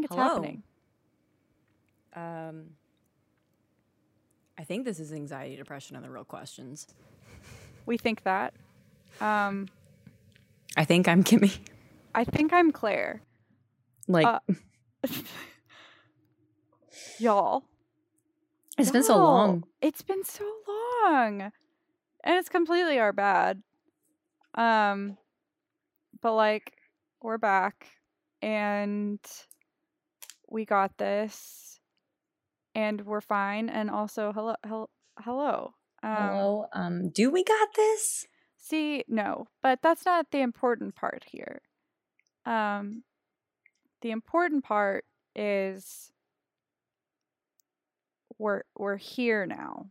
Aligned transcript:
think 0.00 0.04
it's 0.06 0.14
Hello? 0.14 0.28
happening. 0.34 0.62
um, 2.14 2.64
I 4.58 4.64
think 4.64 4.84
this 4.84 4.98
is 5.00 5.12
anxiety, 5.12 5.56
depression, 5.56 5.96
and 5.96 6.04
the 6.04 6.10
real 6.10 6.24
questions. 6.24 6.86
We 7.86 7.96
think 7.96 8.22
that. 8.24 8.54
Um, 9.20 9.68
I 10.76 10.84
think 10.84 11.06
I'm 11.08 11.22
Kimmy. 11.24 11.58
I 12.14 12.24
think 12.24 12.52
I'm 12.52 12.70
Claire. 12.72 13.22
Like 14.08 14.26
Uh, 14.26 14.38
Y'all. 17.18 17.64
it's 18.76 18.90
been 18.90 19.02
so 19.02 19.18
long. 19.18 19.64
It's 19.80 20.02
been 20.02 20.24
so 20.24 20.44
long. 21.04 21.52
And 22.24 22.36
it's 22.36 22.48
completely 22.48 22.98
our 22.98 23.12
bad. 23.12 23.62
Um 24.54 25.16
but 26.20 26.34
like 26.34 26.72
we're 27.22 27.38
back 27.38 27.86
and 28.42 29.20
we 30.50 30.64
got 30.64 30.96
this 30.98 31.80
and 32.74 33.04
we're 33.04 33.20
fine 33.20 33.68
and 33.68 33.90
also 33.90 34.32
hello 34.32 34.54
hello 34.66 34.88
hello. 35.20 35.74
Um, 36.02 36.14
Hello. 36.14 36.66
Um, 36.72 37.08
do 37.10 37.30
we 37.30 37.42
got 37.42 37.68
this? 37.74 38.26
See, 38.56 39.04
no, 39.08 39.46
but 39.62 39.80
that's 39.82 40.04
not 40.04 40.30
the 40.30 40.40
important 40.40 40.94
part 40.94 41.24
here. 41.26 41.62
Um, 42.46 43.02
the 44.02 44.10
important 44.10 44.64
part 44.64 45.04
is 45.34 46.12
we're 48.38 48.62
we're 48.76 48.96
here 48.96 49.46
now. 49.46 49.86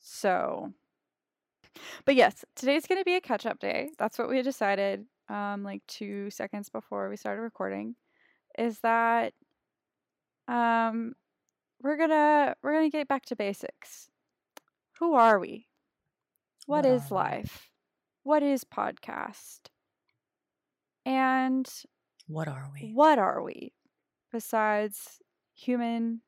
So, 0.00 0.72
but 2.04 2.14
yes, 2.14 2.44
today's 2.56 2.86
going 2.86 3.00
to 3.00 3.04
be 3.04 3.16
a 3.16 3.20
catch 3.20 3.46
up 3.46 3.60
day. 3.60 3.90
That's 3.98 4.18
what 4.18 4.28
we 4.28 4.40
decided. 4.42 5.04
Um, 5.28 5.62
like 5.62 5.82
two 5.86 6.30
seconds 6.30 6.68
before 6.68 7.08
we 7.08 7.16
started 7.16 7.42
recording, 7.42 7.94
is 8.58 8.80
that 8.80 9.32
um, 10.48 11.14
we're 11.82 11.96
gonna 11.96 12.54
we're 12.62 12.74
gonna 12.74 12.90
get 12.90 13.08
back 13.08 13.24
to 13.26 13.36
basics. 13.36 14.08
Who 14.98 15.14
are 15.14 15.38
we? 15.38 15.66
What 16.66 16.84
what 16.84 16.86
is 16.86 17.10
we? 17.10 17.16
life? 17.16 17.70
What 18.22 18.42
is 18.42 18.64
podcast? 18.64 19.60
And 21.04 21.68
What 22.28 22.46
are 22.48 22.70
we? 22.72 22.92
what 22.94 23.18
are 23.18 23.42
we 23.42 23.72
besides 24.30 25.18
human 25.54 26.20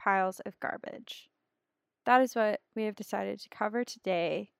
piles 0.00 0.40
of 0.46 0.58
garbage? 0.60 1.28
That 2.06 2.22
is 2.22 2.34
what 2.34 2.60
we 2.74 2.84
have 2.84 2.96
decided 2.96 3.38
to 3.40 3.48
cover 3.50 3.84
today 3.84 4.50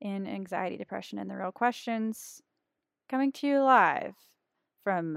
in 0.00 0.26
Anxiety, 0.26 0.76
Depression, 0.76 1.18
and 1.18 1.30
the 1.30 1.36
Real 1.36 1.52
Questions. 1.52 2.42
Coming 3.08 3.32
to 3.32 3.46
you 3.46 3.62
live 3.62 4.14
from 4.84 5.14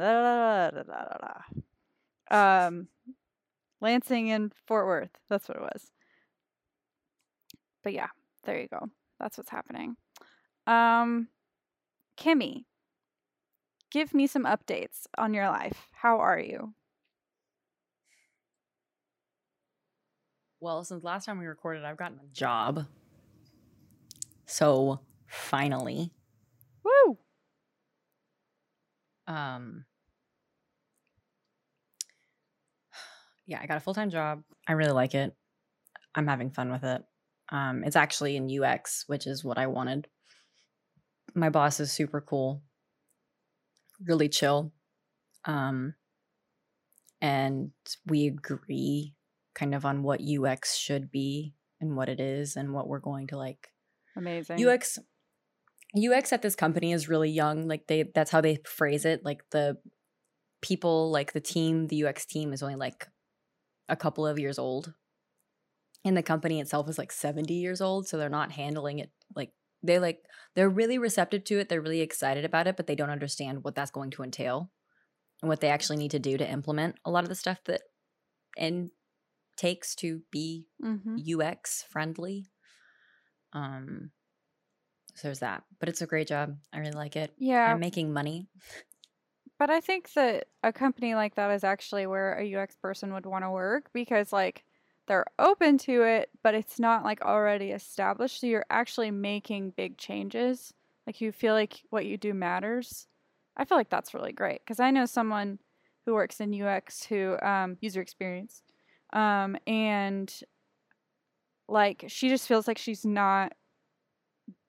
um, 2.32 2.88
Lansing 3.82 4.32
and 4.32 4.52
Fort 4.68 4.86
Worth. 4.86 5.12
That's 5.30 5.48
what 5.48 5.58
it 5.58 5.62
was. 5.62 5.92
But 7.84 7.94
yeah, 7.94 8.08
there 8.44 8.60
you 8.60 8.68
go. 8.68 8.88
That's 9.20 9.38
what's 9.38 9.50
happening. 9.50 9.96
Um, 10.68 11.28
Kimmy, 12.18 12.66
give 13.92 14.14
me 14.14 14.28
some 14.28 14.46
updates 14.46 15.08
on 15.18 15.34
your 15.34 15.48
life. 15.48 15.88
How 15.94 16.20
are 16.20 16.40
you? 16.40 16.74
Well, 20.60 20.84
since 20.84 21.04
last 21.04 21.26
time 21.26 21.40
we 21.40 21.48
recorded, 21.48 21.84
I've 21.84 21.98
gotten 21.98 22.20
a 22.20 22.34
job. 22.34 22.86
So 24.46 25.00
finally, 25.28 26.12
Woo! 26.84 27.18
um, 29.28 29.86
yeah, 33.52 33.60
I 33.62 33.68
got 33.68 33.78
a 33.78 33.82
full 33.82 33.94
time 33.94 34.10
job. 34.10 34.44
I 34.66 34.72
really 34.72 34.94
like 34.94 35.14
it. 35.14 35.36
I'm 36.16 36.28
having 36.28 36.52
fun 36.52 36.72
with 36.72 36.86
it. 36.86 37.04
Um, 37.52 37.84
it's 37.84 37.98
actually 37.98 38.38
in 38.38 38.50
UX, 38.50 39.04
which 39.08 39.28
is 39.28 39.44
what 39.44 39.58
I 39.58 39.68
wanted. 39.68 40.08
My 41.36 41.50
boss 41.50 41.82
is 41.82 41.92
super 41.92 42.22
cool, 42.22 42.64
really 44.08 44.30
chill. 44.30 44.72
Um, 45.44 45.96
and 47.22 47.72
we 48.06 48.28
agree 48.28 49.16
kind 49.54 49.76
of 49.76 49.86
on 49.86 50.02
what 50.02 50.22
UX 50.22 50.78
should 50.78 51.12
be 51.12 51.54
and 51.82 51.98
what 51.98 52.08
it 52.08 52.22
is 52.22 52.56
and 52.56 52.74
what 52.74 52.88
we're 52.88 53.00
going 53.00 53.28
to 53.28 53.38
like 53.38 53.68
Amazing. 54.16 54.66
UX 54.66 54.98
UX 55.98 56.32
at 56.32 56.42
this 56.42 56.56
company 56.56 56.94
is 56.94 57.10
really 57.10 57.30
young. 57.30 57.68
Like 57.68 57.88
they 57.88 58.04
that's 58.16 58.32
how 58.32 58.40
they 58.40 58.60
phrase 58.66 59.04
it. 59.04 59.26
Like 59.26 59.42
the 59.52 59.78
people, 60.62 61.12
like 61.12 61.34
the 61.34 61.42
team, 61.42 61.88
the 61.88 62.06
UX 62.06 62.26
team 62.26 62.54
is 62.54 62.64
only 62.64 62.76
like 62.76 63.08
a 63.92 63.98
couple 63.98 64.28
of 64.28 64.40
years 64.40 64.60
old. 64.60 64.96
And 66.04 66.18
the 66.18 66.24
company 66.24 66.60
itself 66.60 66.90
is 66.90 66.98
like 66.98 67.12
70 67.12 67.54
years 67.54 67.80
old, 67.80 68.08
so 68.08 68.18
they're 68.18 68.30
not 68.30 68.54
handling 68.54 69.00
it 69.00 69.12
like 69.36 69.54
they 69.84 70.00
like 70.00 70.26
they're 70.56 70.70
really 70.70 70.98
receptive 70.98 71.44
to 71.46 71.60
it. 71.60 71.70
They're 71.70 71.82
really 71.82 72.02
excited 72.02 72.44
about 72.44 72.68
it, 72.68 72.76
but 72.76 72.88
they 72.88 72.96
don't 72.96 73.10
understand 73.12 73.64
what 73.64 73.76
that's 73.76 73.92
going 73.92 74.10
to 74.12 74.24
entail 74.24 74.72
and 75.42 75.50
what 75.50 75.62
they 75.62 75.70
actually 75.70 75.98
need 75.98 76.12
to 76.12 76.20
do 76.20 76.38
to 76.38 76.50
implement 76.50 76.98
a 77.06 77.12
lot 77.12 77.24
of 77.24 77.30
the 77.30 77.36
stuff 77.36 77.64
that 77.66 77.84
and 78.58 78.92
takes 79.58 79.96
to 79.98 80.24
be 80.32 80.70
hmm 80.82 81.18
UX 81.18 81.84
friendly. 81.84 82.52
Um, 83.54 84.12
so 85.16 85.28
there's 85.28 85.40
that, 85.40 85.64
but 85.80 85.90
it's 85.90 86.02
a 86.02 86.08
great 86.08 86.28
job. 86.28 86.58
I 86.72 86.80
really 86.80 86.92
like 86.94 87.16
it. 87.16 87.36
Yeah, 87.38 87.66
I'm 87.66 87.80
making 87.80 88.14
money. 88.14 88.48
But 89.62 89.70
I 89.70 89.80
think 89.80 90.12
that 90.14 90.48
a 90.64 90.74
company 90.74 91.14
like 91.14 91.36
that 91.36 91.52
is 91.52 91.64
actually 91.64 92.08
where 92.08 92.34
a 92.34 92.44
UX 92.44 92.76
person 92.76 93.14
would 93.14 93.28
want 93.28 93.44
to 93.44 93.52
work 93.52 93.92
because, 93.94 94.34
like, 94.34 94.64
they're 95.08 95.28
open 95.38 95.78
to 95.78 96.02
it, 96.02 96.32
but 96.42 96.56
it's 96.56 96.80
not 96.80 97.04
like 97.04 97.22
already 97.22 97.70
established. 97.70 98.42
So 98.42 98.48
you're 98.48 98.66
actually 98.72 99.12
making 99.12 99.74
big 99.78 100.00
changes. 100.00 100.74
Like, 101.06 101.22
you 101.22 101.32
feel 101.32 101.54
like 101.54 101.84
what 101.92 102.08
you 102.08 102.18
do 102.18 102.34
matters. 102.34 103.06
I 103.56 103.66
feel 103.66 103.78
like 103.78 103.92
that's 103.92 104.16
really 104.16 104.32
great 104.32 104.62
because 104.66 104.80
I 104.80 104.90
know 104.90 105.06
someone 105.06 105.60
who 106.08 106.16
works 106.16 106.42
in 106.42 106.54
UX 106.54 107.04
who, 107.04 107.38
um, 107.44 107.78
user 107.82 108.02
experience, 108.02 108.64
um, 109.14 109.56
and 109.68 110.34
like 111.68 112.06
she 112.08 112.30
just 112.30 112.48
feels 112.48 112.68
like 112.68 112.80
she's 112.80 113.06
not 113.06 113.54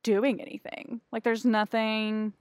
doing 0.02 0.42
anything. 0.42 1.00
Like 1.10 1.24
there's 1.24 1.46
nothing 1.46 2.34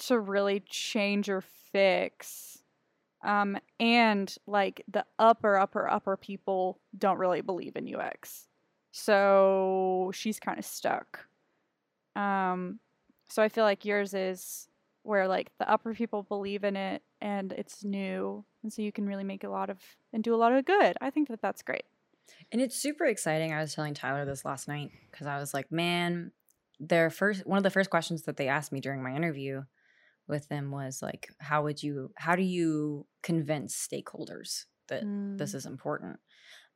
to 0.00 0.18
really 0.18 0.60
change 0.60 1.28
or 1.28 1.40
fix. 1.40 2.62
Um, 3.22 3.58
and 3.78 4.34
like 4.46 4.82
the 4.88 5.04
upper, 5.18 5.56
upper, 5.56 5.88
upper 5.88 6.16
people 6.16 6.80
don't 6.96 7.18
really 7.18 7.42
believe 7.42 7.76
in 7.76 7.94
UX. 7.94 8.48
So 8.92 10.10
she's 10.14 10.40
kind 10.40 10.58
of 10.58 10.64
stuck. 10.64 11.26
Um, 12.16 12.80
so 13.28 13.42
I 13.42 13.48
feel 13.48 13.64
like 13.64 13.84
yours 13.84 14.14
is 14.14 14.68
where 15.02 15.28
like 15.28 15.50
the 15.58 15.70
upper 15.70 15.94
people 15.94 16.22
believe 16.22 16.64
in 16.64 16.76
it 16.76 17.02
and 17.20 17.52
it's 17.52 17.84
new. 17.84 18.44
And 18.62 18.72
so 18.72 18.82
you 18.82 18.92
can 18.92 19.06
really 19.06 19.24
make 19.24 19.44
a 19.44 19.48
lot 19.48 19.70
of 19.70 19.78
and 20.12 20.22
do 20.22 20.34
a 20.34 20.36
lot 20.36 20.52
of 20.52 20.64
good. 20.64 20.96
I 21.00 21.10
think 21.10 21.28
that 21.28 21.42
that's 21.42 21.62
great. 21.62 21.84
And 22.52 22.60
it's 22.60 22.76
super 22.76 23.04
exciting. 23.04 23.52
I 23.52 23.60
was 23.60 23.74
telling 23.74 23.94
Tyler 23.94 24.24
this 24.24 24.44
last 24.44 24.68
night 24.68 24.90
because 25.10 25.26
I 25.26 25.38
was 25.38 25.52
like, 25.52 25.70
man, 25.70 26.32
their 26.78 27.10
first 27.10 27.46
one 27.46 27.58
of 27.58 27.62
the 27.62 27.70
first 27.70 27.90
questions 27.90 28.22
that 28.22 28.36
they 28.36 28.48
asked 28.48 28.72
me 28.72 28.80
during 28.80 29.02
my 29.02 29.14
interview 29.14 29.62
with 30.30 30.48
them 30.48 30.70
was 30.70 31.02
like, 31.02 31.28
how 31.40 31.62
would 31.64 31.82
you 31.82 32.12
how 32.16 32.36
do 32.36 32.42
you 32.42 33.06
convince 33.22 33.76
stakeholders 33.76 34.66
that 34.88 35.08
this 35.38 35.54
Mm. 35.54 35.54
is 35.54 35.66
important? 35.66 36.20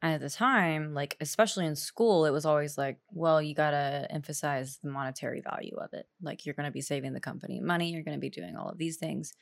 And 0.02 0.14
at 0.14 0.20
the 0.20 0.30
time, 0.30 0.94
like 0.94 1.16
especially 1.20 1.66
in 1.66 1.76
school, 1.76 2.26
it 2.26 2.30
was 2.32 2.46
always 2.46 2.78
like, 2.78 3.00
well, 3.10 3.42
you 3.42 3.54
gotta 3.54 4.06
emphasize 4.10 4.78
the 4.82 4.90
monetary 4.90 5.40
value 5.40 5.76
of 5.76 5.92
it. 5.94 6.08
Like 6.22 6.46
you're 6.46 6.54
gonna 6.54 6.70
be 6.70 6.82
saving 6.82 7.14
the 7.14 7.20
company 7.20 7.60
money, 7.60 7.90
you're 7.92 8.04
gonna 8.04 8.18
be 8.18 8.30
doing 8.30 8.56
all 8.56 8.68
of 8.70 8.78
these 8.78 8.98
things. 8.98 9.32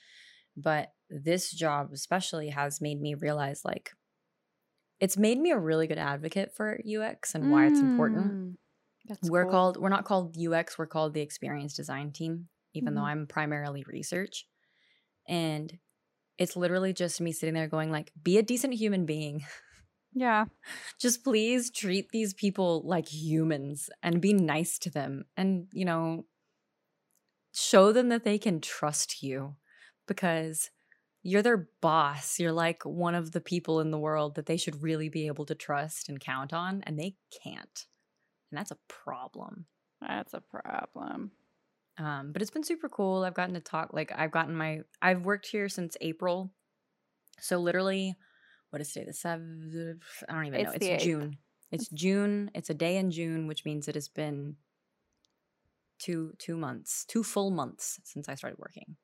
But 0.56 0.92
this 1.10 1.52
job 1.52 1.92
especially 1.92 2.50
has 2.50 2.80
made 2.80 3.00
me 3.00 3.14
realize 3.14 3.64
like 3.64 3.92
it's 5.00 5.16
made 5.16 5.38
me 5.38 5.50
a 5.50 5.58
really 5.58 5.86
good 5.86 5.98
advocate 5.98 6.54
for 6.54 6.80
UX 6.84 7.34
and 7.34 7.48
why 7.48 7.66
it's 7.66 7.82
important. 7.82 8.38
Mm, 8.38 8.56
That's 9.06 9.28
We're 9.28 9.46
cool. 9.46 9.46
called 9.46 9.78
we're 9.78 9.88
not 9.90 10.04
called 10.06 10.36
UX, 10.36 10.78
we're 10.78 10.86
called 10.88 11.14
the 11.14 11.22
experience 11.22 11.74
design 11.74 12.12
team, 12.12 12.48
even 12.74 12.94
though 12.94 13.02
Mhm. 13.02 13.04
I'm 13.04 13.26
primarily 13.26 13.84
research. 13.86 14.46
And 15.28 15.78
it's 16.38 16.56
literally 16.56 16.92
just 16.94 17.20
me 17.20 17.32
sitting 17.32 17.54
there 17.54 17.68
going 17.68 17.90
like, 17.92 18.12
be 18.22 18.38
a 18.38 18.42
decent 18.42 18.74
human 18.74 19.06
being. 19.06 19.44
Yeah. 20.14 20.46
just 20.98 21.24
please 21.24 21.70
treat 21.70 22.10
these 22.10 22.34
people 22.34 22.82
like 22.84 23.08
humans 23.12 23.90
and 24.02 24.20
be 24.20 24.32
nice 24.32 24.78
to 24.80 24.90
them 24.90 25.24
and, 25.36 25.68
you 25.72 25.84
know, 25.84 26.26
show 27.54 27.92
them 27.92 28.08
that 28.08 28.24
they 28.24 28.38
can 28.38 28.60
trust 28.60 29.22
you 29.22 29.56
because 30.06 30.70
you're 31.22 31.42
their 31.42 31.68
boss. 31.80 32.38
You're 32.40 32.52
like 32.52 32.84
one 32.84 33.14
of 33.14 33.32
the 33.32 33.40
people 33.40 33.80
in 33.80 33.90
the 33.90 33.98
world 33.98 34.34
that 34.36 34.46
they 34.46 34.56
should 34.56 34.82
really 34.82 35.08
be 35.08 35.26
able 35.26 35.46
to 35.46 35.54
trust 35.54 36.08
and 36.08 36.20
count 36.20 36.52
on, 36.52 36.82
and 36.84 36.98
they 36.98 37.16
can't. 37.42 37.86
And 38.50 38.58
that's 38.58 38.72
a 38.72 38.78
problem. 38.88 39.66
That's 40.00 40.34
a 40.34 40.40
problem. 40.40 41.32
Um, 41.98 42.32
but 42.32 42.40
it's 42.42 42.50
been 42.50 42.64
super 42.64 42.88
cool. 42.88 43.22
I've 43.24 43.34
gotten 43.34 43.54
to 43.54 43.60
talk 43.60 43.90
like 43.92 44.12
I've 44.16 44.30
gotten 44.30 44.54
my 44.56 44.80
I've 45.00 45.24
worked 45.24 45.46
here 45.46 45.68
since 45.68 45.96
April. 46.00 46.52
So 47.40 47.58
literally, 47.58 48.16
what 48.70 48.80
is 48.80 48.92
today? 48.92 49.06
The 49.06 49.12
seventh? 49.12 49.74
I 50.28 50.32
don't 50.32 50.46
even 50.46 50.60
It's 50.60 50.68
know. 50.70 50.76
It's 50.76 50.86
eighth. 50.86 51.02
June. 51.02 51.38
It's 51.70 51.88
June. 51.88 52.50
It's 52.54 52.70
a 52.70 52.74
day 52.74 52.96
in 52.96 53.10
June, 53.10 53.46
which 53.46 53.64
means 53.64 53.88
it 53.88 53.94
has 53.94 54.08
been 54.08 54.56
two 55.98 56.32
two 56.38 56.56
months, 56.56 57.04
two 57.06 57.22
full 57.22 57.50
months 57.50 58.00
since 58.04 58.28
I 58.28 58.34
started 58.34 58.58
working, 58.58 58.96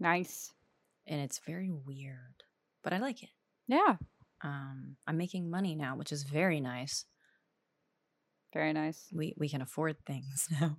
Nice. 0.00 0.52
and 1.06 1.20
it's 1.20 1.38
very 1.46 1.70
weird, 1.70 2.42
but 2.82 2.92
I 2.92 2.98
like 2.98 3.22
it. 3.22 3.30
Yeah. 3.68 3.96
Um, 4.42 4.96
I'm 5.06 5.16
making 5.16 5.50
money 5.50 5.74
now, 5.74 5.96
which 5.96 6.12
is 6.12 6.22
very 6.24 6.60
nice. 6.60 7.04
Very 8.52 8.72
nice. 8.72 9.06
We 9.12 9.34
we 9.36 9.48
can 9.48 9.62
afford 9.62 9.96
things 10.06 10.48
now. 10.60 10.76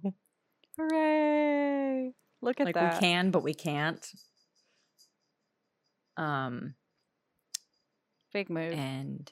Hooray. 0.77 2.13
Look 2.41 2.59
at 2.59 2.65
like 2.65 2.75
that. 2.75 2.93
we 2.95 2.99
can, 2.99 3.31
but 3.31 3.43
we 3.43 3.53
can't. 3.53 4.05
Um, 6.17 6.75
Big 8.33 8.49
move. 8.49 8.73
and 8.73 9.31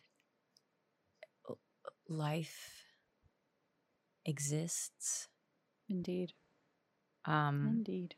life 2.08 2.84
exists. 4.26 5.28
Indeed. 5.90 6.34
Um, 7.26 7.68
Indeed. 7.78 8.16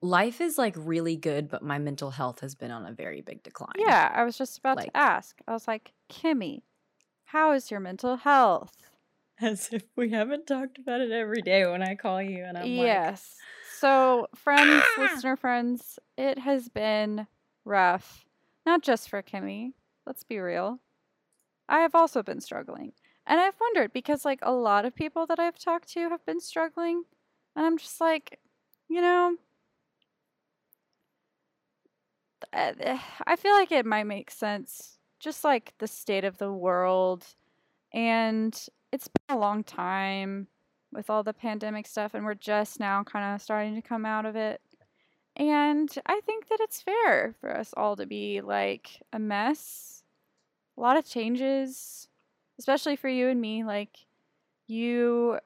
life 0.00 0.40
is 0.40 0.58
like 0.58 0.74
really 0.76 1.16
good, 1.16 1.48
but 1.48 1.62
my 1.62 1.78
mental 1.78 2.10
health 2.10 2.40
has 2.40 2.54
been 2.54 2.70
on 2.70 2.86
a 2.86 2.92
very 2.92 3.20
big 3.20 3.42
decline. 3.42 3.72
Yeah, 3.76 4.10
I 4.14 4.24
was 4.24 4.36
just 4.38 4.58
about 4.58 4.76
Like- 4.76 4.86
to 4.92 4.96
ask. 4.96 5.38
I 5.46 5.52
was 5.52 5.66
like, 5.68 5.92
Kimmy, 6.10 6.62
how 7.26 7.52
is 7.52 7.70
your 7.70 7.80
mental 7.80 8.16
health? 8.16 8.74
As 9.42 9.70
if 9.72 9.82
we 9.96 10.10
haven't 10.10 10.46
talked 10.46 10.78
about 10.78 11.00
it 11.00 11.10
every 11.10 11.42
day 11.42 11.66
when 11.66 11.82
I 11.82 11.94
call 11.94 12.22
you 12.22 12.44
and 12.44 12.56
I'm 12.56 12.64
like, 12.64 12.86
yes. 12.86 13.36
So, 13.78 14.28
friends, 14.34 14.82
listener 14.98 15.36
friends, 15.36 15.98
it 16.16 16.38
has 16.38 16.68
been 16.68 17.26
rough. 17.64 18.24
Not 18.64 18.82
just 18.82 19.08
for 19.08 19.22
Kimmy. 19.22 19.72
Let's 20.06 20.22
be 20.24 20.38
real. 20.38 20.80
I 21.68 21.80
have 21.80 21.94
also 21.94 22.22
been 22.22 22.40
struggling. 22.40 22.92
And 23.26 23.40
I've 23.40 23.58
wondered 23.60 23.92
because, 23.92 24.24
like, 24.24 24.40
a 24.42 24.52
lot 24.52 24.84
of 24.84 24.94
people 24.94 25.26
that 25.26 25.38
I've 25.38 25.58
talked 25.58 25.92
to 25.92 26.08
have 26.10 26.24
been 26.26 26.40
struggling. 26.40 27.04
And 27.54 27.64
I'm 27.64 27.78
just 27.78 28.00
like, 28.00 28.38
you 28.88 29.00
know, 29.00 29.36
I 32.52 33.36
feel 33.36 33.52
like 33.52 33.72
it 33.72 33.86
might 33.86 34.04
make 34.04 34.30
sense. 34.30 34.98
Just 35.20 35.44
like 35.44 35.72
the 35.78 35.86
state 35.86 36.24
of 36.24 36.38
the 36.38 36.52
world. 36.52 37.24
And 37.92 38.54
it's 38.92 39.08
been 39.08 39.36
a 39.36 39.40
long 39.40 39.64
time 39.64 40.46
with 40.92 41.08
all 41.08 41.22
the 41.22 41.32
pandemic 41.32 41.86
stuff, 41.86 42.14
and 42.14 42.24
we're 42.24 42.34
just 42.34 42.78
now 42.78 43.02
kind 43.02 43.34
of 43.34 43.40
starting 43.40 43.74
to 43.74 43.82
come 43.82 44.04
out 44.04 44.26
of 44.26 44.36
it. 44.36 44.60
And 45.34 45.90
I 46.04 46.20
think 46.20 46.48
that 46.48 46.60
it's 46.60 46.82
fair 46.82 47.34
for 47.40 47.56
us 47.56 47.72
all 47.76 47.96
to 47.96 48.04
be 48.04 48.42
like 48.42 49.02
a 49.12 49.18
mess, 49.18 50.04
a 50.76 50.80
lot 50.80 50.98
of 50.98 51.06
changes, 51.06 52.08
especially 52.58 52.96
for 52.96 53.08
you 53.08 53.28
and 53.28 53.40
me. 53.40 53.64
Like, 53.64 53.96
you 54.66 55.38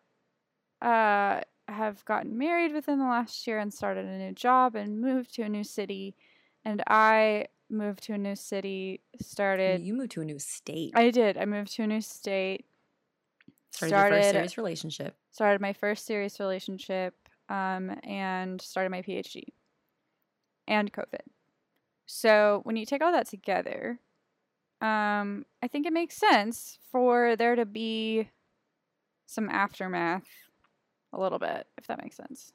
uh, 0.83 1.41
have 1.69 2.05
gotten 2.05 2.37
married 2.37 2.73
within 2.73 2.99
the 2.99 3.05
last 3.05 3.47
year 3.47 3.61
and 3.61 3.73
started 3.73 4.07
a 4.07 4.19
new 4.19 4.33
job 4.33 4.75
and 4.75 5.01
moved 5.01 5.35
to 5.35 5.43
a 5.43 5.49
new 5.49 5.65
city. 5.65 6.17
And 6.65 6.83
I 6.89 7.47
moved 7.71 8.03
to 8.05 8.15
a 8.15 8.19
new 8.19 8.35
city, 8.35 9.01
started. 9.21 9.83
you 9.83 9.95
moved 9.95 10.13
to 10.13 10.21
a 10.21 10.25
new 10.25 10.41
state. 10.41 10.93
I 10.97 11.11
did. 11.11 11.39
I 11.39 11.45
moved 11.45 11.75
to 11.77 11.83
a 11.83 11.87
new 11.87 12.01
state. 12.01 12.67
Started, 13.77 14.15
your 14.15 14.23
first 14.23 14.31
serious 14.31 14.59
relationship. 14.59 15.17
started 15.31 15.61
my 15.61 15.73
first 15.73 16.07
serious 16.07 16.41
relationship 16.41 17.15
um, 17.49 17.99
and 18.03 18.61
started 18.61 18.91
my 18.91 19.03
PhD 19.03 19.43
and 20.67 20.93
COVID. 20.93 21.21
So 22.07 22.61
when 22.65 22.77
you 22.77 22.87
take 22.87 23.03
all 23.03 23.13
that 23.13 23.29
together, 23.29 24.01
um, 24.81 25.45
I 25.63 25.69
think 25.69 25.87
it 25.87 25.93
makes 25.93 26.17
sense 26.17 26.79
for 26.91 27.37
there 27.37 27.57
to 27.57 27.65
be 27.65 28.29
some 29.27 29.49
aftermath 29.49 30.27
a 31.13 31.21
little 31.21 31.39
bit, 31.39 31.67
if 31.79 31.87
that 31.87 32.03
makes 32.03 32.17
sense. 32.17 32.53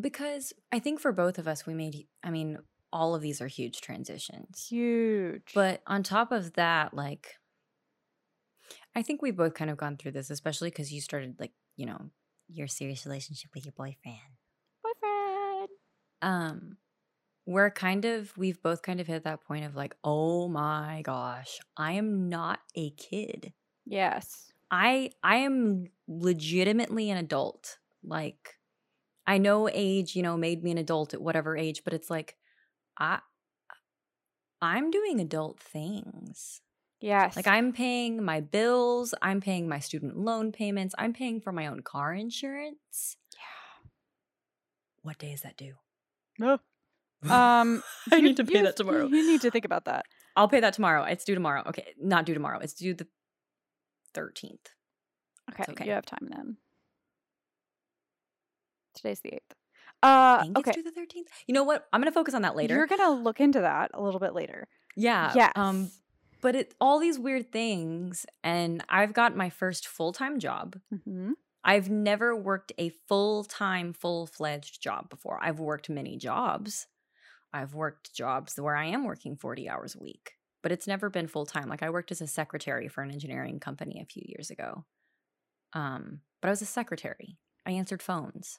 Because 0.00 0.52
I 0.70 0.78
think 0.78 1.00
for 1.00 1.12
both 1.12 1.38
of 1.38 1.46
us, 1.46 1.66
we 1.66 1.74
made, 1.74 2.06
I 2.22 2.30
mean, 2.30 2.58
all 2.92 3.14
of 3.14 3.22
these 3.22 3.40
are 3.40 3.46
huge 3.46 3.80
transitions. 3.80 4.66
Huge. 4.68 5.52
But 5.54 5.82
on 5.86 6.02
top 6.02 6.32
of 6.32 6.54
that, 6.54 6.94
like, 6.94 7.36
I 8.94 9.02
think 9.02 9.22
we've 9.22 9.36
both 9.36 9.54
kind 9.54 9.70
of 9.70 9.76
gone 9.76 9.96
through 9.96 10.12
this, 10.12 10.30
especially 10.30 10.70
because 10.70 10.92
you 10.92 11.00
started, 11.00 11.36
like, 11.38 11.52
you 11.76 11.86
know, 11.86 12.10
your 12.48 12.68
serious 12.68 13.06
relationship 13.06 13.50
with 13.54 13.64
your 13.64 13.72
boyfriend. 13.72 14.18
boyfriend. 14.82 15.68
Um, 16.20 16.76
we're 17.46 17.70
kind 17.70 18.04
of, 18.04 18.36
we've 18.36 18.62
both 18.62 18.82
kind 18.82 19.00
of 19.00 19.06
hit 19.06 19.24
that 19.24 19.42
point 19.42 19.64
of 19.64 19.74
like, 19.74 19.96
oh 20.04 20.48
my 20.48 21.02
gosh, 21.04 21.58
I 21.76 21.92
am 21.92 22.28
not 22.28 22.60
a 22.76 22.90
kid. 22.90 23.52
Yes. 23.84 24.52
I 24.70 25.10
I 25.22 25.36
am 25.36 25.88
legitimately 26.08 27.10
an 27.10 27.18
adult. 27.18 27.78
Like 28.02 28.58
I 29.26 29.38
know 29.38 29.68
age, 29.70 30.16
you 30.16 30.22
know, 30.22 30.36
made 30.36 30.64
me 30.64 30.70
an 30.70 30.78
adult 30.78 31.14
at 31.14 31.20
whatever 31.20 31.56
age, 31.56 31.82
but 31.84 31.92
it's 31.92 32.08
like 32.10 32.36
I 32.98 33.20
I'm 34.62 34.90
doing 34.90 35.20
adult 35.20 35.60
things. 35.60 36.62
Yes. 37.02 37.34
Like 37.36 37.48
I'm 37.48 37.72
paying 37.72 38.22
my 38.24 38.40
bills, 38.40 39.12
I'm 39.20 39.40
paying 39.40 39.68
my 39.68 39.80
student 39.80 40.16
loan 40.16 40.52
payments, 40.52 40.94
I'm 40.96 41.12
paying 41.12 41.40
for 41.40 41.52
my 41.52 41.66
own 41.66 41.80
car 41.82 42.14
insurance. 42.14 43.16
yeah. 43.34 43.88
What 45.02 45.18
day 45.18 45.32
is 45.32 45.42
that 45.42 45.56
due? 45.56 45.74
Um, 47.24 47.84
I 48.10 48.16
you- 48.16 48.22
need 48.22 48.36
to 48.38 48.44
pay 48.44 48.58
you- 48.58 48.64
that 48.64 48.76
tomorrow. 48.76 49.06
You 49.06 49.30
need 49.30 49.42
to 49.42 49.50
think 49.52 49.64
about 49.64 49.84
that. 49.84 50.06
I'll 50.34 50.48
pay 50.48 50.58
that 50.58 50.72
tomorrow. 50.74 51.04
It's 51.04 51.24
due 51.24 51.34
tomorrow. 51.34 51.62
Okay, 51.68 51.94
not 52.00 52.24
due 52.26 52.34
tomorrow. 52.34 52.58
It's 52.58 52.72
due 52.72 52.94
the 52.94 53.06
13th. 54.14 54.58
Okay, 55.52 55.64
okay. 55.68 55.84
you 55.86 55.92
have 55.92 56.04
time 56.06 56.28
then. 56.28 56.56
Today's 58.94 59.20
the 59.20 59.34
eighth. 59.34 59.52
Uh, 60.02 60.38
I 60.40 60.42
think 60.42 60.58
okay. 60.58 60.70
it's 60.70 60.82
due 60.82 60.90
the 60.90 61.00
13th. 61.00 61.28
You 61.46 61.54
know 61.54 61.62
what? 61.64 61.86
I'm 61.92 62.00
going 62.00 62.10
to 62.10 62.14
focus 62.14 62.34
on 62.34 62.42
that 62.42 62.56
later. 62.56 62.74
You're 62.74 62.86
gonna 62.88 63.10
look 63.10 63.40
into 63.40 63.60
that 63.60 63.92
a 63.94 64.02
little 64.02 64.18
bit 64.20 64.34
later. 64.34 64.66
yeah. 64.96 65.32
yes. 65.34 65.52
Um 65.54 65.90
but 66.42 66.54
it 66.54 66.74
all 66.80 66.98
these 66.98 67.18
weird 67.18 67.50
things 67.50 68.26
and 68.44 68.84
i've 68.90 69.14
got 69.14 69.34
my 69.36 69.48
first 69.48 69.86
full-time 69.88 70.38
job. 70.38 70.78
Hmm 71.04 71.32
i've 71.64 71.88
never 71.88 72.36
worked 72.36 72.72
a 72.76 72.88
full-time 73.08 73.92
full-fledged 73.92 74.82
job 74.82 75.08
before. 75.08 75.38
I've 75.40 75.60
worked 75.60 75.88
many 75.88 76.16
jobs. 76.18 76.88
I've 77.54 77.74
worked 77.74 78.12
jobs 78.14 78.58
where 78.58 78.76
i 78.76 78.86
am 78.86 79.04
working 79.04 79.36
40 79.36 79.68
hours 79.68 79.94
a 79.94 80.02
week 80.02 80.32
but 80.62 80.70
it's 80.70 80.86
never 80.86 81.10
been 81.10 81.26
full-time. 81.26 81.68
Like 81.68 81.82
i 81.82 81.90
worked 81.90 82.10
as 82.12 82.20
a 82.20 82.26
secretary 82.26 82.88
for 82.88 83.02
an 83.02 83.10
engineering 83.10 83.60
company 83.60 84.00
a 84.02 84.06
few 84.12 84.22
years 84.26 84.50
ago 84.50 84.84
um 85.72 86.20
but 86.40 86.48
i 86.48 86.50
was 86.50 86.62
a 86.62 86.66
secretary. 86.66 87.38
I 87.64 87.72
answered 87.72 88.02
phones. 88.02 88.58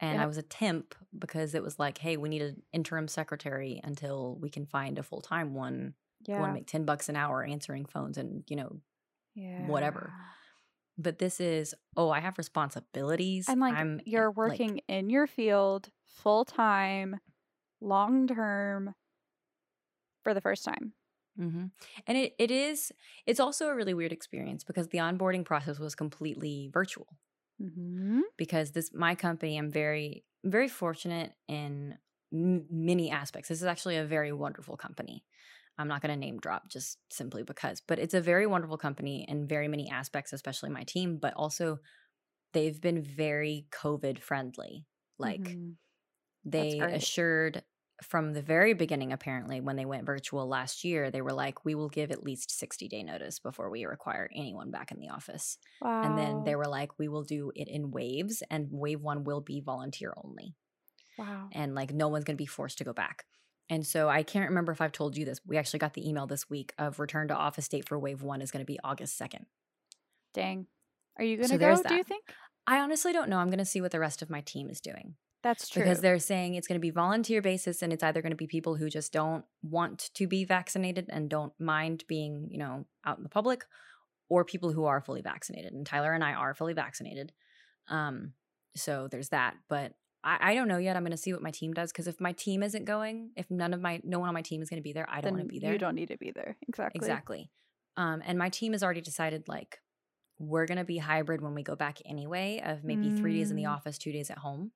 And 0.00 0.20
i 0.20 0.26
was 0.26 0.36
a 0.38 0.42
temp 0.42 0.94
because 1.16 1.54
it 1.54 1.62
was 1.62 1.78
like 1.78 1.98
hey 1.98 2.16
we 2.16 2.28
need 2.28 2.42
an 2.42 2.62
interim 2.72 3.08
secretary 3.08 3.80
until 3.84 4.36
we 4.40 4.50
can 4.50 4.66
find 4.66 4.98
a 4.98 5.02
full-time 5.02 5.54
one 5.54 5.94
Yeah. 6.24 6.40
want 6.40 6.50
to 6.50 6.54
make 6.54 6.66
10 6.66 6.84
bucks 6.84 7.08
an 7.08 7.16
hour 7.16 7.44
answering 7.44 7.84
phones 7.86 8.16
and 8.18 8.42
you 8.48 8.56
know 8.56 8.80
yeah. 9.34 9.66
whatever. 9.66 10.12
but 10.98 11.18
this 11.18 11.40
is 11.40 11.74
oh 11.96 12.10
i 12.10 12.20
have 12.20 12.38
responsibilities 12.38 13.48
And 13.48 13.60
like 13.60 13.74
i'm 13.74 14.00
you're 14.06 14.28
like- 14.28 14.36
working 14.36 14.80
in 14.88 15.10
your 15.10 15.26
field 15.26 15.90
full 16.04 16.44
time, 16.46 17.20
long 17.80 18.26
term, 18.26 18.94
for 20.24 20.32
the 20.34 20.40
first 20.40 20.64
time. 20.64 20.92
Mhm. 21.38 21.70
and 22.06 22.16
it, 22.16 22.32
it 22.38 22.50
is 22.50 22.92
it's 23.26 23.40
also 23.40 23.68
a 23.68 23.74
really 23.74 23.92
weird 23.92 24.10
experience 24.12 24.64
because 24.64 24.88
the 24.88 24.98
onboarding 24.98 25.44
process 25.44 25.78
was 25.78 25.94
completely 25.94 26.70
virtual 26.72 27.08
Mm-hmm. 27.62 28.20
because 28.36 28.72
this 28.72 28.90
my 28.94 29.14
company 29.14 29.56
i'm 29.58 29.70
very 29.70 30.24
very 30.44 30.68
fortunate 30.68 31.32
in 31.48 31.96
m- 32.32 32.66
many 32.70 33.10
aspects 33.10 33.48
this 33.50 33.58
is 33.60 33.66
actually 33.66 33.96
a 33.98 34.04
very 34.04 34.30
wonderful 34.32 34.76
company 34.76 35.24
i'm 35.78 35.88
not 35.88 36.02
going 36.02 36.10
to 36.12 36.16
name 36.16 36.38
drop 36.38 36.68
just 36.68 36.98
simply 37.10 37.42
because 37.42 37.80
but 37.80 37.98
it's 37.98 38.14
a 38.14 38.20
very 38.20 38.46
wonderful 38.46 38.78
company 38.78 39.24
in 39.28 39.46
very 39.46 39.68
many 39.68 39.90
aspects 39.90 40.32
especially 40.32 40.70
my 40.70 40.84
team 40.84 41.18
but 41.18 41.34
also 41.34 41.78
they've 42.52 42.80
been 42.80 43.02
very 43.02 43.66
covid 43.72 44.18
friendly 44.20 44.86
like 45.18 45.58
Mhm. 45.58 45.76
they 46.44 46.88
assured 46.92 47.64
from 48.02 48.34
the 48.34 48.42
very 48.42 48.74
beginning 48.74 49.12
apparently 49.12 49.60
when 49.60 49.76
they 49.76 49.86
went 49.86 50.04
virtual 50.04 50.46
last 50.46 50.84
year 50.84 51.10
they 51.10 51.22
were 51.22 51.32
like 51.32 51.64
we 51.64 51.74
will 51.74 51.88
give 51.88 52.10
at 52.10 52.22
least 52.22 52.50
60 52.50 52.88
day 52.88 53.02
notice 53.02 53.38
before 53.38 53.70
we 53.70 53.84
require 53.86 54.28
anyone 54.34 54.70
back 54.70 54.92
in 54.92 54.98
the 55.00 55.08
office 55.08 55.58
wow. 55.80 55.90
and 56.02 56.18
then 56.18 56.44
they 56.44 56.54
were 56.54 56.68
like 56.68 56.98
we 56.98 57.08
will 57.08 57.24
do 57.24 57.52
it 57.54 57.68
in 57.68 57.90
waves 57.90 58.42
and 58.50 58.68
wave 58.70 59.00
one 59.00 59.24
will 59.24 59.40
be 59.40 59.60
volunteer 59.60 60.12
only 60.24 60.54
wow. 61.16 61.52
and 61.52 61.74
like 61.74 61.92
no 61.92 62.08
one's 62.08 62.24
going 62.24 62.36
to 62.36 62.42
be 62.42 62.46
forced 62.46 62.78
to 62.78 62.84
go 62.84 62.92
back 62.92 63.26
and 63.68 63.86
so 63.86 64.08
i 64.08 64.22
can't 64.22 64.48
remember 64.48 64.72
if 64.72 64.80
i've 64.80 64.92
told 64.92 65.16
you 65.16 65.24
this 65.24 65.40
we 65.46 65.56
actually 65.56 65.78
got 65.78 65.94
the 65.94 66.08
email 66.08 66.26
this 66.26 66.48
week 66.48 66.72
of 66.78 66.98
return 66.98 67.28
to 67.28 67.34
office 67.34 67.68
date 67.68 67.88
for 67.88 67.98
wave 67.98 68.22
one 68.22 68.40
is 68.40 68.50
going 68.50 68.64
to 68.64 68.66
be 68.66 68.78
august 68.84 69.18
2nd 69.20 69.44
Dang. 70.36 70.66
Are 71.18 71.24
you 71.24 71.38
gonna 71.38 71.48
So 71.48 71.58
go? 71.58 71.82
Do 71.82 71.94
you 71.94 72.04
think? 72.04 72.24
I 72.66 72.80
honestly 72.80 73.12
don't 73.12 73.30
know. 73.30 73.38
I'm 73.38 73.48
going 73.48 73.58
to 73.58 73.64
see 73.64 73.80
what 73.80 73.90
the 73.92 74.00
rest 74.00 74.22
of 74.22 74.28
my 74.28 74.42
team 74.42 74.68
is 74.68 74.80
doing. 74.80 75.14
That's 75.42 75.68
true. 75.68 75.82
Because 75.82 76.00
they're 76.00 76.18
saying 76.18 76.54
it's 76.54 76.66
going 76.66 76.78
to 76.78 76.80
be 76.80 76.90
volunteer 76.90 77.40
basis 77.40 77.80
and 77.80 77.92
it's 77.92 78.02
either 78.02 78.20
going 78.20 78.32
to 78.32 78.36
be 78.36 78.48
people 78.48 78.74
who 78.74 78.90
just 78.90 79.12
don't 79.12 79.44
want 79.62 80.10
to 80.14 80.26
be 80.26 80.44
vaccinated 80.44 81.06
and 81.08 81.30
don't 81.30 81.52
mind 81.60 82.04
being, 82.08 82.48
you 82.50 82.58
know, 82.58 82.84
out 83.04 83.18
in 83.18 83.22
the 83.22 83.28
public 83.28 83.64
or 84.28 84.44
people 84.44 84.72
who 84.72 84.84
are 84.84 85.00
fully 85.00 85.22
vaccinated. 85.22 85.72
And 85.72 85.86
Tyler 85.86 86.12
and 86.12 86.24
I 86.24 86.32
are 86.32 86.54
fully 86.54 86.74
vaccinated. 86.74 87.32
Um, 87.88 88.32
so 88.74 89.08
there's 89.08 89.28
that. 89.28 89.54
But 89.68 89.92
I, 90.26 90.50
I 90.50 90.54
don't 90.54 90.68
know 90.68 90.78
yet. 90.78 90.96
I'm 90.96 91.02
going 91.04 91.12
to 91.12 91.16
see 91.16 91.32
what 91.32 91.40
my 91.42 91.52
team 91.52 91.72
does 91.72 91.92
because 91.92 92.08
if 92.08 92.20
my 92.20 92.32
team 92.32 92.62
isn't 92.62 92.84
going, 92.84 93.30
if 93.36 93.50
none 93.50 93.72
of 93.72 93.80
my, 93.80 94.00
no 94.04 94.18
one 94.18 94.28
on 94.28 94.34
my 94.34 94.42
team 94.42 94.60
is 94.60 94.68
going 94.68 94.80
to 94.80 94.82
be 94.82 94.92
there, 94.92 95.06
I 95.08 95.20
don't 95.20 95.32
want 95.32 95.44
to 95.44 95.48
be 95.48 95.60
there. 95.60 95.72
You 95.72 95.78
don't 95.78 95.94
need 95.94 96.08
to 96.08 96.18
be 96.18 96.32
there. 96.32 96.56
Exactly. 96.68 96.98
Exactly. 96.98 97.50
Um, 97.96 98.22
and 98.26 98.36
my 98.36 98.48
team 98.50 98.72
has 98.72 98.82
already 98.82 99.00
decided 99.00 99.48
like 99.48 99.78
we're 100.38 100.66
going 100.66 100.78
to 100.78 100.84
be 100.84 100.98
hybrid 100.98 101.40
when 101.40 101.54
we 101.54 101.62
go 101.62 101.76
back 101.76 101.98
anyway, 102.04 102.60
of 102.62 102.84
maybe 102.84 103.10
three 103.10 103.38
days 103.38 103.50
in 103.50 103.56
the 103.56 103.62
Mm. 103.62 103.74
office, 103.74 103.96
two 103.96 104.12
days 104.12 104.30
at 104.30 104.38
home 104.38 104.72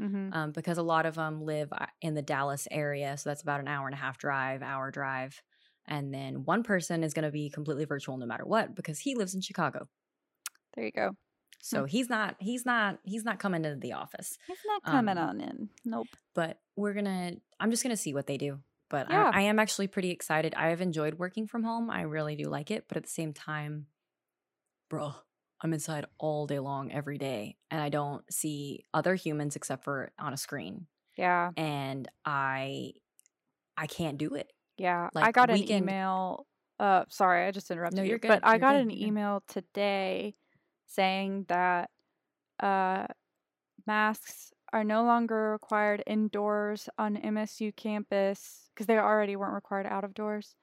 Mm-hmm. 0.00 0.32
um, 0.32 0.52
because 0.52 0.78
a 0.78 0.82
lot 0.82 1.04
of 1.04 1.16
them 1.16 1.42
live 1.42 1.68
uh, 1.72 1.86
in 2.00 2.14
the 2.14 2.22
Dallas 2.22 2.66
area. 2.70 3.16
So 3.18 3.28
that's 3.28 3.42
about 3.42 3.60
an 3.60 3.68
hour 3.68 3.86
and 3.86 3.94
a 3.94 3.98
half 3.98 4.18
drive, 4.18 4.62
hour 4.62 4.90
drive. 4.90 5.42
And 5.86 6.14
then 6.14 6.44
one 6.44 6.62
person 6.62 7.02
is 7.02 7.12
going 7.12 7.24
to 7.24 7.30
be 7.32 7.50
completely 7.50 7.84
virtual 7.84 8.16
no 8.16 8.24
matter 8.26 8.46
what 8.46 8.74
because 8.74 9.00
he 9.00 9.14
lives 9.14 9.34
in 9.34 9.40
Chicago. 9.40 9.88
There 10.74 10.84
you 10.84 10.92
go. 10.92 11.10
So 11.62 11.84
he's 11.84 12.08
not, 12.08 12.36
he's 12.38 12.64
not, 12.64 12.98
he's 13.04 13.24
not 13.24 13.38
coming 13.38 13.64
into 13.64 13.78
the 13.78 13.92
office. 13.92 14.38
He's 14.46 14.56
not 14.66 14.82
coming 14.82 15.18
Um, 15.18 15.28
on 15.28 15.40
in. 15.40 15.68
Nope. 15.84 16.06
But 16.34 16.58
we're 16.76 16.94
going 16.94 17.04
to, 17.04 17.36
I'm 17.60 17.70
just 17.70 17.82
going 17.82 17.94
to 17.94 18.00
see 18.00 18.14
what 18.14 18.26
they 18.26 18.38
do. 18.38 18.60
But 18.88 19.08
Yeah. 19.10 19.30
I, 19.32 19.38
I 19.38 19.40
am 19.42 19.58
actually 19.58 19.86
pretty 19.86 20.10
excited. 20.10 20.54
I 20.56 20.70
have 20.70 20.80
enjoyed 20.80 21.14
working 21.14 21.46
from 21.46 21.62
home. 21.62 21.90
I 21.90 22.02
really 22.02 22.34
do 22.34 22.44
like 22.48 22.70
it. 22.70 22.86
But 22.88 22.96
at 22.96 23.02
the 23.04 23.10
same 23.10 23.32
time, 23.32 23.86
bro, 24.88 25.12
I'm 25.60 25.72
inside 25.74 26.06
all 26.18 26.46
day 26.46 26.58
long 26.58 26.90
every 26.90 27.18
day 27.18 27.56
and 27.70 27.80
I 27.80 27.90
don't 27.90 28.24
see 28.32 28.84
other 28.94 29.14
humans 29.14 29.54
except 29.56 29.84
for 29.84 30.10
on 30.18 30.32
a 30.32 30.36
screen. 30.36 30.86
Yeah. 31.16 31.50
and 31.58 32.08
I 32.24 32.92
I 33.76 33.86
can't 33.86 34.16
do 34.16 34.34
it. 34.36 34.50
Yeah. 34.78 35.10
Like 35.12 35.24
I 35.26 35.32
got 35.32 35.50
an 35.50 35.56
weekend- 35.56 35.84
email. 35.84 36.46
Uh, 36.78 37.04
sorry, 37.10 37.46
I 37.46 37.50
just 37.50 37.70
interrupted 37.70 37.98
No, 37.98 38.02
you. 38.04 38.08
you're 38.10 38.18
good, 38.18 38.28
But 38.28 38.40
I 38.42 38.52
you're 38.52 38.58
got 38.60 38.72
good, 38.72 38.82
an 38.84 38.90
email 38.90 39.42
today 39.48 40.34
saying 40.90 41.46
that 41.48 41.90
uh, 42.60 43.06
masks 43.86 44.52
are 44.72 44.84
no 44.84 45.04
longer 45.04 45.52
required 45.52 46.02
indoors 46.06 46.88
on 46.98 47.16
MSU 47.16 47.74
campus 47.74 48.70
because 48.74 48.86
they 48.86 48.98
already 48.98 49.36
weren't 49.36 49.54
required 49.54 49.86
out 49.86 50.04
of 50.04 50.14
doors 50.14 50.54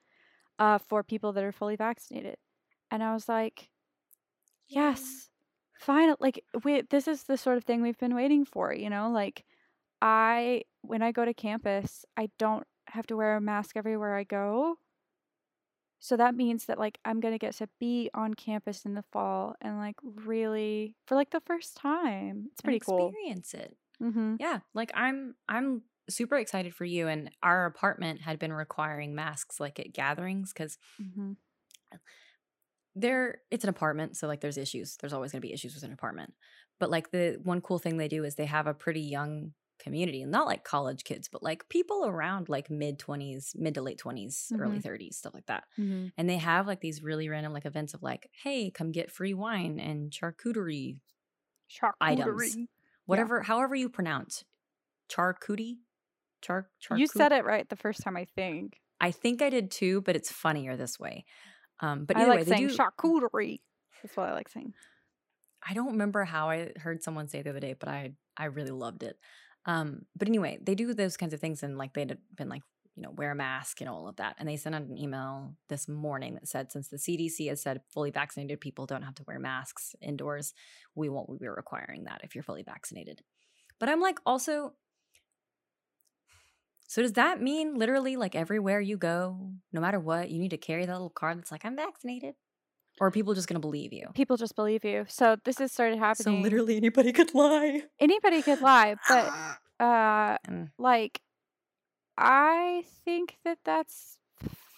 uh, 0.59 0.77
for 0.77 1.03
people 1.03 1.33
that 1.33 1.43
are 1.43 1.51
fully 1.51 1.75
vaccinated. 1.75 2.37
And 2.91 3.03
I 3.03 3.13
was 3.13 3.27
like, 3.27 3.69
yes, 4.67 5.29
fine. 5.79 6.13
Like, 6.19 6.43
we, 6.63 6.81
this 6.89 7.07
is 7.07 7.23
the 7.23 7.37
sort 7.37 7.57
of 7.57 7.63
thing 7.63 7.81
we've 7.81 7.97
been 7.97 8.15
waiting 8.15 8.45
for, 8.45 8.73
you 8.73 8.89
know? 8.89 9.09
Like, 9.11 9.43
I, 10.01 10.63
when 10.81 11.01
I 11.01 11.11
go 11.11 11.25
to 11.25 11.33
campus, 11.33 12.05
I 12.15 12.29
don't 12.39 12.65
have 12.87 13.07
to 13.07 13.17
wear 13.17 13.35
a 13.35 13.41
mask 13.41 13.75
everywhere 13.75 14.15
I 14.15 14.23
go. 14.23 14.77
So 15.99 16.17
that 16.17 16.35
means 16.35 16.65
that 16.65 16.79
like 16.79 16.99
I'm 17.05 17.19
gonna 17.19 17.37
get 17.39 17.53
to 17.55 17.69
be 17.79 18.09
on 18.13 18.33
campus 18.35 18.85
in 18.85 18.93
the 18.93 19.03
fall 19.11 19.55
and 19.61 19.77
like 19.77 19.95
really 20.03 20.95
for 21.07 21.15
like 21.15 21.31
the 21.31 21.41
first 21.41 21.75
time. 21.75 22.47
It's 22.51 22.61
pretty 22.61 22.79
cool. 22.79 23.17
Experience 23.17 23.53
it. 23.53 23.77
Mm-hmm. 24.01 24.35
Yeah, 24.39 24.61
like 24.73 24.91
I'm 24.95 25.35
I'm 25.49 25.83
super 26.09 26.37
excited 26.37 26.75
for 26.75 26.85
you. 26.85 27.07
And 27.07 27.31
our 27.43 27.65
apartment 27.65 28.21
had 28.21 28.39
been 28.39 28.53
requiring 28.53 29.15
masks 29.15 29.59
like 29.59 29.79
at 29.79 29.93
gatherings 29.93 30.53
because 30.53 30.77
Mm-hmm. 31.01 31.33
there 32.95 33.41
it's 33.51 33.63
an 33.63 33.69
apartment, 33.69 34.17
so 34.17 34.27
like 34.27 34.41
there's 34.41 34.57
issues. 34.57 34.97
There's 34.97 35.13
always 35.13 35.31
gonna 35.31 35.41
be 35.41 35.53
issues 35.53 35.75
with 35.75 35.83
an 35.83 35.93
apartment. 35.93 36.33
But 36.79 36.89
like 36.89 37.11
the 37.11 37.39
one 37.43 37.61
cool 37.61 37.79
thing 37.79 37.97
they 37.97 38.07
do 38.07 38.23
is 38.23 38.35
they 38.35 38.45
have 38.45 38.67
a 38.67 38.73
pretty 38.73 39.01
young 39.01 39.53
community, 39.87 40.21
and 40.21 40.31
not 40.31 40.45
like 40.47 40.63
college 40.63 41.03
kids, 41.03 41.27
but 41.31 41.41
like 41.43 41.67
people 41.69 42.05
around 42.05 42.49
like 42.49 42.69
mid 42.69 42.99
twenties, 42.99 43.53
mid 43.55 43.73
to 43.75 43.81
late 43.81 43.99
20s 44.03 44.51
early 44.59 44.79
thirties, 44.79 45.17
stuff 45.17 45.33
like 45.33 45.45
that. 45.47 45.63
Mm-hmm. 45.79 46.07
and 46.17 46.29
they 46.29 46.37
have 46.37 46.67
like 46.67 46.81
these 46.81 47.01
really 47.03 47.27
random 47.29 47.53
like 47.53 47.65
events 47.65 47.93
of 47.93 48.03
like 48.03 48.29
hey 48.43 48.69
come 48.69 48.91
get 48.91 49.11
free 49.11 49.33
wine 49.33 49.79
and 49.79 50.11
charcuterie 50.11 50.97
Items. 51.99 52.57
whatever 53.05 53.41
however 53.41 53.75
you 53.75 53.89
pronounce 53.89 54.43
charcuterie 55.09 55.77
char, 56.41 56.67
charcu- 56.81 56.99
You 56.99 57.07
said 57.07 57.31
it 57.31 57.45
right 57.45 57.67
the 57.67 57.75
first 57.75 58.01
time, 58.03 58.15
I 58.17 58.25
think. 58.35 58.79
i 59.01 59.11
think 59.11 59.41
i 59.41 59.49
did 59.49 59.69
too 59.71 60.01
but 60.01 60.15
it's 60.15 60.31
funnier 60.31 60.75
this 60.77 60.99
way 60.99 61.25
um 61.81 62.05
but 62.05 62.17
I 62.17 62.25
like 62.25 62.37
way 62.39 62.43
they 62.43 62.51
saying 62.55 62.67
do 62.69 62.75
charcuterie. 62.77 63.59
That's 64.03 64.15
what 64.15 64.29
I 64.29 64.33
like 64.33 64.49
saying. 64.49 64.73
i 65.67 65.73
don't 65.73 65.91
remember 65.91 66.23
how 66.23 66.49
i 66.49 66.71
heard 66.77 67.03
someone 67.03 67.27
say 67.27 67.41
the 67.41 67.49
other 67.51 67.59
day 67.59 67.75
but 67.77 67.89
i 67.89 68.11
i 68.37 68.45
really 68.45 68.71
loved 68.71 69.03
it 69.03 69.17
um 69.67 70.05
but 70.15 70.27
anyway 70.27 70.57
they 70.61 70.73
do 70.73 70.93
those 70.93 71.17
kinds 71.17 71.33
of 71.33 71.39
things 71.39 71.61
and 71.61 71.77
like 71.77 71.93
they'd 71.93 72.17
been 72.35 72.49
like 72.49 72.63
you 72.95 73.03
know 73.03 73.11
wear 73.11 73.31
a 73.31 73.35
mask 73.35 73.79
and 73.79 73.89
all 73.89 74.07
of 74.07 74.15
that 74.15 74.35
and 74.39 74.49
they 74.49 74.57
sent 74.57 74.73
out 74.73 74.81
an 74.81 74.97
email 74.97 75.53
this 75.69 75.87
morning 75.87 76.33
that 76.33 76.47
said 76.47 76.71
since 76.71 76.87
the 76.87 76.97
cdc 76.97 77.47
has 77.47 77.61
said 77.61 77.81
fully 77.93 78.09
vaccinated 78.09 78.59
people 78.59 78.87
don't 78.87 79.03
have 79.03 79.13
to 79.13 79.23
wear 79.27 79.39
masks 79.39 79.95
indoors 80.01 80.53
we 80.95 81.07
won't 81.07 81.39
be 81.39 81.47
requiring 81.47 82.05
that 82.05 82.21
if 82.23 82.33
you're 82.33 82.43
fully 82.43 82.63
vaccinated. 82.63 83.21
But 83.79 83.89
i'm 83.89 84.01
like 84.01 84.19
also 84.25 84.73
so 86.87 87.01
does 87.03 87.13
that 87.13 87.41
mean 87.41 87.75
literally 87.75 88.15
like 88.15 88.33
everywhere 88.33 88.81
you 88.81 88.97
go 88.97 89.51
no 89.71 89.79
matter 89.79 89.99
what 89.99 90.31
you 90.31 90.39
need 90.39 90.49
to 90.49 90.57
carry 90.57 90.85
that 90.85 90.91
little 90.91 91.11
card 91.11 91.37
that's 91.37 91.51
like 91.51 91.65
i'm 91.65 91.75
vaccinated 91.75 92.33
or 92.99 93.11
people 93.11 93.33
just 93.33 93.47
going 93.47 93.55
to 93.55 93.59
believe 93.59 93.93
you 93.93 94.07
People 94.15 94.37
just 94.37 94.55
believe 94.55 94.83
you. 94.85 95.05
So 95.07 95.37
this 95.45 95.57
has 95.59 95.71
started 95.71 95.99
happening. 95.99 96.35
so 96.37 96.41
literally 96.41 96.77
anybody 96.77 97.11
could 97.19 97.33
lie 97.33 97.83
anybody 97.99 98.41
could 98.41 98.61
lie, 98.61 98.95
but 99.09 99.31
uh, 99.79 100.37
Mm. 100.49 100.69
like 100.77 101.21
I 102.17 102.83
think 103.05 103.37
that 103.45 103.59
that's 103.63 104.17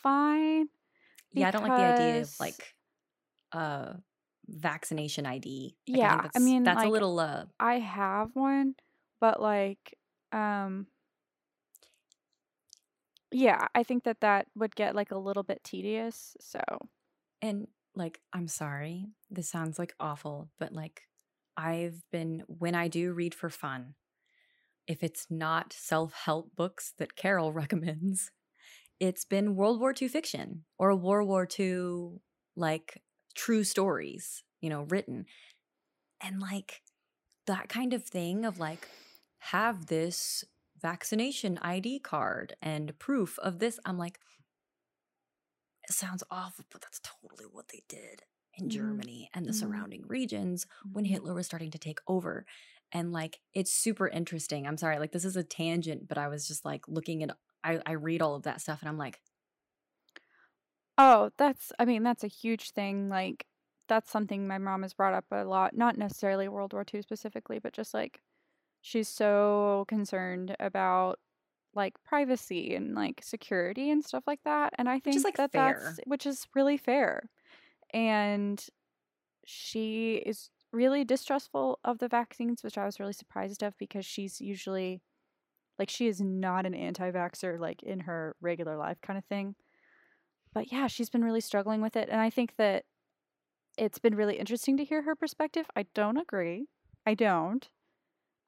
fine. 0.03 0.67
Yeah, 1.33 1.47
I 1.47 1.51
don't 1.51 1.63
like 1.63 1.77
the 1.77 1.85
idea 1.85 2.21
of 2.21 2.29
like 2.39 2.75
uh 3.53 3.93
vaccination 4.47 5.25
ID. 5.25 5.75
Like, 5.87 5.97
Yeah, 5.97 6.15
I 6.15 6.21
that's, 6.23 6.39
mean, 6.39 6.63
that's 6.63 6.83
a 6.83 6.89
little 6.89 7.19
uh 7.19 7.45
I 7.59 7.79
have 7.79 8.31
one, 8.35 8.75
but 9.21 9.41
like, 9.41 9.97
um, 10.31 10.87
yeah, 13.31 13.67
I 13.75 13.83
think 13.83 14.03
that 14.03 14.21
that 14.21 14.47
would 14.55 14.75
get 14.75 14.95
like 14.95 15.11
a 15.11 15.17
little 15.17 15.43
bit 15.43 15.63
tedious. 15.63 16.35
So 16.39 16.61
and 17.41 17.67
like 17.99 18.19
I'm 18.33 18.47
sorry, 18.47 19.07
this 19.29 19.49
sounds 19.49 19.77
like 19.77 19.93
awful, 19.99 20.49
but 20.57 20.73
like 20.73 21.03
I've 21.55 22.01
been 22.11 22.43
when 22.47 22.73
I 22.73 22.87
do 22.87 23.13
read 23.13 23.35
for 23.35 23.49
fun, 23.49 23.95
if 24.87 25.03
it's 25.03 25.27
not 25.29 25.73
self-help 25.73 26.55
books 26.55 26.93
that 26.97 27.15
Carol 27.15 27.53
recommends, 27.63 28.31
it's 28.99 29.25
been 29.25 29.55
World 29.55 29.79
War 29.79 29.93
II 29.99 30.07
fiction 30.07 30.63
or 30.79 30.95
World 30.95 31.27
War 31.27 31.47
II 31.59 32.19
like 32.55 33.01
true 33.35 33.63
stories, 33.63 34.43
you 34.61 34.69
know, 34.69 34.83
written. 34.83 35.25
And 36.21 36.41
like 36.41 36.81
that 37.47 37.69
kind 37.69 37.93
of 37.93 38.03
thing 38.03 38.45
of 38.45 38.59
like 38.59 38.87
have 39.39 39.87
this 39.87 40.43
vaccination 40.81 41.57
ID 41.61 41.99
card 41.99 42.55
and 42.61 42.97
proof 42.99 43.37
of 43.39 43.59
this. 43.59 43.79
I'm 43.85 43.97
like, 43.97 44.19
it 45.89 45.93
sounds 45.93 46.23
awful, 46.31 46.65
but 46.71 46.81
that's 46.81 46.99
totally 47.03 47.45
what 47.45 47.69
they 47.69 47.83
did 47.87 48.23
in 48.55 48.69
Mhm. 48.69 48.69
Germany 48.69 49.29
and 49.33 49.47
the 49.47 49.53
Mhm. 49.53 49.53
surrounding 49.53 50.05
regions 50.07 50.65
when 50.91 51.05
Mhm. 51.05 51.05
Hitler 51.05 51.33
was 51.33 51.45
starting 51.45 51.71
to 51.71 51.77
take 51.79 51.99
over. 52.07 52.45
And 52.91 53.11
like, 53.11 53.41
it's 53.53 53.73
super 53.73 54.07
interesting. 54.07 54.67
I'm 54.67 54.77
sorry, 54.77 54.99
like, 54.99 55.11
this 55.11 55.25
is 55.25 55.35
a 55.37 55.43
tangent, 55.43 56.07
but 56.07 56.17
I 56.17 56.27
was 56.27 56.47
just 56.47 56.65
like 56.65 56.87
looking 56.87 57.23
at, 57.23 57.37
I, 57.63 57.81
I 57.85 57.91
read 57.93 58.21
all 58.21 58.35
of 58.35 58.43
that 58.43 58.61
stuff 58.61 58.81
and 58.81 58.89
I'm 58.89 58.97
like, 58.97 59.21
Oh, 60.97 61.31
that's 61.37 61.71
I 61.79 61.85
mean, 61.85 62.03
that's 62.03 62.23
a 62.23 62.27
huge 62.27 62.71
thing. 62.71 63.09
Like 63.09 63.45
that's 63.87 64.11
something 64.11 64.47
my 64.47 64.57
mom 64.57 64.81
has 64.83 64.93
brought 64.93 65.13
up 65.13 65.25
a 65.31 65.43
lot, 65.45 65.75
not 65.75 65.97
necessarily 65.97 66.47
World 66.47 66.73
War 66.73 66.83
II 66.83 67.01
specifically, 67.01 67.59
but 67.59 67.73
just 67.73 67.93
like 67.93 68.21
she's 68.81 69.09
so 69.09 69.85
concerned 69.87 70.55
about 70.59 71.19
like 71.79 71.95
privacy 72.03 72.75
and 72.75 72.93
like 72.93 73.21
security 73.23 73.89
and 73.89 74.03
stuff 74.03 74.23
like 74.27 74.41
that. 74.45 74.73
And 74.77 74.87
I 74.87 74.99
think 74.99 75.15
is, 75.15 75.23
like, 75.23 75.37
that 75.37 75.51
fair. 75.51 75.81
that's 75.83 75.99
which 76.05 76.25
is 76.25 76.45
really 76.55 76.77
fair. 76.77 77.29
And 77.93 78.63
she 79.45 80.21
is 80.25 80.49
really 80.71 81.03
distrustful 81.03 81.79
of 81.83 81.97
the 81.97 82.07
vaccines, 82.07 82.63
which 82.63 82.77
I 82.77 82.85
was 82.85 82.99
really 82.99 83.13
surprised 83.13 83.63
of 83.63 83.73
because 83.79 84.05
she's 84.05 84.39
usually 84.39 85.01
like 85.79 85.89
she 85.89 86.07
is 86.07 86.21
not 86.21 86.65
an 86.65 86.75
anti-vaxxer 86.75 87.57
like 87.59 87.81
in 87.81 88.01
her 88.01 88.35
regular 88.41 88.77
life 88.77 88.97
kind 89.01 89.17
of 89.17 89.23
thing 89.25 89.55
but 90.53 90.71
yeah, 90.71 90.87
she's 90.87 91.09
been 91.09 91.23
really 91.23 91.41
struggling 91.41 91.81
with 91.81 91.95
it. 91.95 92.09
And 92.09 92.19
I 92.19 92.29
think 92.29 92.55
that 92.57 92.85
it's 93.77 93.99
been 93.99 94.15
really 94.15 94.37
interesting 94.37 94.77
to 94.77 94.83
hear 94.83 95.03
her 95.03 95.15
perspective. 95.15 95.65
I 95.75 95.85
don't 95.93 96.17
agree. 96.17 96.67
I 97.05 97.13
don't. 97.13 97.67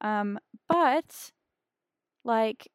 Um, 0.00 0.38
but 0.68 1.32
like, 2.24 2.68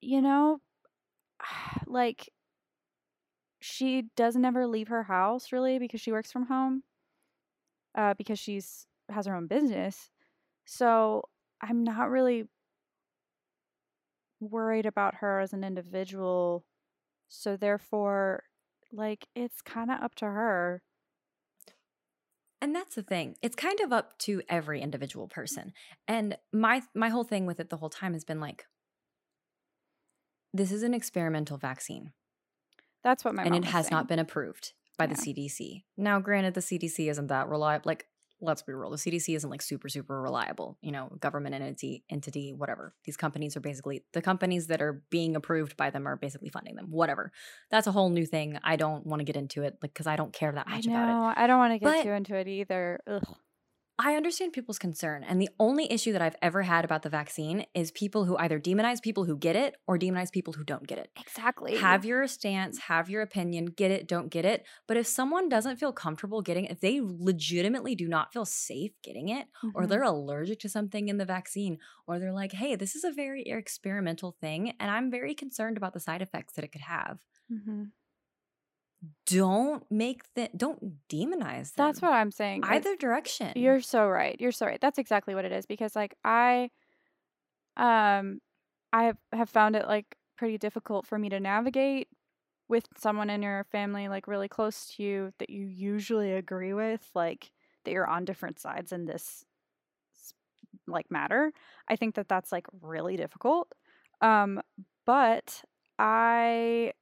you 0.00 0.20
know, 0.22 0.60
like 1.86 2.30
she 3.60 4.02
doesn't 4.16 4.44
ever 4.44 4.66
leave 4.66 4.88
her 4.88 5.04
house 5.04 5.52
really 5.52 5.78
because 5.78 6.00
she 6.00 6.12
works 6.12 6.32
from 6.32 6.46
home. 6.46 6.82
uh, 7.94 8.14
because 8.14 8.38
she's 8.38 8.86
has 9.08 9.26
her 9.26 9.34
own 9.34 9.46
business. 9.46 10.10
So 10.66 11.24
I'm 11.60 11.84
not 11.84 12.10
really 12.10 12.44
worried 14.40 14.86
about 14.86 15.16
her 15.16 15.40
as 15.40 15.52
an 15.52 15.64
individual. 15.64 16.64
So 17.28 17.56
therefore, 17.56 18.44
like 18.92 19.26
it's 19.34 19.62
kind 19.62 19.90
of 19.90 20.00
up 20.02 20.14
to 20.16 20.26
her. 20.26 20.82
And 22.62 22.74
that's 22.74 22.94
the 22.94 23.02
thing. 23.02 23.36
It's 23.42 23.56
kind 23.56 23.80
of 23.80 23.92
up 23.92 24.18
to 24.20 24.42
every 24.48 24.80
individual 24.82 25.28
person. 25.28 25.72
And 26.06 26.36
my 26.52 26.82
my 26.94 27.08
whole 27.08 27.24
thing 27.24 27.46
with 27.46 27.58
it 27.60 27.70
the 27.70 27.76
whole 27.78 27.88
time 27.90 28.12
has 28.12 28.24
been 28.24 28.40
like 28.40 28.66
this 30.52 30.72
is 30.72 30.82
an 30.82 30.94
experimental 30.94 31.56
vaccine. 31.56 32.12
That's 33.02 33.24
what 33.24 33.34
my 33.34 33.44
and 33.44 33.54
it 33.54 33.64
has 33.64 33.86
saying. 33.86 33.90
not 33.96 34.08
been 34.08 34.18
approved 34.18 34.72
by 34.98 35.06
the 35.06 35.14
CDC. 35.14 35.84
Now, 35.96 36.20
granted, 36.20 36.54
the 36.54 36.60
CDC 36.60 37.10
isn't 37.10 37.28
that 37.28 37.48
reliable. 37.48 37.84
Like, 37.86 38.06
let's 38.42 38.62
be 38.62 38.72
real, 38.72 38.90
the 38.90 38.96
CDC 38.96 39.34
isn't 39.36 39.48
like 39.50 39.62
super, 39.62 39.88
super 39.88 40.20
reliable. 40.20 40.76
You 40.82 40.92
know, 40.92 41.08
government 41.20 41.54
entity, 41.54 42.04
entity, 42.10 42.52
whatever. 42.52 42.94
These 43.04 43.16
companies 43.16 43.56
are 43.56 43.60
basically 43.60 44.04
the 44.12 44.20
companies 44.22 44.66
that 44.66 44.82
are 44.82 45.02
being 45.10 45.36
approved 45.36 45.76
by 45.76 45.90
them 45.90 46.06
are 46.06 46.16
basically 46.16 46.50
funding 46.50 46.74
them. 46.76 46.90
Whatever. 46.90 47.32
That's 47.70 47.86
a 47.86 47.92
whole 47.92 48.10
new 48.10 48.26
thing. 48.26 48.58
I 48.62 48.76
don't 48.76 49.06
want 49.06 49.20
to 49.20 49.24
get 49.24 49.36
into 49.36 49.62
it, 49.62 49.78
like, 49.82 49.92
because 49.94 50.06
I 50.06 50.16
don't 50.16 50.32
care 50.32 50.52
that 50.52 50.66
I 50.68 50.76
much 50.76 50.86
about 50.86 51.02
it. 51.04 51.06
know. 51.06 51.32
I 51.36 51.46
don't 51.46 51.58
want 51.58 51.72
to 51.74 51.78
get 51.78 51.84
But- 51.84 52.02
too 52.02 52.10
into 52.12 52.34
it 52.34 52.48
either. 52.48 53.00
Ugh. 53.06 53.36
I 54.02 54.16
understand 54.16 54.54
people's 54.54 54.78
concern. 54.78 55.24
And 55.24 55.40
the 55.42 55.50
only 55.58 55.90
issue 55.92 56.12
that 56.12 56.22
I've 56.22 56.36
ever 56.40 56.62
had 56.62 56.84
about 56.86 57.02
the 57.02 57.10
vaccine 57.10 57.66
is 57.74 57.90
people 57.90 58.24
who 58.24 58.36
either 58.38 58.58
demonize 58.58 59.02
people 59.02 59.24
who 59.24 59.36
get 59.36 59.56
it 59.56 59.76
or 59.86 59.98
demonize 59.98 60.32
people 60.32 60.54
who 60.54 60.64
don't 60.64 60.86
get 60.86 60.98
it. 60.98 61.12
Exactly. 61.16 61.76
Have 61.76 62.04
your 62.04 62.26
stance, 62.26 62.78
have 62.78 63.10
your 63.10 63.22
opinion, 63.22 63.66
get 63.66 63.90
it, 63.90 64.08
don't 64.08 64.28
get 64.30 64.44
it. 64.44 64.66
But 64.88 64.96
if 64.96 65.06
someone 65.06 65.48
doesn't 65.48 65.76
feel 65.76 65.92
comfortable 65.92 66.42
getting 66.42 66.64
it, 66.64 66.72
if 66.72 66.80
they 66.80 67.00
legitimately 67.02 67.94
do 67.94 68.08
not 68.08 68.32
feel 68.32 68.44
safe 68.46 68.92
getting 69.02 69.28
it, 69.28 69.46
or 69.74 69.86
Mhm. 69.86 69.88
they're 69.88 70.02
allergic 70.02 70.60
to 70.60 70.68
something 70.70 71.08
in 71.08 71.18
the 71.18 71.26
vaccine, 71.26 71.78
or 72.06 72.18
they're 72.18 72.32
like, 72.32 72.52
hey, 72.52 72.76
this 72.76 72.96
is 72.96 73.04
a 73.04 73.12
very 73.12 73.42
experimental 73.42 74.32
thing, 74.40 74.70
and 74.80 74.90
I'm 74.90 75.10
very 75.10 75.34
concerned 75.34 75.76
about 75.76 75.92
the 75.92 76.00
side 76.00 76.22
effects 76.22 76.54
that 76.54 76.64
it 76.64 76.72
could 76.72 76.80
have. 76.82 77.20
Mhm. 77.48 77.92
Don't 79.26 79.84
make 79.90 80.22
that, 80.34 80.58
don't 80.58 80.96
demonize 81.08 81.74
them. 81.74 81.86
That's 81.86 82.02
what 82.02 82.12
I'm 82.12 82.30
saying. 82.30 82.58
It's- 82.64 82.76
Either 82.86 82.96
direction. 82.96 83.52
You're 83.56 83.80
so 83.80 84.06
right. 84.08 84.36
You're 84.40 84.52
so 84.52 84.66
right. 84.66 84.80
That's 84.80 84.98
exactly 84.98 85.34
what 85.34 85.44
it 85.44 85.52
is 85.52 85.66
because 85.66 85.96
like 85.96 86.14
I 86.24 86.70
um 87.76 88.40
I 88.92 89.04
have, 89.04 89.16
have 89.32 89.48
found 89.50 89.76
it 89.76 89.86
like 89.86 90.16
pretty 90.36 90.58
difficult 90.58 91.06
for 91.06 91.18
me 91.18 91.28
to 91.28 91.38
navigate 91.40 92.08
with 92.68 92.86
someone 92.98 93.30
in 93.30 93.42
your 93.42 93.64
family 93.70 94.08
like 94.08 94.26
really 94.26 94.48
close 94.48 94.94
to 94.96 95.02
you 95.02 95.32
that 95.38 95.50
you 95.50 95.66
usually 95.66 96.32
agree 96.32 96.72
with 96.72 97.08
like 97.14 97.52
that 97.84 97.92
you're 97.92 98.06
on 98.06 98.24
different 98.24 98.58
sides 98.60 98.92
in 98.92 99.06
this 99.06 99.44
like 100.86 101.10
matter. 101.10 101.52
I 101.88 101.96
think 101.96 102.14
that 102.16 102.28
that's 102.28 102.52
like 102.52 102.66
really 102.82 103.16
difficult. 103.16 103.72
Um 104.20 104.60
but 105.06 105.62
I 105.98 106.92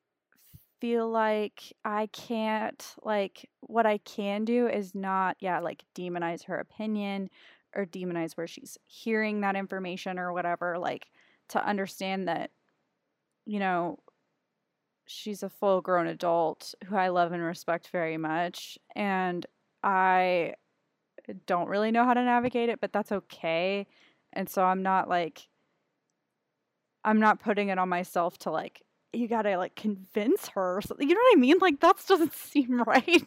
feel 0.81 1.09
like 1.09 1.73
I 1.85 2.07
can't 2.13 2.85
like 3.03 3.49
what 3.61 3.87
I 3.87 3.99
can 3.99 4.45
do 4.45 4.69
is 4.69 4.95
not 4.95 5.37
yeah 5.41 5.61
like 5.61 5.85
demonize 5.95 6.45
her 6.45 6.59
opinion 6.59 7.31
or 7.75 7.85
demonize 7.85 8.37
where 8.37 8.47
she's 8.47 8.79
hearing 8.87 9.41
that 9.41 9.57
information 9.57 10.19
or 10.19 10.33
whatever 10.33 10.79
like 10.79 11.07
to 11.49 11.65
understand 11.65 12.29
that 12.29 12.51
you 13.47 13.59
know 13.59 13.99
she's 15.07 15.43
a 15.43 15.49
full 15.49 15.81
grown 15.81 16.07
adult 16.07 16.75
who 16.87 16.97
I 16.97 17.09
love 17.09 17.33
and 17.33 17.43
respect 17.43 17.89
very 17.89 18.17
much 18.17 18.79
and 18.95 19.45
I 19.83 20.55
don't 21.47 21.69
really 21.69 21.91
know 21.91 22.05
how 22.05 22.15
to 22.15 22.23
navigate 22.23 22.69
it 22.69 22.81
but 22.81 22.93
that's 22.93 23.13
okay 23.13 23.87
and 24.33 24.49
so 24.49 24.65
I'm 24.65 24.83
not 24.83 25.09
like 25.09 25.49
I'm 27.05 27.21
not 27.21 27.41
putting 27.41 27.69
it 27.69 27.79
on 27.79 27.89
myself 27.89 28.39
to 28.41 28.51
like 28.51 28.83
you 29.13 29.27
gotta 29.29 29.57
like 29.57 29.75
convince 29.75 30.49
her 30.49 30.77
or 30.79 30.83
something. 30.83 31.09
You 31.09 31.15
know 31.15 31.21
what 31.21 31.37
I 31.39 31.41
mean? 31.41 31.59
Like 31.61 31.81
that 31.81 31.97
doesn't 32.09 32.35
seem 32.35 32.81
right. 32.83 33.27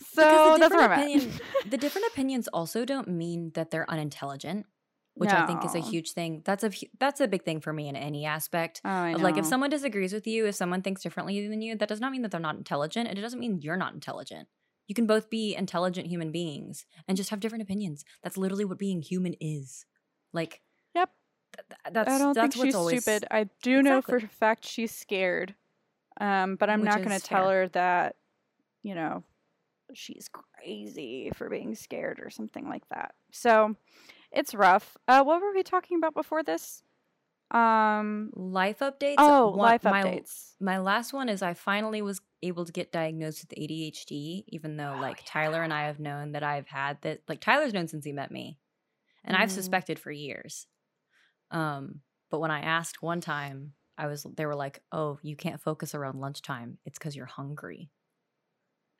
So 0.00 0.22
that's 0.22 0.72
where 0.72 0.90
I'm 0.90 0.98
different 1.00 1.34
at. 1.34 1.42
the 1.70 1.76
different 1.78 2.06
opinions 2.12 2.48
also 2.48 2.84
don't 2.84 3.08
mean 3.08 3.50
that 3.54 3.70
they're 3.70 3.90
unintelligent, 3.90 4.66
which 5.14 5.30
I 5.32 5.46
think 5.46 5.64
is 5.64 5.74
a 5.74 5.80
huge 5.80 6.12
thing. 6.12 6.42
That's 6.44 6.64
a 6.64 6.70
that's 7.00 7.20
a 7.20 7.28
big 7.28 7.44
thing 7.44 7.60
for 7.60 7.72
me 7.72 7.88
in 7.88 7.96
any 7.96 8.24
aspect. 8.24 8.80
Oh, 8.84 8.88
Like 9.18 9.36
if 9.36 9.46
someone 9.46 9.70
disagrees 9.70 10.12
with 10.12 10.26
you, 10.26 10.46
if 10.46 10.54
someone 10.54 10.82
thinks 10.82 11.02
differently 11.02 11.46
than 11.48 11.60
you, 11.60 11.76
that 11.76 11.88
does 11.88 12.00
not 12.00 12.12
mean 12.12 12.22
that 12.22 12.30
they're 12.30 12.40
not 12.40 12.56
intelligent, 12.56 13.08
and 13.08 13.18
it 13.18 13.22
doesn't 13.22 13.40
mean 13.40 13.60
you're 13.60 13.76
not 13.76 13.94
intelligent. 13.94 14.48
You 14.86 14.94
can 14.94 15.06
both 15.08 15.28
be 15.30 15.56
intelligent 15.56 16.06
human 16.06 16.30
beings 16.30 16.86
and 17.08 17.16
just 17.16 17.30
have 17.30 17.40
different 17.40 17.62
opinions. 17.62 18.04
That's 18.22 18.36
literally 18.36 18.64
what 18.64 18.78
being 18.78 19.02
human 19.02 19.34
is. 19.40 19.84
Like, 20.32 20.60
Yep. 20.94 21.10
Th- 21.56 21.68
th- 21.84 21.94
that's 21.94 22.08
I 22.10 22.18
don't 22.18 22.34
that's 22.34 22.54
think 22.54 22.56
what's 22.56 22.66
she's 22.68 22.74
always 22.74 23.02
stupid. 23.02 23.26
I 23.30 23.48
do 23.62 23.82
know 23.82 24.00
for 24.02 24.16
a 24.16 24.28
fact 24.28 24.64
she's 24.64 24.92
scared. 24.92 25.54
Um, 26.20 26.56
but 26.56 26.70
I'm 26.70 26.80
Which 26.80 26.90
not 26.90 27.02
gonna 27.02 27.20
tell 27.20 27.48
her 27.50 27.68
that, 27.68 28.16
you 28.82 28.94
know, 28.94 29.22
she's 29.92 30.28
crazy 30.32 31.30
for 31.34 31.48
being 31.50 31.74
scared 31.74 32.20
or 32.22 32.30
something 32.30 32.68
like 32.68 32.88
that. 32.88 33.14
So 33.32 33.76
it's 34.32 34.54
rough. 34.54 34.96
Uh 35.06 35.22
what 35.24 35.40
were 35.42 35.52
we 35.52 35.62
talking 35.62 35.98
about 35.98 36.14
before 36.14 36.42
this? 36.42 36.82
Um 37.50 38.30
life 38.34 38.80
updates. 38.80 39.16
Oh, 39.18 39.50
One- 39.50 39.58
life 39.58 39.84
my- 39.84 40.02
updates. 40.02 40.54
my 40.60 40.78
last 40.78 41.12
one 41.12 41.28
is 41.28 41.42
I 41.42 41.54
finally 41.54 42.02
was 42.02 42.20
able 42.42 42.64
to 42.64 42.72
get 42.72 42.90
diagnosed 42.92 43.42
with 43.48 43.58
ADHD, 43.58 44.44
even 44.48 44.76
though 44.76 44.94
Oh, 44.96 45.00
like 45.00 45.22
Tyler 45.24 45.62
and 45.62 45.72
I 45.72 45.86
have 45.86 46.00
known 46.00 46.32
that 46.32 46.42
I've 46.42 46.66
had 46.68 47.00
that. 47.02 47.20
Like 47.28 47.40
Tyler's 47.40 47.72
known 47.72 47.88
since 47.88 48.04
he 48.04 48.12
met 48.12 48.30
me, 48.30 48.58
and 49.24 49.36
I've 49.36 49.48
Mhm. 49.50 49.52
suspected 49.52 49.98
for 49.98 50.10
years. 50.10 50.66
Um, 51.50 52.02
but 52.30 52.40
when 52.40 52.50
I 52.50 52.60
asked 52.60 53.02
one 53.02 53.20
time, 53.20 53.74
I 53.98 54.06
was 54.06 54.24
they 54.36 54.46
were 54.46 54.54
like, 54.56 54.82
"Oh, 54.92 55.18
you 55.22 55.36
can't 55.36 55.60
focus 55.60 55.94
around 55.94 56.20
lunchtime. 56.20 56.78
It's 56.84 56.98
because 56.98 57.16
you're 57.16 57.26
hungry." 57.26 57.90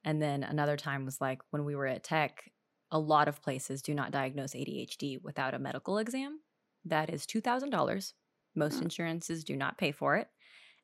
And 0.04 0.22
then 0.22 0.42
another 0.42 0.76
time 0.76 1.04
was 1.04 1.20
like 1.20 1.42
when 1.50 1.64
we 1.64 1.74
were 1.74 1.87
at 1.87 2.04
tech. 2.04 2.50
A 2.92 2.98
lot 2.98 3.26
of 3.26 3.42
places 3.42 3.82
do 3.82 3.94
not 3.94 4.12
diagnose 4.12 4.54
ADHD 4.54 5.18
without 5.18 5.54
a 5.54 5.59
medical 5.59 5.98
exam. 5.98 6.40
That 6.85 7.11
is 7.11 7.26
two 7.26 7.40
thousand 7.40 7.70
dollars. 7.70 8.14
Most 8.54 8.80
Mm. 8.80 8.82
insurances 8.82 9.44
do 9.44 9.56
not 9.56 9.76
pay 9.76 9.92
for 9.92 10.16
it 10.16 10.28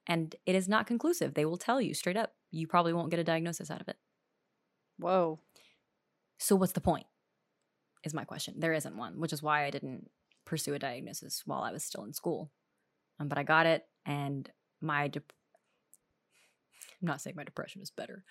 and 0.07 0.37
it 0.47 0.55
is 0.57 0.69
not 0.69 0.87
conclusive. 0.87 1.35
They 1.35 1.45
will 1.47 1.59
tell 1.59 1.81
you 1.81 1.95
straight 1.95 2.17
up, 2.17 2.35
you 2.51 2.67
probably 2.69 2.93
won't 2.95 3.11
get 3.11 3.21
a 3.21 3.25
diagnosis 3.25 3.71
out 3.71 3.81
of 3.83 3.89
it. 3.89 3.99
Whoa. 4.99 5.41
So 6.39 6.57
what's 6.57 6.73
the 6.73 6.81
point? 6.81 7.07
Is 8.05 8.15
my 8.15 8.25
question. 8.25 8.59
There 8.59 8.73
isn't 8.73 8.97
one, 8.97 9.21
which 9.21 9.33
is 9.33 9.43
why 9.43 9.65
I 9.65 9.71
didn't 9.71 10.11
pursue 10.45 10.75
a 10.75 10.79
diagnosis 10.79 11.43
while 11.47 11.63
I 11.63 11.73
was 11.73 11.85
still 11.85 12.05
in 12.05 12.13
school. 12.13 12.51
Um, 13.19 13.29
but 13.29 13.39
I 13.39 13.43
got 13.43 13.67
it, 13.67 13.85
and 14.07 14.51
my 14.81 15.09
dep- 15.09 15.33
I'm 17.01 17.07
not 17.07 17.21
saying 17.21 17.37
my 17.37 17.45
depression 17.45 17.83
is 17.83 17.91
better, 17.91 18.25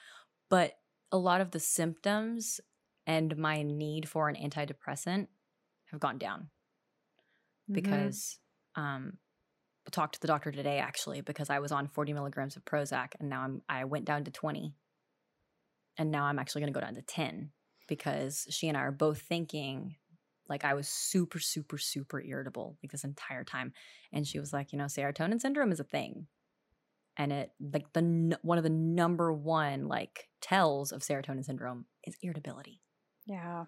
but 0.50 0.74
a 1.12 1.18
lot 1.18 1.42
of 1.42 1.52
the 1.52 1.60
symptoms 1.60 2.62
and 3.06 3.36
my 3.38 3.64
need 3.64 4.08
for 4.08 4.30
an 4.30 4.36
antidepressant 4.36 5.28
have 5.92 6.00
gone 6.00 6.18
down 6.18 6.50
Mhm. 7.68 7.74
because 7.74 8.40
um 8.76 9.18
I 9.88 9.90
talked 9.90 10.14
to 10.16 10.22
the 10.22 10.28
doctor 10.28 10.52
today 10.52 10.78
actually 10.80 11.22
because 11.22 11.50
I 11.50 11.60
was 11.60 11.72
on 11.72 11.88
40 11.88 12.14
milligrams 12.14 12.56
of 12.56 12.66
Prozac 12.66 13.14
and 13.20 13.30
now 13.30 13.42
I'm 13.42 13.62
I 13.68 13.86
went 13.86 14.06
down 14.06 14.24
to 14.26 14.32
20 14.32 14.76
and 15.98 16.12
now 16.12 16.26
I'm 16.26 16.40
actually 16.40 16.62
going 16.62 16.74
to 16.74 16.80
go 16.80 16.86
down 16.86 16.96
to 16.96 17.02
10 17.02 17.52
because 17.88 18.48
she 18.50 18.68
and 18.68 18.78
I 18.78 18.82
are 18.82 18.92
both 18.92 19.22
thinking 19.22 19.96
like 20.52 20.64
I 20.64 20.76
was 20.76 20.88
super 20.88 21.40
super 21.40 21.80
super 21.80 22.22
irritable 22.22 22.78
like 22.84 22.92
this 22.92 23.04
entire 23.04 23.44
time 23.44 23.74
and 24.14 24.28
she 24.28 24.40
was 24.40 24.54
like 24.54 24.72
you 24.72 24.78
know 24.78 24.86
serotonin 24.86 25.42
syndrome 25.42 25.72
is 25.72 25.80
a 25.80 25.84
thing 25.84 26.28
and 27.18 27.32
it 27.34 27.52
like 27.60 27.92
the 27.94 28.38
one 28.44 28.60
of 28.60 28.64
the 28.64 28.70
number 28.70 29.34
one 29.34 29.88
like 29.88 30.28
tells 30.42 30.92
of 30.92 31.02
serotonin 31.02 31.44
syndrome 31.44 31.86
is 32.06 32.16
irritability 32.22 32.80
Yeah. 33.26 33.66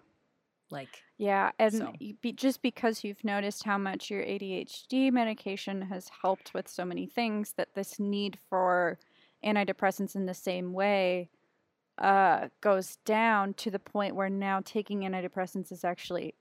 like 0.70 1.02
Yeah, 1.18 1.50
and 1.58 1.72
So- 1.74 1.92
be, 2.22 2.32
just 2.32 2.62
because 2.62 3.04
you've 3.04 3.22
noticed 3.24 3.64
how 3.64 3.78
much 3.78 4.10
your 4.10 4.22
ADHD 4.22 5.10
medication 5.12 5.82
has 5.82 6.08
helped 6.22 6.54
with 6.54 6.68
so 6.68 6.84
many 6.84 7.06
things, 7.06 7.52
that 7.56 7.74
this 7.74 7.98
need 8.00 8.38
for 8.48 8.98
antidepressants 9.44 10.16
in 10.16 10.26
the 10.26 10.34
same 10.34 10.72
way 10.72 11.28
uh, 11.98 12.48
goes 12.60 12.96
down 13.04 13.54
to 13.54 13.70
the 13.70 13.78
point 13.78 14.16
where 14.16 14.30
now 14.30 14.60
taking 14.64 15.02
antidepressants 15.02 15.70
is 15.70 15.84
actually 15.84 16.34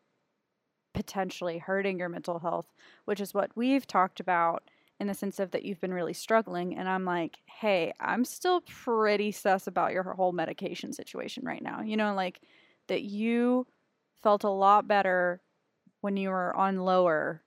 potentially 0.94 1.58
hurting 1.58 2.00
your 2.00 2.10
mental 2.10 2.40
health, 2.40 2.68
which 3.06 3.20
is 3.20 3.34
what 3.34 3.52
we've 3.56 3.88
talked 3.88 4.20
about 4.20 4.64
in 5.00 5.08
the 5.08 5.14
sense 5.14 5.40
of 5.40 5.52
that 5.52 5.64
you've 5.64 5.82
been 5.82 5.94
really 5.94 6.14
struggling. 6.14 6.78
And 6.78 6.88
I'm 6.88 7.04
like, 7.04 7.40
hey, 7.46 7.94
I'm 8.00 8.24
still 8.24 8.62
pretty 8.62 9.32
sus 9.32 9.68
about 9.68 9.92
your 9.92 10.04
whole 10.04 10.32
medication 10.32 10.94
situation 10.94 11.44
right 11.46 11.62
now. 11.64 11.82
You 11.82 11.98
know, 11.98 12.14
like 12.14 12.42
that 12.88 13.02
you 13.02 13.66
felt 14.22 14.44
a 14.44 14.50
lot 14.50 14.88
better 14.88 15.42
when 16.02 16.16
you 16.16 16.30
were 16.30 16.56
on 16.56 16.78
lower 16.78 17.42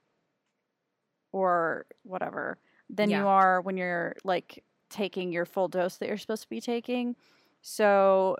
or 1.33 1.87
whatever 2.03 2.59
than 2.91 3.11
Yeah. 3.11 3.21
you 3.21 3.27
are 3.27 3.61
when 3.61 3.77
you're 3.77 4.15
like 4.25 4.65
taking 4.91 5.33
your 5.33 5.45
full 5.45 5.69
dose 5.69 5.97
that 5.99 6.09
you're 6.09 6.17
supposed 6.19 6.43
to 6.43 6.49
be 6.49 6.61
taking. 6.61 7.17
So 7.63 8.37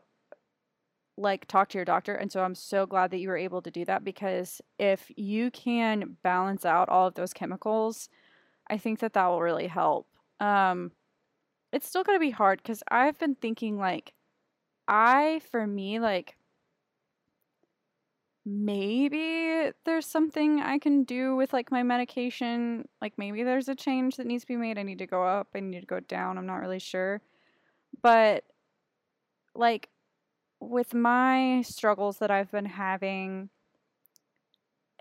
like 1.17 1.47
talk 1.47 1.69
to 1.69 1.79
your 1.79 1.85
doctor 1.85 2.15
and 2.15 2.31
so 2.31 2.43
i'm 2.43 2.55
so 2.55 2.87
glad 2.87 3.11
that 3.11 3.19
you 3.19 3.29
were 3.29 3.37
able 3.37 3.63
to 3.63 3.71
do 3.71 3.85
that 3.85 4.05
because 4.05 4.61
if 4.79 5.11
you 5.17 5.51
can 5.51 6.17
balance 6.23 6.65
out 6.65 6.89
all 6.89 7.07
of 7.07 7.15
those 7.15 7.33
chemicals 7.33 8.09
i 8.69 8.77
think 8.77 8.99
that 8.99 9.13
that 9.15 9.27
will 9.27 9.41
really 9.41 9.67
help. 9.67 10.07
Um 10.41 10.93
it's 11.73 11.89
still 11.89 12.05
going 12.05 12.17
to 12.17 12.21
be 12.21 12.31
hard 12.31 12.63
because 12.63 12.83
i've 12.91 13.19
been 13.19 13.35
thinking 13.35 13.79
like 13.79 14.13
i 14.89 15.41
for 15.51 15.67
me 15.67 15.99
like 15.99 16.37
maybe 18.45 19.73
there's 19.85 20.07
something 20.07 20.61
i 20.61 20.79
can 20.79 21.03
do 21.03 21.35
with 21.35 21.53
like 21.53 21.73
my 21.73 21.83
medication 21.83 22.87
like 23.03 23.13
maybe 23.19 23.43
there's 23.43 23.69
a 23.69 23.75
change 23.75 24.17
that 24.17 24.27
needs 24.27 24.45
to 24.45 24.49
be 24.49 24.57
made. 24.57 24.79
I 24.79 24.85
need 24.85 24.99
to 24.99 25.07
go 25.07 25.25
up 25.25 25.49
i 25.55 25.61
need 25.61 25.81
to 25.81 25.87
go 25.87 26.01
down 26.01 26.39
i'm 26.39 26.47
not 26.47 26.61
really 26.61 26.79
sure. 26.79 27.21
But 28.03 28.45
like 29.55 29.89
with 30.69 30.95
my 30.95 31.63
struggles 31.63 32.19
that 32.19 32.31
I've 32.31 32.51
been 32.51 32.67
having, 32.67 33.51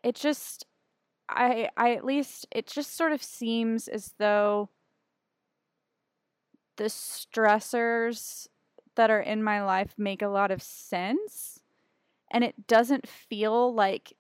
it 0.04 0.15
just 0.15 0.65
I 1.30 1.69
I 1.78 1.95
at 1.95 2.06
least 2.06 2.47
it 2.51 2.67
just 2.67 2.95
sort 2.95 3.12
of 3.12 3.23
seems 3.23 3.88
as 3.88 4.13
though 4.19 4.69
the 6.78 6.86
stressors 6.86 8.47
that 8.95 9.10
are 9.10 9.21
in 9.21 9.43
my 9.43 9.63
life 9.63 9.93
make 9.97 10.21
a 10.21 10.28
lot 10.28 10.51
of 10.51 10.62
sense 10.62 11.60
and 12.32 12.43
it 12.43 12.67
doesn't 12.67 13.08
feel 13.08 13.73
like 13.73 14.13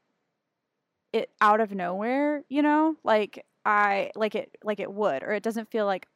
it 1.13 1.29
out 1.41 1.59
of 1.61 1.71
nowhere, 1.71 2.43
you 2.49 2.61
know? 2.61 2.95
Like 3.03 3.45
I 3.65 4.11
like 4.15 4.35
it 4.35 4.55
like 4.63 4.79
it 4.79 4.91
would 4.91 5.23
or 5.23 5.31
it 5.33 5.43
doesn't 5.43 5.69
feel 5.71 5.85
like 5.85 6.07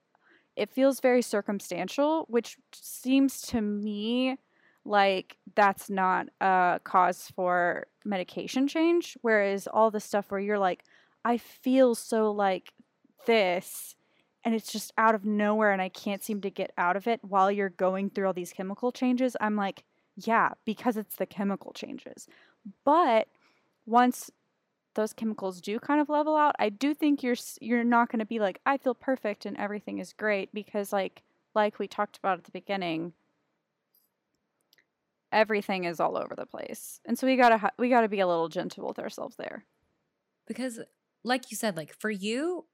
it 0.56 0.72
feels 0.72 1.00
very 1.00 1.22
circumstantial, 1.22 2.26
which 2.30 2.58
seems 2.74 3.42
to 3.44 3.62
me 3.62 4.38
like 4.90 5.38
that's 5.56 5.88
not 5.90 6.28
a 6.42 6.80
cause 6.84 7.32
for 7.36 7.86
medication 8.04 8.68
change. 8.68 9.16
Whereas 9.22 9.68
all 9.68 9.92
the 9.92 10.00
stuff 10.00 10.32
where 10.32 10.40
you're 10.40 10.60
like, 10.60 10.84
I 11.24 11.38
feel 11.38 11.94
so 11.94 12.32
like 12.32 12.74
this, 13.28 13.96
and 14.44 14.56
it's 14.56 14.72
just 14.72 14.92
out 14.98 15.14
of 15.14 15.26
nowhere, 15.26 15.72
and 15.72 15.82
I 15.82 15.90
can't 15.90 16.24
seem 16.24 16.42
to 16.42 16.50
get 16.50 16.72
out 16.78 16.96
of 16.96 17.08
it 17.08 17.20
while 17.24 17.52
you're 17.52 17.70
going 17.70 18.10
through 18.10 18.28
all 18.28 18.34
these 18.34 18.52
chemical 18.52 18.92
changes, 18.92 19.38
I'm 19.40 19.56
like, 19.56 19.84
yeah, 20.16 20.54
because 20.66 20.98
it's 20.98 21.18
the 21.18 21.28
chemical 21.28 21.72
changes. 21.72 22.28
But 22.84 23.28
once 23.86 24.32
those 24.96 25.14
chemicals 25.14 25.62
do 25.62 25.80
kind 25.80 26.02
of 26.02 26.10
level 26.10 26.36
out, 26.36 26.56
I 26.58 26.70
do 26.70 26.96
think 26.96 27.22
you're 27.22 27.36
you're 27.62 27.84
not 27.84 28.12
going 28.12 28.20
to 28.20 28.26
be 28.26 28.40
like 28.40 28.60
I 28.66 28.78
feel 28.78 28.96
perfect 28.96 29.46
and 29.46 29.56
everything 29.58 30.00
is 30.00 30.14
great 30.14 30.52
because 30.52 30.92
like 30.92 31.22
like 31.54 31.78
we 31.78 31.88
talked 31.88 32.18
about 32.18 32.40
at 32.40 32.44
the 32.46 32.52
beginning, 32.52 33.14
everything 35.32 35.84
is 35.86 36.00
all 36.00 36.18
over 36.18 36.36
the 36.36 36.46
place. 36.46 37.00
And 37.06 37.18
so 37.18 37.28
we 37.28 37.36
got 37.38 37.50
to 37.50 37.72
we 37.78 37.90
got 37.90 38.02
to 38.02 38.10
be 38.10 38.20
a 38.20 38.28
little 38.28 38.50
gentle 38.50 38.88
with 38.88 39.00
ourselves 39.00 39.36
there. 39.38 39.66
Because 40.48 40.80
like 41.24 41.52
you 41.52 41.58
said 41.58 41.78
like 41.78 41.94
for 41.94 42.10
you 42.10 42.66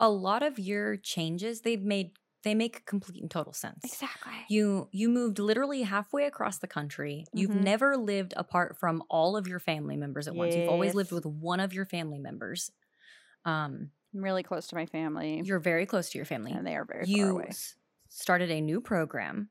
a 0.00 0.08
lot 0.10 0.42
of 0.42 0.58
your 0.58 0.96
changes 0.96 1.60
they've 1.60 1.82
made 1.82 2.12
they 2.42 2.54
make 2.54 2.86
complete 2.86 3.20
and 3.20 3.30
total 3.30 3.52
sense. 3.52 3.84
Exactly. 3.84 4.32
You 4.48 4.88
you 4.92 5.08
moved 5.10 5.38
literally 5.38 5.82
halfway 5.82 6.24
across 6.24 6.58
the 6.58 6.66
country. 6.66 7.26
You've 7.32 7.50
Mhm. 7.50 7.64
never 7.64 7.96
lived 7.96 8.34
apart 8.36 8.78
from 8.78 9.02
all 9.10 9.36
of 9.36 9.46
your 9.46 9.60
family 9.60 9.96
members 9.96 10.26
at 10.26 10.34
once. 10.34 10.56
You've 10.56 10.68
always 10.68 10.94
lived 10.94 11.12
with 11.12 11.26
one 11.26 11.60
of 11.60 11.72
your 11.74 11.84
family 11.84 12.18
members. 12.18 12.72
Um, 13.44 13.92
I'm 14.14 14.24
really 14.24 14.42
close 14.42 14.66
to 14.68 14.74
my 14.74 14.86
family 14.86 15.40
you're 15.44 15.60
very 15.60 15.86
close 15.86 16.10
to 16.10 16.18
your 16.18 16.24
family. 16.24 16.52
and 16.52 16.66
they 16.66 16.76
are 16.76 16.84
very 16.84 17.04
far 17.04 17.12
you 17.12 17.30
away. 17.30 17.50
started 18.08 18.50
a 18.50 18.60
new 18.60 18.80
program. 18.80 19.50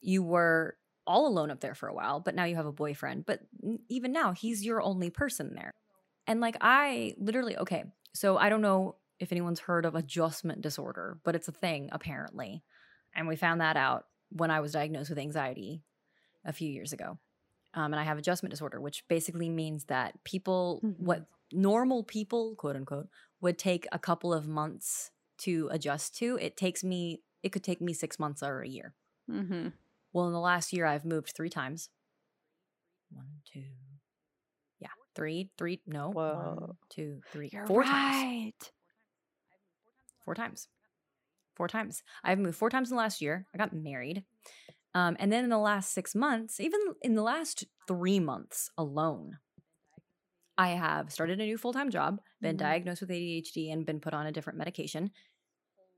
You 0.00 0.22
were 0.22 0.78
all 1.06 1.26
alone 1.26 1.50
up 1.50 1.60
there 1.60 1.74
for 1.74 1.88
a 1.88 1.94
while, 1.94 2.20
but 2.20 2.34
now 2.34 2.44
you 2.44 2.56
have 2.56 2.66
a 2.66 2.72
boyfriend. 2.72 3.26
But 3.26 3.40
even 3.88 4.12
now, 4.12 4.32
he's 4.32 4.64
your 4.64 4.82
only 4.82 5.10
person 5.10 5.54
there. 5.54 5.70
And 6.26 6.40
like, 6.40 6.56
I 6.60 7.14
literally, 7.18 7.56
okay, 7.56 7.84
so 8.14 8.36
I 8.36 8.48
don't 8.48 8.62
know 8.62 8.96
if 9.18 9.32
anyone's 9.32 9.60
heard 9.60 9.84
of 9.86 9.94
adjustment 9.94 10.60
disorder, 10.60 11.18
but 11.24 11.34
it's 11.34 11.48
a 11.48 11.52
thing 11.52 11.88
apparently. 11.92 12.62
And 13.14 13.28
we 13.28 13.36
found 13.36 13.60
that 13.60 13.76
out 13.76 14.06
when 14.30 14.50
I 14.50 14.60
was 14.60 14.72
diagnosed 14.72 15.10
with 15.10 15.18
anxiety 15.18 15.82
a 16.44 16.52
few 16.52 16.70
years 16.70 16.92
ago. 16.92 17.18
Um, 17.74 17.92
and 17.92 17.96
I 18.00 18.04
have 18.04 18.18
adjustment 18.18 18.50
disorder, 18.50 18.80
which 18.80 19.06
basically 19.08 19.48
means 19.48 19.84
that 19.84 20.22
people, 20.24 20.80
Mhm. 20.84 20.98
what 20.98 21.26
normal 21.52 22.02
people, 22.02 22.56
quote 22.56 22.76
unquote, 22.76 23.08
would 23.40 23.58
take 23.58 23.86
a 23.92 23.98
couple 23.98 24.32
of 24.34 24.48
months 24.48 25.10
to 25.38 25.68
adjust 25.70 26.16
to, 26.16 26.38
it 26.40 26.56
takes 26.56 26.82
me, 26.82 27.22
it 27.42 27.50
could 27.50 27.62
take 27.62 27.80
me 27.80 27.92
six 27.92 28.18
months 28.18 28.42
or 28.42 28.60
a 28.62 28.68
year. 28.68 28.94
Mm-hmm. 29.30 29.68
Well, 30.16 30.28
in 30.28 30.32
the 30.32 30.40
last 30.40 30.72
year, 30.72 30.86
I've 30.86 31.04
moved 31.04 31.34
three 31.36 31.50
times. 31.50 31.90
One, 33.10 33.42
two, 33.44 33.64
yeah, 34.78 34.88
three, 35.14 35.50
three, 35.58 35.82
no, 35.86 36.08
one, 36.08 36.14
Whoa. 36.14 36.76
two, 36.88 37.20
three, 37.30 37.50
You're 37.52 37.66
four 37.66 37.84
times. 37.84 38.70
Four 40.24 40.34
times. 40.34 40.68
Four 41.54 41.68
times. 41.68 42.02
I've 42.24 42.38
moved 42.38 42.56
four 42.56 42.70
times 42.70 42.90
in 42.90 42.96
the 42.96 43.02
last 43.02 43.20
year. 43.20 43.46
I 43.54 43.58
got 43.58 43.74
married. 43.74 44.24
Um, 44.94 45.18
and 45.20 45.30
then 45.30 45.44
in 45.44 45.50
the 45.50 45.58
last 45.58 45.92
six 45.92 46.14
months, 46.14 46.60
even 46.60 46.80
in 47.02 47.14
the 47.14 47.22
last 47.22 47.66
three 47.86 48.18
months 48.18 48.70
alone, 48.78 49.36
I 50.56 50.68
have 50.70 51.12
started 51.12 51.40
a 51.42 51.44
new 51.44 51.58
full 51.58 51.74
time 51.74 51.90
job, 51.90 52.22
been 52.40 52.56
Mhm. 52.56 52.58
diagnosed 52.58 53.02
with 53.02 53.10
ADHD, 53.10 53.70
and 53.70 53.84
been 53.84 54.00
put 54.00 54.14
on 54.14 54.26
a 54.26 54.32
different 54.32 54.58
medication. 54.58 55.10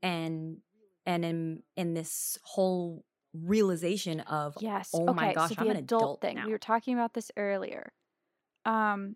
And 0.01 0.57
and 1.05 1.23
in 1.23 1.63
in 1.77 1.93
this 1.93 2.37
whole 2.43 3.05
realization 3.33 4.19
of 4.21 4.55
Yes. 4.59 4.89
oh 4.93 5.03
okay. 5.03 5.13
my 5.13 5.33
gosh, 5.33 5.49
so 5.49 5.55
I'm 5.59 5.65
the 5.65 5.71
an 5.71 5.77
adult 5.77 6.01
adult 6.01 6.21
thing. 6.21 6.35
now. 6.35 6.45
We 6.45 6.51
were 6.51 6.57
talking 6.57 6.93
about 6.93 7.13
this 7.13 7.31
earlier. 7.37 7.93
Um, 8.65 9.15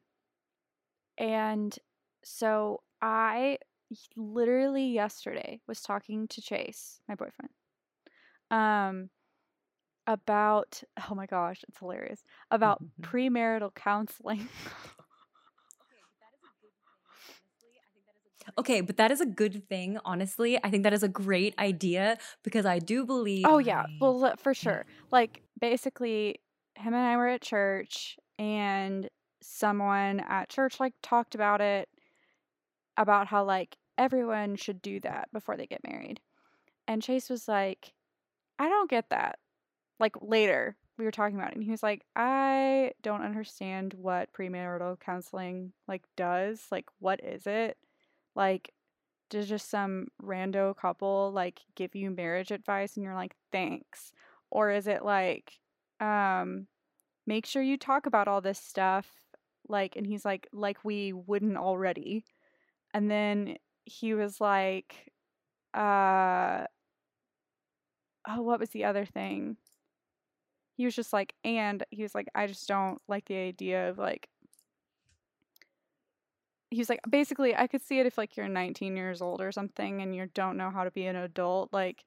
and 1.17 1.78
so 2.23 2.82
I 3.02 3.58
literally 4.15 4.88
yesterday 4.88 5.62
was 5.67 5.82
talking 5.82 6.28
to 6.30 6.41
Chase, 6.41 7.02
my 7.08 7.15
boyfriend, 7.15 7.52
um, 8.49 9.10
about 10.08 10.84
oh 11.10 11.15
my 11.15 11.26
gosh, 11.26 11.63
it's 11.67 11.80
hilarious 11.80 12.23
about 12.52 12.84
premarital 13.02 13.73
counseling. 13.76 14.47
Okay, 18.58 18.82
but 18.82 18.97
that 18.97 19.12
is 19.12 19.21
a 19.21 19.25
good 19.25 19.67
thing, 19.67 19.97
honestly. 20.06 20.60
I 20.63 20.69
think 20.69 20.84
that 20.84 20.93
is 20.93 21.03
a 21.03 21.08
great 21.08 21.58
idea 21.60 22.17
because 22.43 22.65
I 22.65 22.79
do 22.79 23.06
believe 23.06 23.45
Oh 23.45 23.58
yeah, 23.58 23.86
well 23.99 24.34
for 24.38 24.53
sure. 24.53 24.86
Like 25.12 25.41
basically, 25.60 26.39
him 26.75 26.93
and 26.93 27.06
I 27.06 27.17
were 27.17 27.27
at 27.27 27.41
church, 27.41 28.17
and 28.39 29.10
someone 29.41 30.19
at 30.21 30.49
church 30.49 30.79
like 30.79 30.93
talked 31.01 31.36
about 31.36 31.62
it, 31.62 31.89
about 32.97 33.27
how 33.27 33.43
like 33.43 33.77
everyone 33.97 34.56
should 34.56 34.82
do 34.82 34.99
that 35.01 35.29
before 35.34 35.58
they 35.58 35.65
get 35.67 35.84
married, 35.88 36.19
and 36.88 37.01
Chase 37.03 37.29
was 37.29 37.47
like, 37.47 37.93
"I 38.60 38.69
don't 38.69 38.89
get 38.89 39.10
that." 39.12 39.39
Like 39.99 40.15
later, 40.21 40.77
we 40.97 41.06
were 41.06 41.12
talking 41.12 41.38
about 41.38 41.51
it, 41.51 41.56
and 41.56 41.63
he 41.63 41.71
was 41.71 41.84
like, 41.84 42.06
"I 42.15 42.93
don't 43.03 43.23
understand 43.23 43.93
what 43.95 44.34
premarital 44.34 44.99
counseling 45.01 45.73
like 45.88 46.03
does. 46.17 46.67
Like, 46.71 46.88
what 46.99 47.23
is 47.23 47.47
it? 47.47 47.77
Like." 48.36 48.74
Does 49.30 49.50
just 49.50 49.69
some 49.69 50.10
rando 50.22 50.76
couple 50.78 51.32
like 51.34 51.62
give 51.76 51.96
you 51.96 52.12
marriage 52.12 52.52
advice 52.52 52.96
and 52.96 53.04
you're 53.04 53.15
like, 53.15 53.36
thanks? 53.52 54.12
Or 54.52 54.69
is 54.69 54.86
it 54.86 55.04
like, 55.04 55.54
um, 56.00 56.67
make 57.26 57.46
sure 57.48 57.63
you 57.63 57.78
talk 57.78 58.06
about 58.06 58.28
all 58.28 58.41
this 58.41 58.60
stuff? 58.60 59.08
Like, 59.67 59.96
and 59.96 60.06
he's 60.06 60.24
like, 60.26 60.48
like 60.54 60.86
we 60.86 61.13
wouldn't 61.13 61.58
already. 61.58 62.26
And 62.93 63.10
then 63.10 63.58
he 63.86 64.13
was 64.13 64.39
like, 64.39 65.12
uh, 65.74 66.65
oh, 68.28 68.41
what 68.41 68.60
was 68.60 68.69
the 68.69 68.86
other 68.86 69.06
thing? 69.06 69.58
He 70.76 70.86
was 70.86 70.96
just 70.96 71.13
like, 71.13 71.34
and 71.43 71.84
he 71.89 72.04
was 72.04 72.15
like, 72.15 72.28
I 72.36 72.48
just 72.48 72.67
don't 72.67 73.02
like 73.08 73.26
the 73.26 73.36
idea 73.38 73.89
of 73.89 73.98
like, 73.98 74.30
he 76.73 76.79
was 76.79 76.89
like 76.89 76.99
basically 77.09 77.55
i 77.55 77.67
could 77.67 77.81
see 77.81 77.99
it 77.99 78.05
if 78.05 78.17
like 78.17 78.36
you're 78.36 78.47
19 78.47 78.95
years 78.97 79.21
old 79.21 79.41
or 79.41 79.51
something 79.51 80.01
and 80.01 80.15
you 80.15 80.27
don't 80.33 80.57
know 80.57 80.69
how 80.69 80.83
to 80.83 80.91
be 80.91 81.05
an 81.05 81.15
adult 81.15 81.71
like 81.71 82.03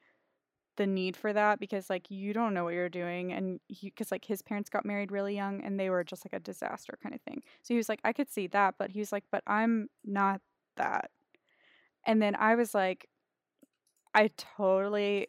the 0.76 0.87
need 0.87 1.16
for 1.16 1.33
that 1.33 1.59
because 1.59 1.88
like 1.88 2.11
you 2.11 2.33
don't 2.33 2.55
know 2.55 2.64
what 2.64 2.74
you're 2.74 2.88
doing 2.88 3.33
and 3.33 3.61
because 3.83 4.12
like 4.12 4.24
his 4.24 4.42
parents 4.42 4.68
got 4.68 4.85
married 4.85 5.11
really 5.11 5.35
young 5.35 5.62
and 5.62 5.81
they 5.81 5.90
were 5.90 6.05
just 6.05 6.24
like 6.24 6.38
a 6.38 6.44
disaster 6.44 6.98
kind 7.02 7.14
of 7.14 7.20
thing. 7.22 7.42
So 7.62 7.74
he 7.74 7.79
was 7.79 7.88
like 7.88 8.00
i 8.05 8.12
could 8.12 8.31
see 8.31 8.46
that 8.48 8.74
but 8.79 8.90
he 8.90 8.98
was 9.00 9.12
like 9.12 9.24
but 9.31 9.42
i'm 9.46 9.88
not 10.05 10.40
that. 10.76 11.11
And 12.07 12.20
then 12.20 12.35
i 12.37 12.55
was 12.55 12.74
like 12.74 13.09
i 14.14 14.31
totally 14.57 15.29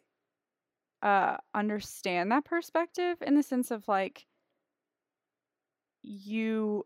uh 1.02 1.36
understand 1.54 2.30
that 2.32 2.44
perspective 2.44 3.16
in 3.22 3.34
the 3.34 3.42
sense 3.42 3.70
of 3.70 3.86
like 3.88 4.26
you 6.02 6.84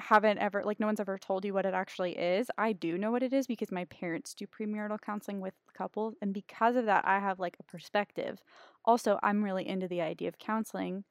haven't 0.00 0.38
ever 0.38 0.62
like 0.64 0.80
no 0.80 0.86
one's 0.86 1.00
ever 1.00 1.18
told 1.18 1.44
you 1.44 1.54
what 1.54 1.66
it 1.66 1.74
actually 1.74 2.16
is. 2.18 2.50
I 2.58 2.72
do 2.72 2.98
know 2.98 3.10
what 3.10 3.22
it 3.22 3.32
is 3.32 3.46
because 3.46 3.72
my 3.72 3.84
parents 3.86 4.34
do 4.34 4.46
premarital 4.46 5.00
counseling 5.00 5.40
with 5.40 5.54
couples 5.76 6.14
and 6.22 6.32
because 6.34 6.76
of 6.76 6.86
that 6.86 7.04
I 7.06 7.18
have 7.20 7.38
like 7.40 7.56
a 7.60 7.64
perspective. 7.64 8.40
Also, 8.84 9.18
I'm 9.22 9.42
really 9.44 9.66
into 9.68 9.88
the 9.88 10.00
idea 10.02 10.28
of 10.28 10.38
counseling. 10.38 11.04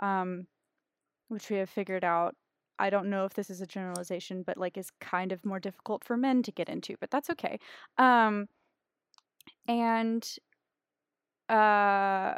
Um 0.00 0.46
which 1.28 1.50
we 1.50 1.56
have 1.56 1.70
figured 1.70 2.04
out. 2.04 2.34
I 2.78 2.90
don't 2.90 3.08
know 3.10 3.24
if 3.24 3.34
this 3.34 3.50
is 3.50 3.60
a 3.60 3.66
generalization, 3.66 4.42
but 4.42 4.58
like 4.58 4.76
is 4.76 4.90
kind 5.00 5.32
of 5.32 5.44
more 5.44 5.60
difficult 5.60 6.04
for 6.04 6.16
men 6.16 6.42
to 6.44 6.52
get 6.52 6.68
into, 6.68 6.96
but 7.00 7.10
that's 7.10 7.30
okay. 7.30 7.58
Um, 7.98 8.48
and 9.68 10.38
uh, 11.48 12.34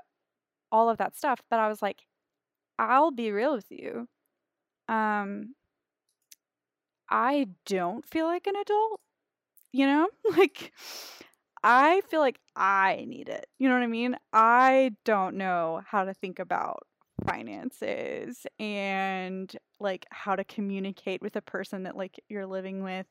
all 0.72 0.88
of 0.90 0.98
that 0.98 1.16
stuff. 1.16 1.40
But 1.50 1.61
I 1.61 1.68
was 1.68 1.82
like, 1.82 2.00
I'll 2.78 3.11
be 3.12 3.32
real 3.32 3.54
with 3.54 3.70
you. 3.70 4.08
Um, 4.88 5.54
I 7.11 7.49
don't 7.66 8.05
feel 8.07 8.27
like 8.27 8.47
an 8.47 8.57
adult, 8.57 9.01
you 9.73 9.87
know? 9.87 10.09
Like, 10.37 10.73
I 11.62 12.03
feel 12.09 12.21
like 12.21 12.38
I 12.57 13.05
need 13.09 13.29
it. 13.29 13.47
You 13.59 13.68
know 13.68 13.75
what 13.75 13.83
I 13.83 13.88
mean? 13.88 14.16
I 14.33 14.92
don't 15.05 15.37
know 15.37 15.83
how 15.87 16.05
to 16.05 16.14
think 16.14 16.38
about 16.38 16.87
finances 17.27 18.47
and 18.61 19.55
like 19.81 20.07
how 20.11 20.37
to 20.37 20.44
communicate 20.44 21.21
with 21.21 21.35
a 21.37 21.42
person 21.42 21.83
that 21.83 21.97
like 21.97 22.21
you're 22.29 22.47
living 22.47 22.85
with 22.85 23.07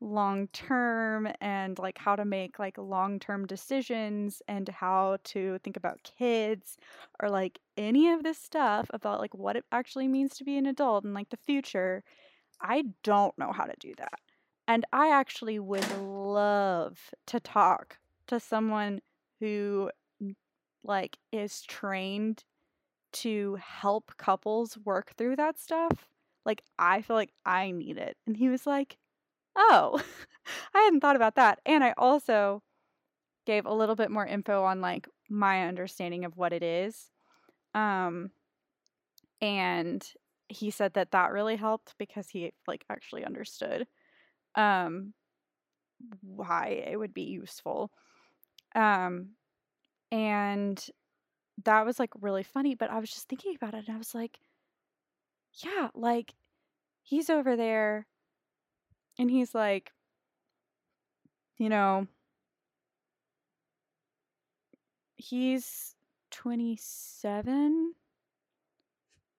long 0.00 0.46
term 0.48 1.28
and 1.40 1.78
like 1.78 1.96
how 1.98 2.14
to 2.16 2.24
make 2.24 2.58
like 2.58 2.76
long 2.76 3.18
term 3.18 3.46
decisions 3.46 4.42
and 4.48 4.68
how 4.68 5.16
to 5.24 5.58
think 5.64 5.76
about 5.76 6.02
kids 6.02 6.76
or 7.22 7.30
like 7.30 7.58
any 7.76 8.10
of 8.12 8.22
this 8.22 8.38
stuff 8.38 8.86
about 8.92 9.20
like 9.20 9.34
what 9.34 9.56
it 9.56 9.64
actually 9.72 10.08
means 10.08 10.36
to 10.36 10.44
be 10.44 10.58
an 10.58 10.66
adult 10.66 11.04
and 11.04 11.14
like 11.14 11.30
the 11.30 11.36
future. 11.38 12.02
I 12.60 12.84
don't 13.02 13.36
know 13.38 13.52
how 13.52 13.64
to 13.64 13.74
do 13.78 13.94
that. 13.98 14.20
And 14.68 14.84
I 14.92 15.10
actually 15.10 15.58
would 15.58 15.86
love 16.00 16.98
to 17.28 17.40
talk 17.40 17.98
to 18.28 18.40
someone 18.40 19.00
who 19.40 19.90
like 20.82 21.18
is 21.32 21.62
trained 21.62 22.44
to 23.12 23.56
help 23.56 24.12
couples 24.18 24.78
work 24.84 25.14
through 25.16 25.36
that 25.36 25.58
stuff. 25.58 26.08
Like 26.44 26.62
I 26.78 27.02
feel 27.02 27.16
like 27.16 27.32
I 27.44 27.70
need 27.72 27.98
it. 27.98 28.16
And 28.26 28.36
he 28.36 28.48
was 28.48 28.66
like, 28.66 28.98
"Oh, 29.56 30.02
I 30.74 30.80
hadn't 30.80 31.00
thought 31.00 31.16
about 31.16 31.36
that." 31.36 31.60
And 31.66 31.84
I 31.84 31.94
also 31.98 32.62
gave 33.46 33.66
a 33.66 33.74
little 33.74 33.96
bit 33.96 34.10
more 34.10 34.26
info 34.26 34.64
on 34.64 34.80
like 34.80 35.08
my 35.30 35.66
understanding 35.68 36.24
of 36.24 36.36
what 36.36 36.52
it 36.52 36.62
is. 36.62 37.10
Um 37.74 38.30
and 39.40 40.06
he 40.48 40.70
said 40.70 40.94
that 40.94 41.12
that 41.12 41.32
really 41.32 41.56
helped 41.56 41.94
because 41.98 42.28
he 42.30 42.52
like 42.66 42.84
actually 42.90 43.24
understood 43.24 43.86
um 44.56 45.14
why 46.22 46.68
it 46.86 46.96
would 46.98 47.14
be 47.14 47.22
useful. 47.22 47.90
Um 48.74 49.30
and 50.12 50.84
that 51.64 51.86
was 51.86 51.98
like 52.00 52.12
really 52.20 52.44
funny, 52.44 52.74
but 52.74 52.90
I 52.90 52.98
was 53.00 53.10
just 53.10 53.28
thinking 53.28 53.56
about 53.56 53.74
it 53.74 53.86
and 53.88 53.94
I 53.96 53.98
was 53.98 54.14
like, 54.14 54.40
yeah, 55.64 55.88
like 55.94 56.34
he's 57.02 57.30
over 57.30 57.56
there 57.56 58.06
and 59.18 59.30
he's 59.30 59.54
like, 59.54 59.92
you 61.58 61.68
know, 61.68 62.06
he's 65.16 65.94
27 66.30 67.94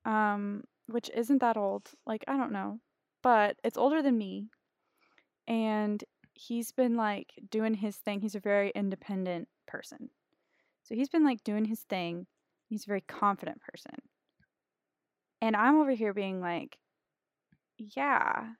um 0.05 0.63
which 0.87 1.09
isn't 1.15 1.39
that 1.39 1.57
old 1.57 1.89
like 2.05 2.23
i 2.27 2.37
don't 2.37 2.51
know 2.51 2.79
but 3.23 3.57
it's 3.63 3.77
older 3.77 4.01
than 4.01 4.17
me 4.17 4.47
and 5.47 6.03
he's 6.33 6.71
been 6.71 6.95
like 6.95 7.33
doing 7.49 7.73
his 7.73 7.97
thing 7.97 8.21
he's 8.21 8.35
a 8.35 8.39
very 8.39 8.71
independent 8.75 9.47
person 9.67 10.09
so 10.87 10.95
he's 10.95 11.09
been 11.09 11.25
like 11.25 11.43
doing 11.43 11.65
his 11.65 11.81
thing. 11.81 12.27
He's 12.69 12.85
a 12.85 12.87
very 12.87 13.01
confident 13.01 13.59
person. 13.59 13.91
And 15.41 15.53
I'm 15.53 15.79
over 15.79 15.91
here 15.91 16.13
being 16.13 16.39
like, 16.39 16.77
yeah, 17.77 18.53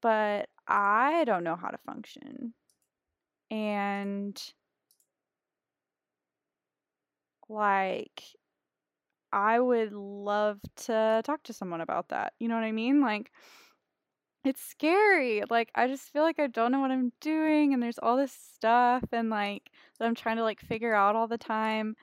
but 0.00 0.48
I 0.68 1.24
don't 1.24 1.42
know 1.42 1.56
how 1.56 1.68
to 1.68 1.78
function. 1.78 2.54
And 3.50 4.40
like, 7.48 8.22
I 9.32 9.60
would 9.60 9.92
love 9.92 10.60
to 10.86 11.22
talk 11.24 11.42
to 11.44 11.52
someone 11.52 11.80
about 11.80 12.08
that. 12.08 12.34
You 12.38 12.48
know 12.48 12.54
what 12.54 12.64
I 12.64 12.72
mean? 12.72 13.00
Like, 13.00 13.30
it's 14.46 14.62
scary. 14.62 15.42
Like 15.50 15.70
I 15.74 15.88
just 15.88 16.12
feel 16.12 16.22
like 16.22 16.38
I 16.38 16.46
don't 16.46 16.70
know 16.70 16.80
what 16.80 16.92
I'm 16.92 17.12
doing 17.20 17.74
and 17.74 17.82
there's 17.82 17.98
all 17.98 18.16
this 18.16 18.32
stuff 18.32 19.02
and 19.12 19.28
like 19.28 19.70
that 19.98 20.06
I'm 20.06 20.14
trying 20.14 20.36
to 20.36 20.44
like 20.44 20.60
figure 20.60 20.94
out 20.94 21.16
all 21.16 21.26
the 21.26 21.38
time 21.38 21.96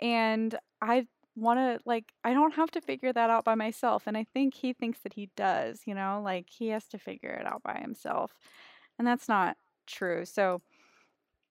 and 0.00 0.54
I 0.82 1.06
want 1.36 1.58
to 1.60 1.80
like 1.86 2.12
I 2.24 2.34
don't 2.34 2.54
have 2.54 2.70
to 2.72 2.80
figure 2.80 3.12
that 3.12 3.30
out 3.30 3.44
by 3.44 3.54
myself 3.54 4.04
and 4.06 4.16
I 4.16 4.24
think 4.34 4.54
he 4.54 4.72
thinks 4.72 5.00
that 5.00 5.14
he 5.14 5.30
does, 5.36 5.82
you 5.86 5.94
know? 5.94 6.20
Like 6.24 6.48
he 6.50 6.68
has 6.68 6.86
to 6.88 6.98
figure 6.98 7.30
it 7.30 7.46
out 7.46 7.62
by 7.62 7.78
himself. 7.80 8.34
And 8.98 9.06
that's 9.06 9.28
not 9.28 9.56
true. 9.86 10.24
So 10.24 10.62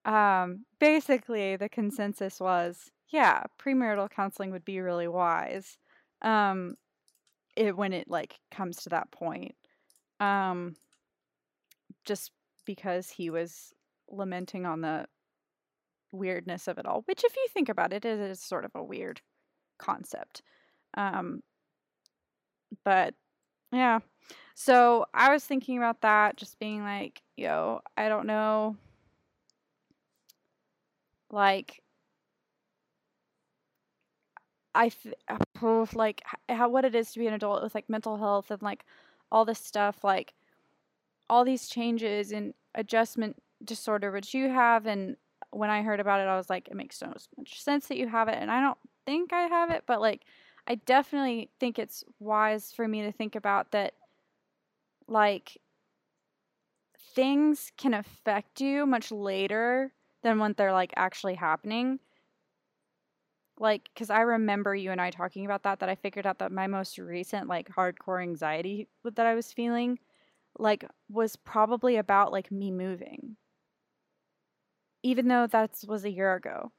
um 0.05 0.65
basically 0.79 1.55
the 1.55 1.69
consensus 1.69 2.39
was 2.39 2.91
yeah, 3.13 3.43
premarital 3.61 4.11
counseling 4.11 4.51
would 4.51 4.65
be 4.65 4.81
really 4.81 5.09
wise. 5.09 5.77
Um 6.23 6.75
it 7.55 7.77
when 7.77 7.93
it 7.93 8.09
like 8.09 8.39
comes 8.51 8.77
to 8.77 8.89
that 8.89 9.11
point 9.11 9.55
um, 10.19 10.75
just 12.05 12.31
because 12.65 13.09
he 13.09 13.29
was 13.29 13.73
lamenting 14.09 14.65
on 14.65 14.81
the 14.81 15.07
weirdness 16.11 16.67
of 16.67 16.77
it 16.77 16.85
all, 16.85 17.01
which, 17.05 17.23
if 17.23 17.35
you 17.35 17.47
think 17.53 17.69
about 17.69 17.93
it, 17.93 18.05
it 18.05 18.19
is 18.19 18.39
sort 18.39 18.65
of 18.65 18.71
a 18.75 18.83
weird 18.83 19.21
concept. 19.79 20.43
Um, 20.95 21.41
but 22.83 23.13
yeah, 23.71 23.99
so 24.55 25.05
I 25.13 25.31
was 25.33 25.45
thinking 25.45 25.77
about 25.77 26.01
that, 26.01 26.37
just 26.37 26.59
being 26.59 26.83
like, 26.83 27.23
yo, 27.37 27.81
I 27.97 28.09
don't 28.09 28.27
know. 28.27 28.77
Like, 31.29 31.82
I 34.75 34.89
th- 34.89 35.15
uh, 35.27 35.85
like 35.93 36.23
how 36.49 36.69
what 36.69 36.85
it 36.85 36.95
is 36.95 37.11
to 37.13 37.19
be 37.19 37.27
an 37.27 37.33
adult 37.33 37.63
with 37.63 37.75
like 37.75 37.89
mental 37.89 38.17
health 38.17 38.51
and 38.51 38.61
like 38.61 38.85
all 39.31 39.45
this 39.45 39.59
stuff, 39.59 40.03
like 40.03 40.33
all 41.29 41.45
these 41.45 41.67
changes 41.67 42.31
and 42.31 42.53
adjustment 42.75 43.41
disorder, 43.63 44.11
which 44.11 44.33
you 44.33 44.49
have. 44.49 44.85
And 44.85 45.17
when 45.51 45.69
I 45.69 45.81
heard 45.81 45.99
about 45.99 46.19
it, 46.19 46.27
I 46.27 46.37
was 46.37 46.49
like, 46.49 46.67
it 46.67 46.75
makes 46.75 46.97
so 46.97 47.07
much 47.37 47.61
sense 47.61 47.87
that 47.87 47.97
you 47.97 48.07
have 48.07 48.27
it. 48.27 48.37
And 48.39 48.51
I 48.51 48.61
don't 48.61 48.77
think 49.05 49.33
I 49.33 49.43
have 49.43 49.71
it, 49.71 49.83
but 49.87 50.01
like, 50.01 50.23
I 50.67 50.75
definitely 50.75 51.49
think 51.59 51.77
it's 51.79 52.03
wise 52.19 52.71
for 52.71 52.87
me 52.87 53.01
to 53.03 53.11
think 53.11 53.35
about 53.35 53.71
that, 53.71 53.93
like, 55.07 55.57
things 57.15 57.71
can 57.77 57.93
affect 57.93 58.59
you 58.61 58.85
much 58.85 59.11
later 59.11 59.91
than 60.23 60.39
when 60.39 60.53
they're 60.53 60.71
like 60.73 60.93
actually 60.95 61.35
happening 61.35 61.99
like 63.59 63.89
because 63.93 64.09
i 64.09 64.21
remember 64.21 64.73
you 64.73 64.91
and 64.91 64.99
i 64.99 65.09
talking 65.09 65.45
about 65.45 65.63
that 65.63 65.79
that 65.79 65.89
i 65.89 65.95
figured 65.95 66.25
out 66.25 66.39
that 66.39 66.51
my 66.51 66.67
most 66.67 66.97
recent 66.97 67.47
like 67.47 67.69
hardcore 67.69 68.21
anxiety 68.21 68.87
that 69.03 69.25
i 69.25 69.35
was 69.35 69.53
feeling 69.53 69.99
like 70.59 70.85
was 71.09 71.35
probably 71.35 71.95
about 71.97 72.31
like 72.31 72.51
me 72.51 72.71
moving. 72.71 73.35
Even 75.01 75.27
though 75.27 75.47
that 75.47 75.71
was 75.87 76.05
a 76.05 76.11
year 76.11 76.33
ago. 76.35 76.71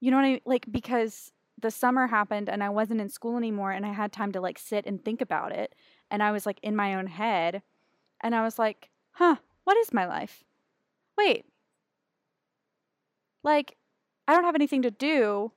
You 0.00 0.10
know 0.10 0.16
what 0.16 0.24
i 0.26 0.30
mean 0.30 0.40
like 0.44 0.66
because 0.70 1.32
the 1.60 1.70
summer 1.72 2.06
happened 2.06 2.48
and 2.48 2.62
i 2.62 2.68
wasn't 2.68 3.00
in 3.00 3.08
school 3.08 3.36
anymore 3.36 3.72
and 3.72 3.84
i 3.84 3.92
had 3.92 4.12
time 4.12 4.30
to 4.32 4.40
like 4.40 4.58
sit 4.58 4.86
and 4.86 5.04
think 5.04 5.20
about 5.20 5.50
it 5.50 5.74
and 6.08 6.22
i 6.22 6.30
was 6.30 6.46
like 6.46 6.60
in 6.62 6.76
my 6.76 6.94
own 6.94 7.08
head 7.08 7.62
and 8.20 8.32
i 8.32 8.42
was 8.42 8.60
like 8.60 8.90
huh 9.12 9.36
what 9.64 9.76
is 9.76 9.92
my 9.92 10.06
life? 10.06 10.44
Wait. 11.18 11.44
Like 13.42 13.77
I 14.28 14.34
don't 14.34 14.44
have 14.44 14.54
anything 14.54 14.82
to 14.82 14.90
do. 14.90 15.52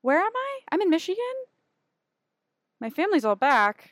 Where 0.00 0.18
am 0.18 0.32
I? 0.34 0.60
I'm 0.72 0.80
in 0.80 0.88
Michigan. 0.88 1.22
My 2.80 2.88
family's 2.88 3.26
all 3.26 3.36
back. 3.36 3.90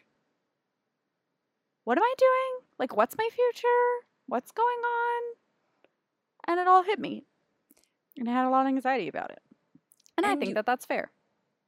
What 1.85 1.99
am 1.99 2.05
I 2.05 2.15
doing? 2.17 2.67
Like, 2.79 2.97
what's 2.97 3.19
my 3.19 3.29
future? 3.31 3.67
What's 4.27 4.51
going 4.51 4.67
on? 4.67 5.23
And 6.49 6.59
it 6.59 6.67
all 6.67 6.85
hit 6.85 6.99
me. 6.99 7.27
And 8.17 8.31
I 8.31 8.33
had 8.33 8.47
a 8.47 8.51
lot 8.51 8.63
of 8.63 8.69
anxiety 8.69 9.09
about 9.09 9.31
it. 9.31 9.43
And, 10.17 10.25
and 10.25 10.35
I 10.35 10.37
think 10.37 10.55
that 10.55 10.65
that's 10.65 10.87
fair. 10.87 11.11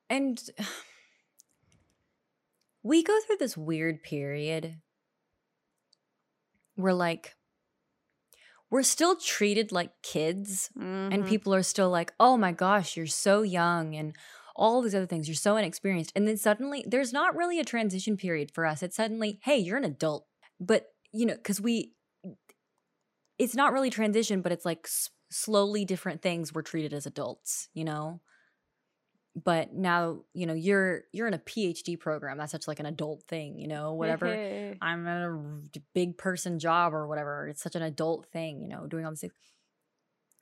And 0.08 0.42
we 2.82 3.02
go 3.02 3.20
through 3.20 3.36
this 3.36 3.54
weird 3.54 4.02
period 4.02 4.76
where, 6.74 6.94
like, 6.94 7.36
we're 8.70 8.83
still 8.83 9.16
treated 9.16 9.72
like 9.72 9.90
kids 10.02 10.70
mm-hmm. 10.78 11.12
and 11.12 11.26
people 11.26 11.54
are 11.54 11.62
still 11.62 11.90
like 11.90 12.12
oh 12.20 12.37
my 12.37 12.52
gosh 12.52 12.96
you're 12.96 13.07
so 13.07 13.42
young 13.42 13.94
and 13.94 14.14
all 14.57 14.83
these 14.83 14.94
other 14.94 15.07
things 15.07 15.28
you're 15.28 15.35
so 15.35 15.57
inexperienced 15.57 16.12
and 16.16 16.26
then 16.26 16.37
suddenly 16.37 16.85
there's 16.87 17.12
not 17.12 17.37
really 17.37 17.61
a 17.61 17.64
transition 17.64 18.16
period 18.16 18.50
for 18.52 18.66
us 18.66 18.83
it's 18.83 18.96
suddenly 18.96 19.38
hey 19.42 19.57
you're 19.57 19.76
an 19.78 19.85
adult 19.85 20.26
but 20.61 20.87
you 21.12 21.24
know 21.24 21.35
because 21.35 21.61
we 21.61 21.92
it's 23.38 23.54
not 23.54 23.72
really 23.72 23.90
transition 23.90 24.42
but 24.42 24.52
it's 24.52 24.64
like 24.64 24.81
s- 24.85 25.11
slowly 25.31 25.85
different 25.85 26.22
things 26.22 26.52
were 26.52 26.62
treated 26.62 26.92
as 26.92 27.07
adults 27.07 27.68
you 27.72 27.85
know 27.85 28.20
but 29.44 29.72
now 29.72 30.20
you 30.33 30.46
know 30.46 30.55
you're 30.55 31.03
you're 31.12 31.29
in 31.29 31.35
a 31.35 31.38
phd 31.38 31.98
program 32.01 32.38
that's 32.38 32.53
such 32.53 32.66
like 32.66 32.81
an 32.81 32.87
adult 32.87 33.22
thing 33.29 33.59
you 33.59 33.68
know 33.68 33.94
whatever 33.94 34.27
Hey. 34.27 34.77
i'm 34.81 35.07
in 35.07 35.22
a 35.77 35.81
big 35.94 36.16
person 36.18 36.59
job 36.59 36.94
or 36.94 37.07
whatever 37.07 37.48
it's 37.48 37.62
such 37.62 37.74
an 37.77 37.83
adult 37.83 38.27
thing 38.33 38.61
you 38.62 38.68
know 38.68 38.87
doing 38.87 39.05
all 39.05 39.11
these 39.12 39.20
things 39.20 39.33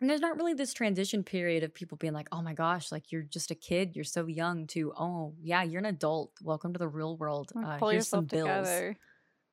and 0.01 0.11
there's 0.11 0.21
not 0.21 0.37
really 0.37 0.53
this 0.55 0.75
transition 0.75 1.25
period 1.25 1.63
of 1.63 1.75
people 1.75 1.97
being 1.99 2.13
like 2.13 2.29
oh 2.33 2.43
my 2.43 2.53
gosh 2.55 2.93
like 2.93 3.11
you're 3.11 3.23
just 3.23 3.51
a 3.51 3.55
kid 3.55 3.93
you're 3.95 4.05
so 4.05 4.27
young 4.27 4.67
to 4.69 4.93
oh 4.99 5.35
yeah 5.43 5.63
you're 5.63 5.81
an 5.81 5.87
adult 5.87 6.33
welcome 6.43 6.73
to 6.73 6.79
the 6.79 6.89
real 6.89 7.17
world 7.17 7.51
uh, 7.65 7.77
pull 7.79 7.89
here's 7.89 8.09
some 8.09 8.25
yourself 8.25 8.47
bills 8.47 8.69
together. 8.69 8.97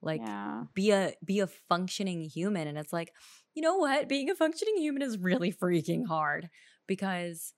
like 0.02 0.22
yeah. 0.22 0.64
be 0.74 0.92
a 0.92 1.14
be 1.26 1.40
a 1.40 1.48
functioning 1.48 2.22
human 2.22 2.68
and 2.68 2.78
it's 2.78 2.94
like 2.94 3.12
you 3.56 3.62
know 3.62 3.78
what 3.78 4.08
being 4.10 4.30
a 4.30 4.36
functioning 4.36 4.78
human 4.78 5.02
is 5.02 5.18
really 5.18 5.52
freaking 5.52 6.06
hard 6.06 6.50
because 6.88 7.54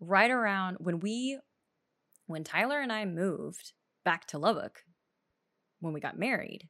right 0.00 0.30
around 0.30 0.76
when 0.80 1.00
we 1.00 1.38
when 2.26 2.44
Tyler 2.44 2.80
and 2.80 2.92
I 2.92 3.04
moved 3.04 3.72
back 4.04 4.26
to 4.28 4.38
Lubbock 4.38 4.84
when 5.80 5.92
we 5.92 6.00
got 6.00 6.18
married 6.18 6.68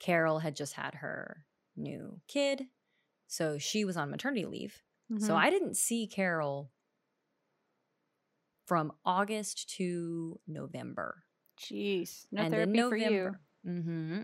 Carol 0.00 0.38
had 0.40 0.56
just 0.56 0.74
had 0.74 0.96
her 0.96 1.44
new 1.76 2.20
kid 2.28 2.66
so 3.26 3.58
she 3.58 3.84
was 3.84 3.96
on 3.96 4.10
maternity 4.10 4.44
leave 4.46 4.82
so 5.18 5.32
Mhm. 5.34 5.36
I 5.36 5.50
didn't 5.50 5.76
see 5.76 6.06
Carol 6.06 6.72
from 8.66 8.92
August 9.04 9.70
to 9.76 10.40
November 10.46 11.22
Jeez. 11.58 12.26
No 12.32 12.42
and 12.42 12.52
therapy 12.52 12.78
for 12.82 12.96
you. 12.96 13.04
November. 13.10 13.40
Mm-hmm. 13.66 14.20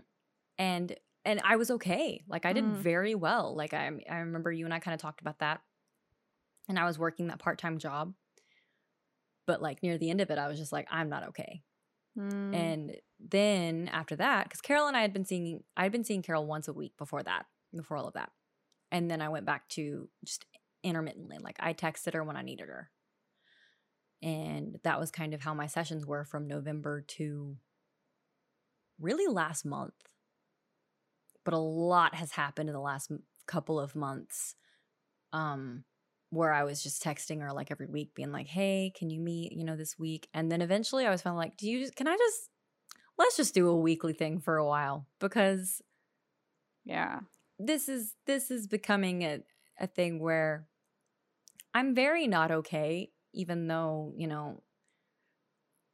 And 0.59 0.95
and 1.25 1.41
I 1.43 1.55
was 1.55 1.71
okay. 1.71 2.23
Like 2.27 2.45
I 2.45 2.53
did 2.53 2.63
Mm. 2.63 2.73
very 2.75 3.15
well. 3.15 3.55
Like 3.55 3.73
I 3.73 3.89
I 4.07 4.17
remember 4.17 4.51
you 4.51 4.65
and 4.65 4.73
I 4.73 4.77
kind 4.79 4.93
of 4.93 5.01
talked 5.01 5.21
about 5.21 5.39
that. 5.39 5.61
And 6.69 6.79
I 6.79 6.85
was 6.85 6.99
working 6.99 7.27
that 7.27 7.39
part 7.39 7.57
time 7.59 7.77
job. 7.77 8.13
But 9.45 9.61
like 9.61 9.83
near 9.83 9.97
the 9.97 10.09
end 10.09 10.21
of 10.21 10.31
it, 10.31 10.37
I 10.37 10.47
was 10.47 10.57
just 10.57 10.71
like, 10.71 10.87
I'm 10.89 11.09
not 11.09 11.27
okay. 11.29 11.61
Mm. 12.17 12.55
And 12.55 12.95
then 13.19 13.89
after 13.91 14.15
that, 14.15 14.45
because 14.45 14.61
Carol 14.61 14.87
and 14.87 14.95
I 14.95 15.01
had 15.01 15.13
been 15.13 15.25
seeing 15.25 15.63
I 15.75 15.83
had 15.83 15.91
been 15.91 16.03
seeing 16.03 16.21
Carol 16.21 16.45
once 16.45 16.67
a 16.67 16.73
week 16.73 16.93
before 16.97 17.23
that, 17.23 17.45
before 17.75 17.97
all 17.97 18.07
of 18.07 18.13
that. 18.13 18.31
And 18.91 19.09
then 19.09 19.21
I 19.21 19.29
went 19.29 19.45
back 19.45 19.67
to 19.69 20.09
just 20.23 20.45
intermittently. 20.83 21.37
Like 21.41 21.57
I 21.59 21.73
texted 21.73 22.13
her 22.13 22.23
when 22.23 22.37
I 22.37 22.43
needed 22.43 22.67
her. 22.67 22.91
And 24.21 24.79
that 24.83 24.99
was 24.99 25.11
kind 25.11 25.33
of 25.33 25.41
how 25.41 25.53
my 25.53 25.67
sessions 25.67 26.05
were 26.05 26.23
from 26.23 26.47
November 26.47 27.01
to 27.01 27.57
really 28.99 29.27
last 29.27 29.65
month. 29.65 29.93
But 31.43 31.53
a 31.53 31.59
lot 31.59 32.15
has 32.15 32.31
happened 32.31 32.69
in 32.69 32.73
the 32.73 32.79
last 32.79 33.11
couple 33.47 33.79
of 33.79 33.95
months. 33.95 34.55
Um 35.33 35.83
where 36.33 36.51
I 36.51 36.63
was 36.63 36.81
just 36.83 37.03
texting 37.03 37.41
her 37.41 37.51
like 37.53 37.71
every 37.71 37.87
week 37.87 38.13
being 38.15 38.31
like, 38.31 38.47
"Hey, 38.47 38.91
can 38.95 39.09
you 39.09 39.19
meet, 39.19 39.51
you 39.53 39.63
know, 39.63 39.75
this 39.75 39.97
week?" 39.99 40.29
And 40.33 40.51
then 40.51 40.61
eventually 40.61 41.05
I 41.05 41.11
was 41.11 41.21
finally 41.21 41.45
like, 41.45 41.57
"Do 41.57 41.69
you 41.69 41.89
can 41.91 42.07
I 42.07 42.17
just 42.17 42.49
let's 43.17 43.37
just 43.37 43.53
do 43.55 43.67
a 43.69 43.77
weekly 43.77 44.13
thing 44.13 44.39
for 44.39 44.57
a 44.57 44.65
while 44.67 45.07
because 45.19 45.81
yeah. 46.85 47.21
this 47.59 47.87
is 47.89 48.15
this 48.25 48.51
is 48.51 48.67
becoming 48.67 49.23
a, 49.23 49.39
a 49.79 49.87
thing 49.87 50.19
where 50.19 50.67
I'm 51.73 51.95
very 51.95 52.27
not 52.27 52.51
okay, 52.51 53.11
even 53.33 53.67
though, 53.67 54.13
you 54.15 54.27
know, 54.27 54.63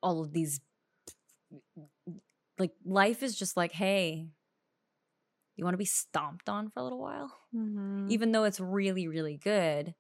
all 0.02 0.22
of 0.22 0.34
these 0.34 0.62
like 2.58 2.74
life 2.84 3.24
is 3.24 3.38
just 3.38 3.56
like, 3.58 3.72
hey, 3.72 4.28
you 5.56 5.64
want 5.64 5.74
to 5.74 5.78
be 5.80 5.86
stomped 5.86 6.50
on 6.50 6.70
for 6.70 6.80
a 6.80 6.84
little 6.84 7.00
while? 7.00 7.38
Mhm. 7.54 8.10
Even 8.10 8.32
though 8.32 8.44
it's 8.44 8.60
really, 8.60 9.08
really 9.08 9.38
good. 9.38 9.96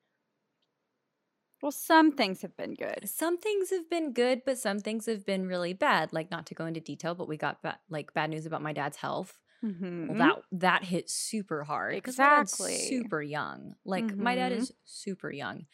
Well, 1.62 1.72
some 1.72 2.14
things 2.14 2.42
have 2.42 2.56
been 2.56 2.74
good. 2.74 3.10
Some 3.10 3.38
things 3.38 3.70
have 3.72 3.90
been 3.90 4.14
good, 4.14 4.44
but 4.46 4.58
some 4.58 4.80
things 4.80 5.06
have 5.08 5.26
been 5.26 5.46
really 5.48 5.74
bad. 5.74 6.14
Like 6.14 6.32
not 6.32 6.46
to 6.48 6.56
go 6.56 6.66
into 6.66 6.80
detail, 6.80 7.16
but 7.16 7.28
we 7.28 7.36
got 7.38 7.62
ba- 7.62 7.80
like 7.90 8.14
bad 8.14 8.30
news 8.30 8.46
about 8.46 8.62
my 8.62 8.72
dad's 8.74 8.98
health. 8.98 9.40
Mhm. 9.64 10.08
Well, 10.08 10.18
that 10.20 10.38
that 10.52 10.86
hit 10.86 11.10
super 11.10 11.64
hard. 11.66 12.04
'cause 12.04 12.20
my 12.22 12.30
dad's 12.30 12.54
Exactly. 12.54 13.18
super 13.18 13.22
young. 13.24 13.76
Like 13.86 14.18
my 14.18 14.36
dad 14.36 14.52
Mhm. 14.52 14.54
is 14.54 14.74
super 14.86 15.32
young. 15.32 15.68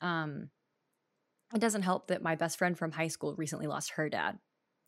Um, 0.00 0.50
it 1.54 1.60
doesn't 1.60 1.82
help 1.82 2.06
that 2.08 2.22
my 2.22 2.34
best 2.34 2.58
friend 2.58 2.78
from 2.78 2.92
high 2.92 3.08
school 3.08 3.34
recently 3.36 3.66
lost 3.66 3.90
her 3.92 4.08
dad, 4.08 4.38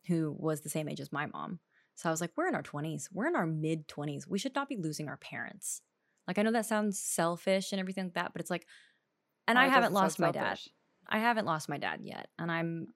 who 0.07 0.33
was 0.33 0.63
the 0.63 0.69
same 0.71 0.89
age 0.89 1.01
as 1.01 1.13
my 1.13 1.27
mom. 1.27 1.61
So 1.95 2.09
I 2.09 2.13
was 2.13 2.21
like, 2.21 2.33
we're 2.37 2.49
in 2.49 2.55
our 2.55 2.63
twenties. 2.63 3.09
We're 3.13 3.29
in 3.29 3.37
our 3.37 3.47
mid 3.47 3.87
twenties. 3.87 4.27
We 4.27 4.39
should 4.39 4.55
not 4.55 4.69
be 4.69 4.77
losing 4.77 5.09
our 5.09 5.19
parents. 5.19 5.83
Like 6.27 6.39
I 6.39 6.43
know 6.43 6.53
that 6.53 6.67
sounds 6.67 6.99
selfish 6.99 7.73
and 7.73 7.81
everything 7.81 8.05
like 8.07 8.15
that, 8.15 8.33
but 8.33 8.41
it's 8.41 8.51
like, 8.51 8.67
and 9.47 9.59
Oh, 9.59 9.61
I 9.61 9.67
haven't 9.69 9.93
lost 9.93 10.19
my 10.19 10.31
dad. 10.31 10.59
I 11.09 11.19
haven't 11.19 11.45
lost 11.47 11.69
my 11.69 11.79
dad 11.79 12.01
yet, 12.03 12.29
and 12.39 12.51
I'm. 12.51 12.89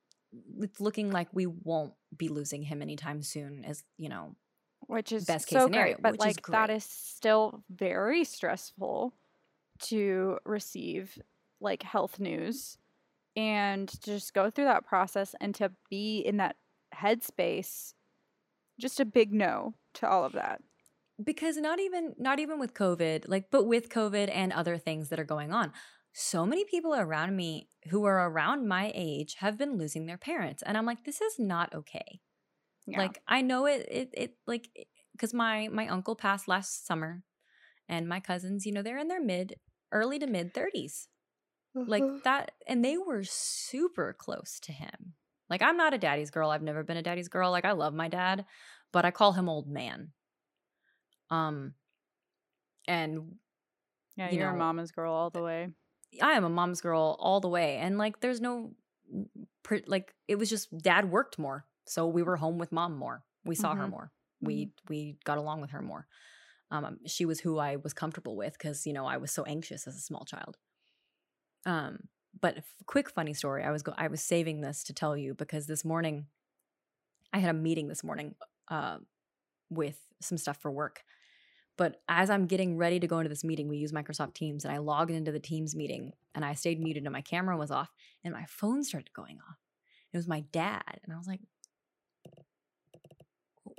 It's 0.61 0.81
looking 0.81 1.11
like 1.11 1.29
we 1.33 1.47
won't 1.47 1.95
be 2.17 2.29
losing 2.29 2.63
him 2.63 2.83
anytime 2.83 3.23
soon. 3.23 3.65
As 3.65 3.83
you 3.97 4.09
know, 4.09 4.35
which 4.87 5.13
is 5.13 5.25
best 5.25 5.47
case 5.47 5.59
so 5.59 5.67
scenario, 5.67 5.95
great, 5.95 6.03
but 6.03 6.13
which 6.13 6.21
is 6.21 6.27
like 6.27 6.47
that 6.49 6.71
is 6.71 6.85
still 6.85 7.63
very 7.71 8.25
stressful 8.25 9.15
to 9.81 10.39
receive 10.45 11.19
like 11.61 11.83
health 11.83 12.19
news 12.21 12.79
and 13.37 13.89
to 13.89 14.01
just 14.01 14.35
go 14.35 14.51
through 14.51 14.65
that 14.65 14.85
process 14.87 15.35
and 15.41 15.55
to 15.57 15.71
be 15.91 16.19
in 16.21 16.37
that 16.39 16.57
headspace. 16.95 17.95
Just 18.81 19.01
a 19.01 19.05
big 19.05 19.33
no 19.33 19.75
to 19.95 20.09
all 20.09 20.25
of 20.25 20.33
that. 20.33 20.61
because 21.23 21.57
not 21.57 21.81
even 21.81 22.15
not 22.17 22.39
even 22.39 22.61
with 22.61 22.75
covid 22.75 23.25
like 23.27 23.51
but 23.51 23.65
with 23.67 23.89
covid 23.89 24.31
and 24.33 24.53
other 24.53 24.77
things 24.79 25.09
that 25.09 25.19
are 25.19 25.25
going 25.25 25.53
on 25.53 25.73
so 26.21 26.45
many 26.45 26.65
people 26.65 26.95
around 26.95 27.37
me 27.37 27.69
who 27.91 28.05
are 28.05 28.29
around 28.29 28.67
my 28.67 28.91
age 28.93 29.37
have 29.39 29.57
been 29.57 29.79
losing 29.79 30.07
their 30.07 30.19
parents 30.19 30.65
and 30.67 30.77
i'm 30.77 30.85
like 30.85 31.05
this 31.05 31.21
is 31.21 31.39
not 31.39 31.73
okay. 31.73 32.21
Yeah. 32.89 32.99
like 32.99 33.23
i 33.29 33.41
know 33.41 33.67
it 33.67 33.87
it, 33.91 34.11
it 34.15 34.35
like 34.47 34.69
because 35.13 35.33
my 35.33 35.69
my 35.69 35.87
uncle 35.87 36.17
passed 36.17 36.49
last 36.49 36.87
summer 36.87 37.23
and 37.89 38.09
my 38.09 38.19
cousins 38.19 38.67
you 38.67 38.73
know 38.73 38.83
they're 38.83 38.99
in 38.99 39.09
their 39.09 39.23
mid 39.23 39.55
early 39.93 40.19
to 40.19 40.27
mid 40.27 40.55
30s 40.55 41.07
like 41.75 42.03
that 42.25 42.51
and 42.67 42.85
they 42.85 42.99
were 42.99 43.23
super 43.23 44.17
close 44.19 44.59
to 44.61 44.73
him. 44.73 45.15
Like 45.49 45.63
i'm 45.63 45.77
not 45.77 45.95
a 45.95 45.99
daddy's 45.99 46.31
girl 46.33 46.51
i've 46.51 46.63
never 46.63 46.83
been 46.83 46.97
a 46.97 47.03
daddy's 47.03 47.29
girl 47.29 47.51
like 47.53 47.65
i 47.65 47.73
love 47.73 47.95
my 47.95 48.09
dad 48.09 48.45
but 48.93 49.05
i 49.05 49.11
call 49.13 49.33
him 49.33 49.49
old 49.49 49.69
man. 49.69 50.09
Um 51.31 51.75
and 52.89 53.37
yeah, 54.17 54.31
you 54.31 54.39
you're 54.39 54.49
a 54.49 54.53
know, 54.53 54.59
mama's 54.59 54.91
girl 54.91 55.13
all 55.13 55.31
the 55.31 55.43
way. 55.43 55.69
I 56.23 56.33
am 56.33 56.45
a 56.45 56.49
mom's 56.49 56.81
girl 56.81 57.17
all 57.21 57.41
the 57.41 57.49
way 57.49 57.77
and 57.77 57.99
like 57.99 58.21
there's 58.21 58.41
no 58.41 58.73
like 59.87 60.15
it 60.27 60.37
was 60.39 60.49
just 60.51 60.77
dad 60.79 61.11
worked 61.11 61.39
more 61.39 61.67
so 61.87 62.07
we 62.07 62.23
were 62.23 62.37
home 62.37 62.59
with 62.59 62.71
mom 62.71 62.97
more. 62.99 63.25
We 63.45 63.55
saw 63.55 63.75
her 63.75 63.87
Mhm. 63.87 63.91
more. 63.91 64.13
we 64.43 64.73
we 64.89 65.19
got 65.25 65.39
along 65.39 65.61
with 65.63 65.71
her 65.71 65.81
more. 65.83 66.07
Um 66.71 66.99
she 67.07 67.25
was 67.25 67.41
who 67.41 67.59
i 67.59 67.77
was 67.77 67.95
comfortable 67.95 68.37
with 68.37 68.53
because 68.59 68.87
you 68.87 68.93
know 68.93 69.07
i 69.07 69.17
was 69.17 69.33
so 69.33 69.45
anxious 69.45 69.87
as 69.87 69.97
a 69.97 70.01
small 70.01 70.25
child. 70.25 70.59
Um 71.67 72.09
but 72.41 72.59
f- 72.59 72.75
quick 72.87 73.09
funny 73.11 73.35
story 73.35 73.65
i 73.65 73.71
was 73.71 73.83
go- 73.83 73.95
i 73.97 74.07
was 74.09 74.21
saving 74.23 74.61
this 74.61 74.85
to 74.85 74.93
tell 74.93 75.17
you 75.17 75.35
because 75.35 75.67
this 75.67 75.85
morning 75.85 76.27
i 77.33 77.39
had 77.39 77.51
a 77.51 77.59
meeting 77.59 77.89
this 77.89 78.05
morning 78.05 78.35
uh 78.69 78.99
with 79.71 79.99
some 80.21 80.39
stuff 80.39 80.59
for 80.61 80.71
work 80.71 81.03
but 81.79 82.03
as 82.09 82.29
i'm 82.29 82.47
getting 82.47 82.77
ready 82.77 83.01
to 83.01 83.07
go 83.07 83.19
into 83.19 83.31
this 83.31 83.45
meeting 83.45 83.69
we 83.69 83.79
use 83.79 83.93
microsoft 83.93 84.35
teams 84.35 84.65
and 84.65 84.75
i 84.75 84.77
logged 84.77 85.11
into 85.11 85.33
the 85.33 85.41
teams 85.41 85.75
meeting 85.75 86.13
and 86.35 86.45
i 86.45 86.53
stayed 86.53 86.81
muted 86.81 87.05
and 87.05 87.13
my 87.13 87.23
camera 87.23 87.57
was 87.57 87.71
off 87.71 87.89
and 88.23 88.35
my 88.35 88.45
phone 88.47 88.85
started 88.85 89.11
going 89.15 89.39
off. 89.49 89.57
It 90.13 90.17
was 90.17 90.29
my 90.29 90.41
dad 90.53 91.01
and 91.05 91.13
i 91.13 91.17
was 91.17 91.27
like 91.27 91.41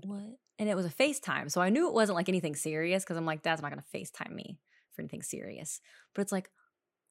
what? 0.03 0.38
And 0.57 0.69
it 0.69 0.76
was 0.76 0.86
a 0.86 0.89
facetime 0.89 1.51
so 1.51 1.61
i 1.61 1.69
knew 1.69 1.88
it 1.88 1.93
wasn't 1.93 2.15
like 2.15 2.30
anything 2.30 2.55
serious 2.55 3.03
because 3.03 3.17
i'm 3.17 3.26
like 3.26 3.43
dad's 3.43 3.61
not 3.61 3.71
going 3.71 3.84
to 3.84 3.97
facetime 3.97 4.34
me 4.34 4.59
for 4.99 5.01
anything 5.01 5.21
serious. 5.21 5.80
But 6.13 6.24
it's 6.24 6.32
like 6.32 6.49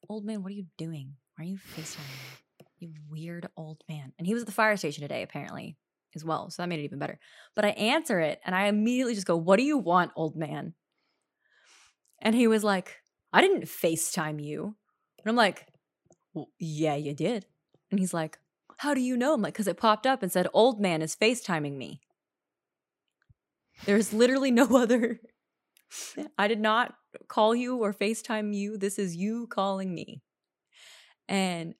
old 0.07 0.25
man 0.25 0.43
what 0.43 0.51
are 0.51 0.55
you 0.55 0.67
doing? 0.77 1.15
Why 1.35 1.45
are 1.45 1.47
you 1.47 1.57
facetiming 1.57 1.97
me 1.97 2.37
you 2.79 2.93
weird 3.09 3.49
old 3.57 3.83
man? 3.89 4.13
And 4.17 4.25
he 4.25 4.33
was 4.33 4.43
at 4.43 4.47
the 4.47 4.53
fire 4.53 4.77
station 4.77 5.01
today 5.01 5.23
apparently 5.23 5.75
as 6.15 6.25
well 6.25 6.49
so 6.49 6.61
that 6.61 6.69
made 6.69 6.79
it 6.79 6.83
even 6.83 6.99
better. 6.99 7.19
But 7.55 7.65
i 7.65 7.69
answer 7.69 8.19
it 8.19 8.39
and 8.45 8.55
i 8.55 8.67
immediately 8.67 9.15
just 9.15 9.27
go 9.27 9.37
what 9.37 9.57
do 9.57 9.63
you 9.63 9.77
want 9.77 10.11
old 10.15 10.35
man? 10.35 10.73
And 12.21 12.35
he 12.35 12.47
was 12.47 12.63
like 12.63 12.97
i 13.33 13.41
didn't 13.41 13.63
facetime 13.63 14.43
you. 14.43 14.75
And 15.23 15.29
i'm 15.29 15.35
like 15.35 15.67
well, 16.33 16.49
yeah 16.59 16.95
you 16.95 17.13
did. 17.13 17.45
And 17.91 17.99
he's 17.99 18.13
like 18.13 18.37
how 18.77 18.93
do 18.93 19.01
you 19.01 19.17
know? 19.17 19.33
I'm 19.33 19.41
like 19.41 19.53
because 19.53 19.67
it 19.67 19.77
popped 19.77 20.07
up 20.07 20.23
and 20.23 20.31
said 20.31 20.47
old 20.53 20.79
man 20.79 21.01
is 21.01 21.15
facetiming 21.15 21.75
me. 21.77 22.01
There's 23.85 24.13
literally 24.13 24.51
no 24.51 24.65
other 24.77 25.19
i 26.37 26.47
did 26.47 26.59
not 26.59 26.93
call 27.27 27.55
you 27.55 27.77
or 27.77 27.93
facetime 27.93 28.53
you. 28.53 28.77
This 28.77 28.99
is 28.99 29.15
you 29.15 29.47
calling 29.47 29.93
me. 29.93 30.21
And 31.27 31.75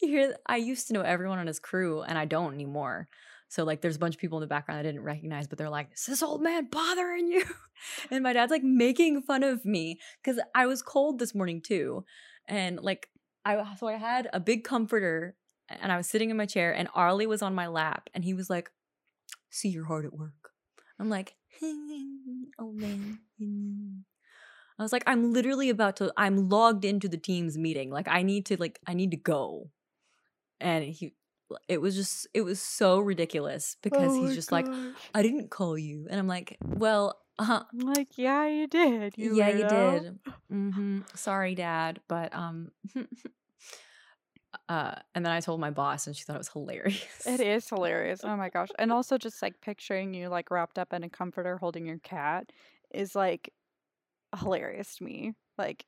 you 0.00 0.08
hear 0.08 0.36
i 0.46 0.56
used 0.56 0.86
to 0.86 0.94
know 0.94 1.02
everyone 1.02 1.38
on 1.38 1.46
his 1.46 1.58
crew 1.58 2.02
and 2.02 2.18
i 2.18 2.24
don't 2.24 2.54
anymore 2.54 3.08
so 3.48 3.64
like 3.64 3.80
there's 3.80 3.96
a 3.96 4.00
bunch 4.00 4.14
of 4.14 4.20
people 4.20 4.38
in 4.38 4.42
the 4.42 4.46
background 4.46 4.78
i 4.78 4.82
didn't 4.82 5.02
recognize 5.02 5.46
but 5.46 5.58
they're 5.58 5.70
like 5.70 5.90
is 5.94 6.06
this 6.06 6.22
old 6.22 6.42
man 6.42 6.68
bothering 6.70 7.28
you 7.28 7.44
and 8.10 8.22
my 8.22 8.32
dad's 8.32 8.50
like 8.50 8.64
making 8.64 9.22
fun 9.22 9.42
of 9.42 9.64
me 9.64 9.98
because 10.22 10.40
i 10.54 10.66
was 10.66 10.82
cold 10.82 11.18
this 11.18 11.34
morning 11.34 11.60
too 11.60 12.04
and 12.48 12.80
like 12.80 13.08
I 13.46 13.76
so 13.78 13.86
I 13.86 13.92
had 13.92 14.28
a 14.32 14.40
big 14.40 14.64
comforter 14.64 15.36
and 15.68 15.92
I 15.92 15.96
was 15.96 16.08
sitting 16.08 16.30
in 16.30 16.36
my 16.36 16.46
chair 16.46 16.74
and 16.74 16.88
Arlie 16.94 17.28
was 17.28 17.42
on 17.42 17.54
my 17.54 17.68
lap 17.68 18.10
and 18.12 18.24
he 18.24 18.34
was 18.34 18.50
like, 18.50 18.70
"See, 19.50 19.68
you're 19.68 19.84
hard 19.84 20.04
at 20.04 20.12
work." 20.12 20.50
I'm 20.98 21.08
like, 21.08 21.36
"Oh 21.62 22.72
man." 22.72 23.20
I 24.78 24.82
was 24.82 24.92
like, 24.92 25.04
"I'm 25.06 25.32
literally 25.32 25.70
about 25.70 25.96
to. 25.96 26.12
I'm 26.16 26.48
logged 26.48 26.84
into 26.84 27.08
the 27.08 27.16
team's 27.16 27.56
meeting. 27.56 27.88
Like, 27.90 28.08
I 28.08 28.22
need 28.22 28.46
to. 28.46 28.56
Like, 28.56 28.80
I 28.84 28.94
need 28.94 29.12
to 29.12 29.16
go." 29.16 29.70
And 30.60 30.84
he, 30.84 31.14
it 31.68 31.80
was 31.80 31.94
just, 31.94 32.26
it 32.34 32.42
was 32.42 32.60
so 32.60 32.98
ridiculous 32.98 33.76
because 33.82 34.12
Oh 34.14 34.18
he's 34.18 34.34
just 34.34 34.52
like, 34.52 34.66
"I 35.14 35.22
didn't 35.22 35.50
call 35.50 35.76
you," 35.78 36.06
and 36.10 36.18
I'm 36.18 36.26
like, 36.26 36.56
"Well, 36.64 37.18
uh, 37.38 37.62
I'm 37.72 37.80
like, 37.86 38.16
yeah, 38.16 38.46
you 38.46 38.66
did. 38.66 39.14
You 39.16 39.36
yeah, 39.36 39.48
you 39.50 39.64
weirdo." 39.64 40.02
did. 40.02 40.18
hmm 40.48 41.00
Sorry, 41.14 41.54
Dad, 41.54 42.00
but 42.08 42.34
um." 42.34 42.72
Uh, 44.68 44.94
and 45.14 45.24
then 45.24 45.32
I 45.32 45.40
told 45.40 45.60
my 45.60 45.70
boss, 45.70 46.06
and 46.06 46.16
she 46.16 46.24
thought 46.24 46.36
it 46.36 46.38
was 46.38 46.48
hilarious. 46.48 47.26
It 47.26 47.40
is 47.40 47.68
hilarious. 47.68 48.22
Oh 48.24 48.36
my 48.36 48.48
gosh. 48.48 48.68
And 48.78 48.90
also 48.92 49.18
just 49.18 49.42
like 49.42 49.60
picturing 49.60 50.14
you 50.14 50.28
like 50.28 50.50
wrapped 50.50 50.78
up 50.78 50.92
in 50.92 51.04
a 51.04 51.08
comforter 51.08 51.58
holding 51.58 51.86
your 51.86 51.98
cat 51.98 52.50
is 52.92 53.14
like 53.14 53.52
hilarious 54.40 54.96
to 54.96 55.04
me. 55.04 55.34
Like 55.58 55.84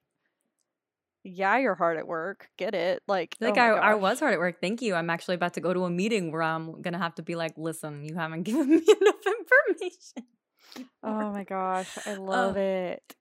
yeah, 1.25 1.59
you're 1.59 1.75
hard 1.75 1.97
at 1.99 2.07
work. 2.07 2.49
Get 2.57 2.75
it. 2.75 3.03
Like 3.09 3.37
Like 3.41 3.57
oh 3.59 3.61
I, 3.61 3.91
I 3.91 3.95
was 3.95 4.21
hard 4.21 4.33
at 4.35 4.39
work. 4.39 4.61
Thank 4.61 4.83
you. 4.83 4.95
I'm 4.95 5.11
actually 5.11 5.35
about 5.35 5.55
to 5.55 5.61
go 5.61 5.75
to 5.75 5.85
a 5.85 5.91
meeting 5.91 6.33
where 6.33 6.43
I'm 6.43 6.81
gonna 6.83 6.99
have 6.99 7.15
to 7.17 7.23
be 7.23 7.35
like, 7.35 7.55
listen, 7.57 8.05
you 8.05 8.15
haven't 8.15 8.43
given 8.45 8.69
me 8.69 8.77
enough 9.01 9.27
information. 9.27 10.25
Oh 11.03 11.33
my 11.33 11.45
gosh. 11.45 11.89
I 12.07 12.15
love 12.15 12.57
Um, 12.57 12.63
it. 12.63 13.17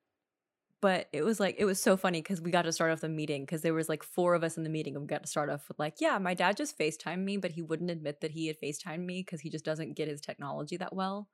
But 0.80 1.08
it 1.12 1.24
was 1.24 1.40
like 1.40 1.56
it 1.58 1.66
was 1.66 1.82
so 1.82 1.98
funny 1.98 2.22
because 2.22 2.40
we 2.40 2.52
got 2.52 2.64
to 2.64 2.72
start 2.72 2.92
off 2.92 3.00
the 3.02 3.10
meeting 3.10 3.44
because 3.44 3.62
there 3.64 3.74
was 3.74 3.90
like 3.90 4.04
four 4.04 4.36
of 4.36 4.44
us 4.44 4.58
in 4.58 4.64
the 4.64 4.70
meeting 4.70 4.96
and 4.96 5.02
we 5.04 5.08
got 5.08 5.24
to 5.24 5.30
start 5.30 5.50
off 5.50 5.68
with 5.68 5.80
like, 5.80 5.96
yeah, 6.00 6.20
my 6.20 6.36
dad 6.36 6.56
just 6.58 6.78
FaceTimed 6.78 7.24
me, 7.24 7.38
but 7.38 7.52
he 7.52 7.64
wouldn't 7.64 7.90
admit 7.90 8.22
that 8.22 8.32
he 8.32 8.46
had 8.48 8.58
FaceTimed 8.62 9.04
me 9.06 9.24
because 9.26 9.42
he 9.42 9.50
just 9.50 9.66
doesn't 9.66 9.96
get 9.96 10.08
his 10.08 10.22
technology 10.22 10.78
that 10.78 10.94
well. 10.94 11.30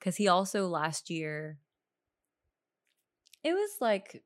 Cause 0.00 0.16
he 0.16 0.26
also 0.28 0.68
last 0.68 1.10
year 1.10 1.58
it 3.44 3.52
was 3.52 3.70
like 3.80 4.22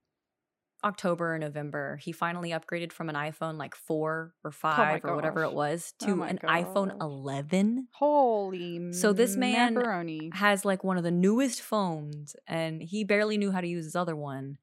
October 0.85 1.35
or 1.35 1.39
November, 1.39 1.97
he 1.97 2.13
finally 2.13 2.51
upgraded 2.51 2.93
from 2.93 3.09
an 3.09 3.15
iPhone 3.15 3.57
like 3.57 3.75
four 3.75 4.35
or 4.45 4.49
oh 4.49 4.51
five 4.51 5.05
or 5.05 5.17
whatever 5.17 5.43
it 5.43 5.53
was 5.53 5.95
Oh 6.03 6.07
to 6.07 6.17
my 6.17 6.29
an 6.29 6.39
iPhone 6.45 7.01
11. 7.01 7.89
Holy 7.93 8.93
So 8.93 9.13
this 9.13 9.37
man 9.37 9.75
macaroni. 9.75 10.31
Has 10.35 10.65
like 10.65 10.85
one 10.85 10.99
of 10.99 11.05
the 11.05 11.11
newest 11.11 11.63
phones 11.63 12.37
and 12.47 12.83
he 12.83 13.05
barely 13.05 13.39
knew 13.39 13.51
how 13.51 13.61
to 13.61 13.67
use 13.67 13.85
his 13.85 13.97
other 13.97 14.15
one. 14.15 14.59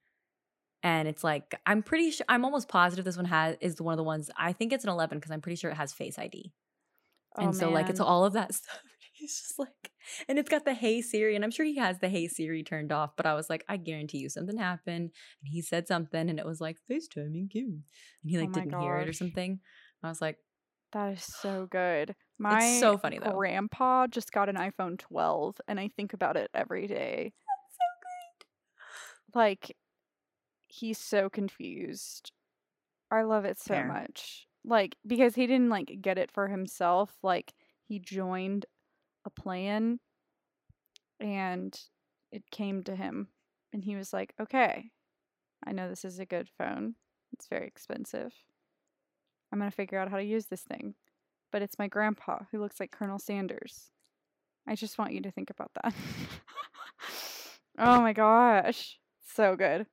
And 0.83 1.07
it's 1.07 1.23
like, 1.23 1.55
I'm 1.65 1.81
pretty 1.81 2.11
sure, 2.11 2.25
I'm 2.27 2.43
almost 2.43 2.67
positive 2.67 3.05
this 3.05 3.15
one 3.15 3.25
has, 3.25 3.55
is 3.61 3.81
one 3.81 3.93
of 3.93 3.97
the 3.97 4.03
ones, 4.03 4.29
I 4.37 4.51
think 4.51 4.73
it's 4.73 4.83
an 4.83 4.89
11 4.89 5.17
because 5.17 5.31
I'm 5.31 5.41
pretty 5.41 5.55
sure 5.55 5.71
it 5.71 5.77
has 5.77 5.93
Face 5.93 6.19
ID. 6.19 6.51
Oh, 7.37 7.45
and 7.45 7.55
so 7.55 7.69
like 7.69 7.89
it's 7.89 8.01
all 8.01 8.25
of 8.25 8.33
that 8.33 8.53
stuff. 8.53 8.81
He's 9.13 9.39
just 9.39 9.57
like, 9.57 9.92
and 10.27 10.37
it's 10.39 10.49
got 10.49 10.65
the 10.65 10.73
Hey 10.73 11.01
Siri, 11.01 11.35
and 11.35 11.43
I'm 11.43 11.51
sure 11.51 11.65
he 11.65 11.77
has 11.77 11.99
the 11.99 12.09
Hey 12.09 12.27
Siri 12.27 12.63
turned 12.63 12.91
off. 12.91 13.15
But 13.15 13.25
I 13.25 13.33
was 13.33 13.49
like, 13.49 13.63
I 13.69 13.77
guarantee 13.77 14.19
you 14.19 14.29
something 14.29 14.57
happened, 14.57 15.11
and 15.41 15.49
he 15.51 15.61
said 15.61 15.87
something, 15.87 16.29
and 16.29 16.39
it 16.39 16.45
was 16.45 16.61
like 16.61 16.77
FaceTiming 16.89 17.51
Kim, 17.51 17.83
and 18.23 18.31
he 18.31 18.37
Oh 18.37 18.41
like 18.41 18.49
my 18.49 18.61
didn't 18.61 18.79
hear 18.79 18.97
it 18.99 19.07
or 19.07 19.07
gosh. 19.07 19.17
something. 19.17 19.59
I 20.03 20.09
was 20.09 20.21
like, 20.21 20.37
That 20.91 21.13
is 21.13 21.23
so 21.23 21.65
good. 21.69 22.15
My 22.39 22.55
it's 22.55 22.79
so 22.79 22.97
funny, 22.97 23.19
though. 23.19 23.31
grandpa 23.31 24.07
just 24.07 24.31
got 24.31 24.49
an 24.49 24.55
iPhone 24.55 24.97
12 24.99 25.59
and 25.67 25.79
I 25.79 25.87
think 25.87 26.13
about 26.13 26.35
it 26.37 26.49
every 26.53 26.87
day. 26.87 27.31
That's 27.47 27.77
so 27.77 27.85
great. 28.01 29.35
Like 29.35 29.75
he's 30.67 30.97
so 30.97 31.29
confused. 31.29 32.31
I 33.11 33.23
love 33.23 33.45
it 33.45 33.59
so 33.59 33.75
Fair. 33.75 33.87
much. 33.87 34.47
Like 34.65 34.95
because 35.05 35.35
he 35.35 35.47
didn't 35.47 35.69
like 35.69 35.99
get 36.01 36.17
it 36.17 36.31
for 36.31 36.47
himself, 36.47 37.15
like 37.23 37.53
he 37.87 37.99
joined 37.99 38.65
a 39.25 39.29
plan 39.29 39.99
and 41.19 41.79
it 42.31 42.49
came 42.51 42.83
to 42.83 42.95
him 42.95 43.27
and 43.71 43.83
he 43.83 43.95
was 43.95 44.13
like, 44.13 44.33
"Okay. 44.39 44.91
I 45.65 45.71
know 45.71 45.89
this 45.89 46.05
is 46.05 46.19
a 46.19 46.25
good 46.25 46.49
phone. 46.57 46.95
It's 47.33 47.47
very 47.47 47.67
expensive. 47.67 48.33
I'm 49.51 49.59
going 49.59 49.71
to 49.71 49.75
figure 49.75 49.97
out 49.99 50.09
how 50.09 50.17
to 50.17 50.23
use 50.23 50.47
this 50.47 50.61
thing." 50.61 50.95
But 51.51 51.61
it's 51.61 51.79
my 51.79 51.87
grandpa 51.87 52.39
who 52.51 52.59
looks 52.59 52.79
like 52.79 52.91
Colonel 52.91 53.19
Sanders. 53.19 53.91
I 54.67 54.75
just 54.75 54.97
want 54.97 55.13
you 55.13 55.21
to 55.21 55.31
think 55.31 55.49
about 55.49 55.71
that. 55.75 55.93
oh 57.77 58.01
my 58.01 58.13
gosh. 58.13 58.97
So 59.35 59.55
good. 59.55 59.85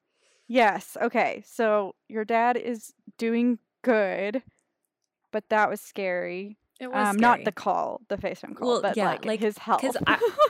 Yes. 0.48 0.96
Okay. 1.00 1.42
So 1.46 1.94
your 2.08 2.24
dad 2.24 2.56
is 2.56 2.92
doing 3.18 3.58
good, 3.82 4.42
but 5.32 5.48
that 5.50 5.68
was 5.68 5.80
scary. 5.80 6.59
It 6.80 6.86
Um, 6.94 7.16
not 7.16 7.44
the 7.44 7.52
call, 7.52 8.00
the 8.08 8.16
FaceTime 8.16 8.56
call, 8.56 8.68
Well, 8.68 8.82
but 8.82 8.96
yeah, 8.96 9.06
like, 9.10 9.24
like, 9.24 9.40
his 9.40 9.58
health. 9.58 9.80
'cause 9.82 9.96
I- 10.06 10.14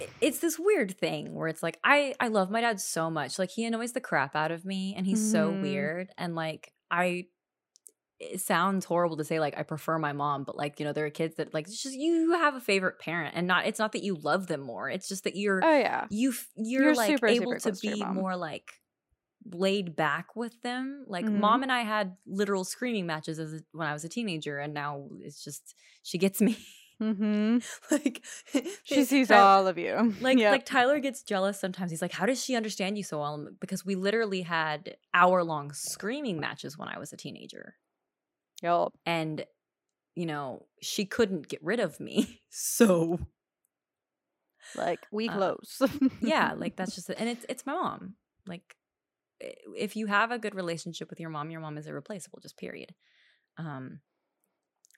I- 0.00 0.08
it's 0.20 0.38
this 0.40 0.58
weird 0.58 0.96
thing 0.98 1.34
where 1.34 1.48
it's 1.48 1.62
like 1.62 1.78
I 1.82 2.14
I 2.20 2.28
love 2.28 2.50
my 2.50 2.60
dad 2.60 2.80
so 2.80 3.10
much. 3.10 3.38
Like 3.38 3.50
he 3.50 3.64
annoys 3.64 3.92
the 3.92 4.00
crap 4.00 4.36
out 4.36 4.50
of 4.50 4.64
me, 4.64 4.94
and 4.96 5.06
he's 5.06 5.30
so 5.32 5.50
Mhm. 5.52 5.62
weird, 5.62 6.10
and 6.18 6.34
like 6.34 6.72
I. 6.90 7.26
It 8.18 8.40
sounds 8.40 8.86
horrible 8.86 9.18
to 9.18 9.24
say 9.24 9.38
like 9.40 9.58
I 9.58 9.62
prefer 9.62 9.98
my 9.98 10.14
mom, 10.14 10.44
but 10.44 10.56
like 10.56 10.80
you 10.80 10.86
know 10.86 10.94
there 10.94 11.04
are 11.04 11.10
kids 11.10 11.36
that 11.36 11.52
like 11.52 11.66
it's 11.66 11.82
just 11.82 11.94
you 11.94 12.32
have 12.32 12.54
a 12.54 12.60
favorite 12.60 12.98
parent, 12.98 13.34
and 13.36 13.46
not 13.46 13.66
it's 13.66 13.78
not 13.78 13.92
that 13.92 14.02
you 14.02 14.14
love 14.16 14.46
them 14.46 14.60
more. 14.62 14.88
It's 14.88 15.06
just 15.06 15.24
that 15.24 15.36
you're 15.36 15.62
oh 15.62 15.78
yeah. 15.78 16.06
you 16.10 16.32
you're, 16.56 16.82
You're 16.84 16.94
like 16.94 17.08
super, 17.08 17.26
able 17.26 17.52
super 17.52 17.56
to 17.58 17.62
close 17.62 17.80
to 17.82 17.90
be 17.90 18.02
more 18.04 18.34
like 18.34 18.72
laid 19.52 19.96
back 19.96 20.36
with 20.36 20.60
them. 20.62 21.04
Like 21.06 21.26
Mhm. 21.26 21.40
mom 21.40 21.62
and 21.62 21.72
I 21.72 21.82
had 21.82 22.16
literal 22.26 22.64
screaming 22.64 23.06
matches 23.06 23.38
as 23.38 23.54
a, 23.54 23.60
when 23.72 23.86
I 23.86 23.92
was 23.92 24.04
a 24.04 24.08
teenager, 24.08 24.58
and 24.58 24.74
now 24.74 25.08
it's 25.20 25.42
just 25.42 25.74
she 26.02 26.18
gets 26.18 26.40
me 26.40 26.56
Mm-hmm. 27.02 27.58
like 27.90 28.24
She 28.84 29.04
sees 29.04 29.30
all 29.30 29.66
of 29.66 29.76
you. 29.76 30.14
Like 30.20 30.38
Yep. 30.38 30.50
like 30.52 30.64
Tyler 30.66 30.98
gets 30.98 31.22
jealous 31.22 31.60
sometimes. 31.60 31.90
He's 31.90 32.00
like, 32.00 32.12
"How 32.12 32.24
does 32.26 32.42
she 32.42 32.56
understand 32.56 32.96
you 32.96 33.04
so 33.04 33.18
well?" 33.20 33.48
Because 33.60 33.84
we 33.84 33.94
literally 33.96 34.40
had 34.42 34.96
hour 35.12 35.44
long 35.44 35.72
screaming 35.72 36.40
matches 36.40 36.78
when 36.78 36.88
I 36.88 36.98
was 36.98 37.12
a 37.12 37.16
teenager, 37.18 37.76
Yep. 38.62 38.88
and 39.04 39.44
you 40.14 40.24
know 40.24 40.66
she 40.80 41.04
couldn't 41.04 41.48
get 41.48 41.62
rid 41.62 41.80
of 41.80 42.00
me. 42.00 42.40
So 42.48 43.18
Like 44.74 45.06
we 45.10 45.28
Uh, 45.28 45.34
close. 45.36 45.82
yeah, 46.20 46.54
like 46.56 46.76
that's 46.76 46.94
just 46.94 47.10
and 47.10 47.28
it's 47.28 47.44
it's 47.48 47.66
my 47.66 47.74
mom. 47.74 48.16
Like 48.46 48.76
if 49.40 49.96
you 49.96 50.06
have 50.06 50.30
a 50.30 50.38
good 50.38 50.54
relationship 50.54 51.10
with 51.10 51.20
your 51.20 51.30
mom, 51.30 51.50
your 51.50 51.60
mom 51.60 51.78
is 51.78 51.86
irreplaceable. 51.86 52.40
Just 52.40 52.56
period. 52.56 52.94
Um, 53.58 54.00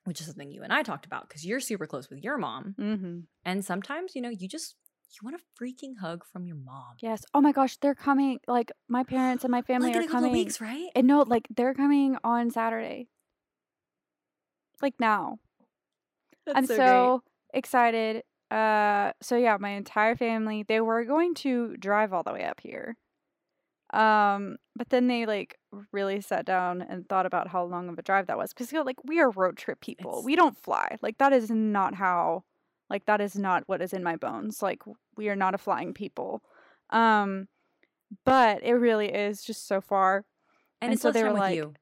which 0.05 0.21
is 0.21 0.27
something 0.27 0.51
you 0.51 0.63
and 0.63 0.73
I 0.73 0.83
talked 0.83 1.05
about 1.05 1.29
because 1.29 1.45
you're 1.45 1.61
super 1.61 1.87
close 1.87 2.09
with 2.09 2.21
your 2.21 2.39
mom, 2.39 2.75
mm-hmm. 2.81 3.19
and 3.45 3.65
sometimes 3.65 4.15
you 4.15 4.23
know 4.23 4.31
you 4.31 4.49
just 4.49 4.75
you 5.11 5.21
want 5.23 5.37
a 5.37 5.63
freaking 5.63 5.99
hug 6.01 6.25
from 6.33 6.47
your 6.47 6.57
mom. 6.57 6.97
Yes. 7.01 7.25
Oh 7.35 7.41
my 7.41 7.53
gosh, 7.53 7.77
they're 7.79 7.95
coming. 7.95 8.39
Like 8.47 8.73
my 8.89 9.05
parents 9.05 9.45
and 9.45 9.51
my 9.51 9.63
family 9.69 9.89
like 9.89 9.97
in 9.97 10.03
are 10.03 10.07
a 10.07 10.09
coming. 10.09 10.33
weeks, 10.33 10.61
right? 10.61 10.89
And 10.95 11.07
no, 11.07 11.23
like 11.23 11.47
they're 11.55 11.75
coming 11.75 12.17
on 12.25 12.51
Saturday. 12.51 13.09
Like 14.83 14.95
now. 14.99 15.39
I'm 16.55 16.67
so, 16.67 17.23
excited. 17.53 18.23
Uh 18.51 19.13
so 19.21 19.37
yeah, 19.37 19.57
my 19.61 19.71
entire 19.71 20.17
family, 20.17 20.65
they 20.67 20.81
were 20.81 21.05
going 21.05 21.35
to 21.37 21.77
drive 21.77 22.13
all 22.13 22.23
the 22.23 22.33
way 22.33 22.45
up 22.45 22.61
here. 22.61 22.97
Um 23.93 24.57
but 24.77 24.91
then 24.91 25.07
they 25.07 25.25
like 25.27 25.59
really 25.93 26.21
sat 26.21 26.45
down 26.45 26.83
and 26.83 27.09
thought 27.09 27.27
about 27.27 27.49
how 27.49 27.65
long 27.65 27.89
of 27.89 27.99
a 27.99 28.03
drive 28.03 28.27
that 28.27 28.37
was 28.39 28.53
because 28.53 28.71
you 28.73 28.79
know, 28.79 28.85
like 28.85 29.03
we 29.05 29.19
are 29.21 29.31
road 29.31 29.57
trip 29.57 29.81
people. 29.81 30.11
It's- 30.11 30.25
we 30.25 30.37
don't 30.37 30.57
fly. 30.63 30.97
Like 31.03 31.19
that 31.19 31.33
is 31.33 31.51
not 31.51 31.95
how 31.95 32.45
like 32.91 33.07
that 33.07 33.21
is 33.21 33.37
not 33.37 33.65
what 33.67 33.81
is 33.83 33.93
in 33.93 34.03
my 34.03 34.17
bones. 34.17 34.63
Like 34.63 34.83
we 35.17 35.29
are 35.29 35.37
not 35.37 35.55
a 35.55 35.59
flying 35.59 35.95
people. 35.95 36.43
Um 36.91 37.49
but 38.25 38.63
it 38.63 38.75
really 38.75 39.09
is 39.13 39.43
just 39.43 39.67
so 39.67 39.81
far 39.81 40.25
and, 40.81 40.91
and 40.91 40.93
it's 40.95 41.03
so 41.03 41.09
less 41.09 41.15
they 41.15 41.23
time 41.23 41.33
were 41.33 41.39
like- 41.39 41.57
you. 41.57 41.75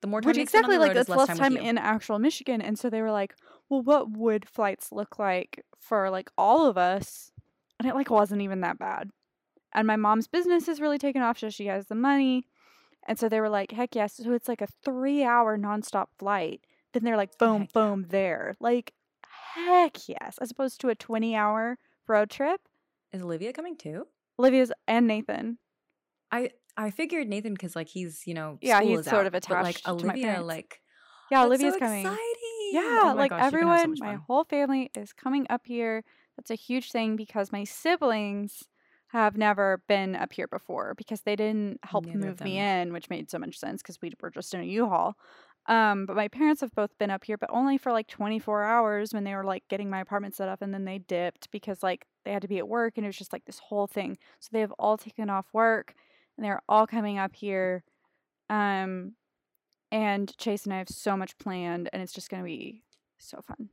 The 0.00 0.08
more 0.08 0.20
time 0.20 0.30
which 0.30 0.38
you 0.38 0.46
spend 0.46 0.64
on 0.64 0.70
exactly 0.72 0.88
like 0.88 0.94
that's 0.96 1.08
less 1.08 1.38
time 1.38 1.52
with 1.54 1.62
you. 1.62 1.68
in 1.68 1.78
actual 1.78 2.18
Michigan. 2.18 2.60
And 2.60 2.76
so 2.76 2.90
they 2.90 3.02
were 3.02 3.12
like, 3.12 3.34
well, 3.68 3.82
what 3.82 4.10
would 4.10 4.48
flights 4.48 4.90
look 4.90 5.16
like 5.20 5.64
for 5.78 6.10
like 6.10 6.28
all 6.36 6.66
of 6.66 6.76
us? 6.76 7.30
And 7.78 7.88
it 7.88 7.94
like 7.94 8.10
wasn't 8.10 8.42
even 8.42 8.62
that 8.62 8.80
bad. 8.80 9.10
And 9.74 9.86
my 9.86 9.96
mom's 9.96 10.28
business 10.28 10.68
is 10.68 10.80
really 10.80 10.98
taken 10.98 11.22
off, 11.22 11.38
so 11.38 11.50
she 11.50 11.66
has 11.66 11.86
the 11.86 11.94
money. 11.94 12.46
And 13.06 13.18
so 13.18 13.28
they 13.28 13.40
were 13.40 13.48
like, 13.48 13.72
heck 13.72 13.94
yes. 13.94 14.14
So 14.16 14.32
it's 14.32 14.48
like 14.48 14.60
a 14.62 14.68
three 14.84 15.24
hour 15.24 15.58
nonstop 15.58 16.06
flight. 16.18 16.64
Then 16.92 17.04
they're 17.04 17.16
like, 17.16 17.38
boom, 17.38 17.62
heck 17.62 17.70
yeah. 17.74 17.82
boom, 17.82 18.06
there. 18.08 18.56
Like, 18.60 18.92
heck 19.54 20.08
yes. 20.08 20.38
As 20.40 20.50
opposed 20.50 20.80
to 20.82 20.88
a 20.88 20.94
20 20.94 21.34
hour 21.34 21.78
road 22.06 22.30
trip. 22.30 22.60
Is 23.12 23.22
Olivia 23.22 23.52
coming 23.52 23.76
too? 23.76 24.06
Olivia's 24.38 24.72
and 24.86 25.06
Nathan. 25.06 25.58
I 26.30 26.50
I 26.76 26.90
figured 26.90 27.28
Nathan 27.28 27.52
because 27.52 27.76
like 27.76 27.88
he's 27.88 28.26
you 28.26 28.34
know 28.34 28.58
Yeah, 28.62 28.80
he's 28.82 29.00
is 29.00 29.06
sort 29.06 29.26
out, 29.26 29.26
of 29.26 29.34
but, 29.48 29.62
like 29.62 29.80
attached 29.80 29.84
to 29.98 30.06
my 30.06 30.14
Olivia 30.14 30.40
like 30.42 30.80
Yeah, 31.30 31.44
Olivia's 31.44 31.74
so 31.74 31.78
coming. 31.78 32.06
Exciting. 32.06 32.70
Yeah, 32.72 33.12
Oh 33.12 33.14
like 33.16 33.30
gosh, 33.30 33.40
have 33.40 33.50
so 33.50 33.56
everyone, 33.58 33.94
my 33.98 34.14
whole 34.14 34.44
family 34.44 34.90
is 34.94 35.12
coming 35.12 35.46
up 35.50 35.66
here. 35.66 36.04
That's 36.36 36.50
a 36.50 36.54
huge 36.54 36.90
thing 36.90 37.16
because 37.16 37.52
my 37.52 37.64
siblings 37.64 38.64
have 39.12 39.36
never 39.36 39.82
been 39.88 40.16
up 40.16 40.32
here 40.32 40.48
before 40.48 40.94
because 40.96 41.20
they 41.20 41.36
didn't 41.36 41.78
help 41.82 42.06
Neither 42.06 42.18
move 42.18 42.40
me 42.40 42.58
in, 42.58 42.94
which 42.94 43.10
made 43.10 43.30
so 43.30 43.38
much 43.38 43.58
sense 43.58 43.82
because 43.82 44.00
we 44.00 44.10
were 44.22 44.30
just 44.30 44.54
in 44.54 44.60
a 44.60 44.64
U-Haul. 44.64 45.14
Um, 45.66 46.06
but 46.06 46.16
my 46.16 46.28
parents 46.28 46.62
have 46.62 46.74
both 46.74 46.96
been 46.98 47.10
up 47.10 47.22
here, 47.24 47.36
but 47.36 47.50
only 47.52 47.76
for 47.76 47.92
like 47.92 48.08
24 48.08 48.64
hours 48.64 49.12
when 49.12 49.24
they 49.24 49.34
were 49.34 49.44
like 49.44 49.64
getting 49.68 49.90
my 49.90 50.00
apartment 50.00 50.34
set 50.34 50.48
up, 50.48 50.62
and 50.62 50.72
then 50.72 50.86
they 50.86 50.96
dipped 50.98 51.50
because 51.50 51.82
like 51.82 52.06
they 52.24 52.32
had 52.32 52.40
to 52.40 52.48
be 52.48 52.56
at 52.56 52.66
work, 52.66 52.94
and 52.96 53.04
it 53.04 53.08
was 53.10 53.18
just 53.18 53.34
like 53.34 53.44
this 53.44 53.58
whole 53.58 53.86
thing. 53.86 54.16
So 54.40 54.48
they 54.50 54.60
have 54.60 54.72
all 54.78 54.96
taken 54.96 55.28
off 55.28 55.46
work, 55.52 55.92
and 56.38 56.44
they're 56.44 56.62
all 56.66 56.86
coming 56.86 57.18
up 57.18 57.34
here. 57.34 57.84
Um, 58.48 59.12
and 59.90 60.34
Chase 60.38 60.64
and 60.64 60.72
I 60.72 60.78
have 60.78 60.88
so 60.88 61.18
much 61.18 61.36
planned, 61.36 61.90
and 61.92 62.02
it's 62.02 62.14
just 62.14 62.30
gonna 62.30 62.44
be 62.44 62.82
so 63.18 63.42
fun. 63.46 63.68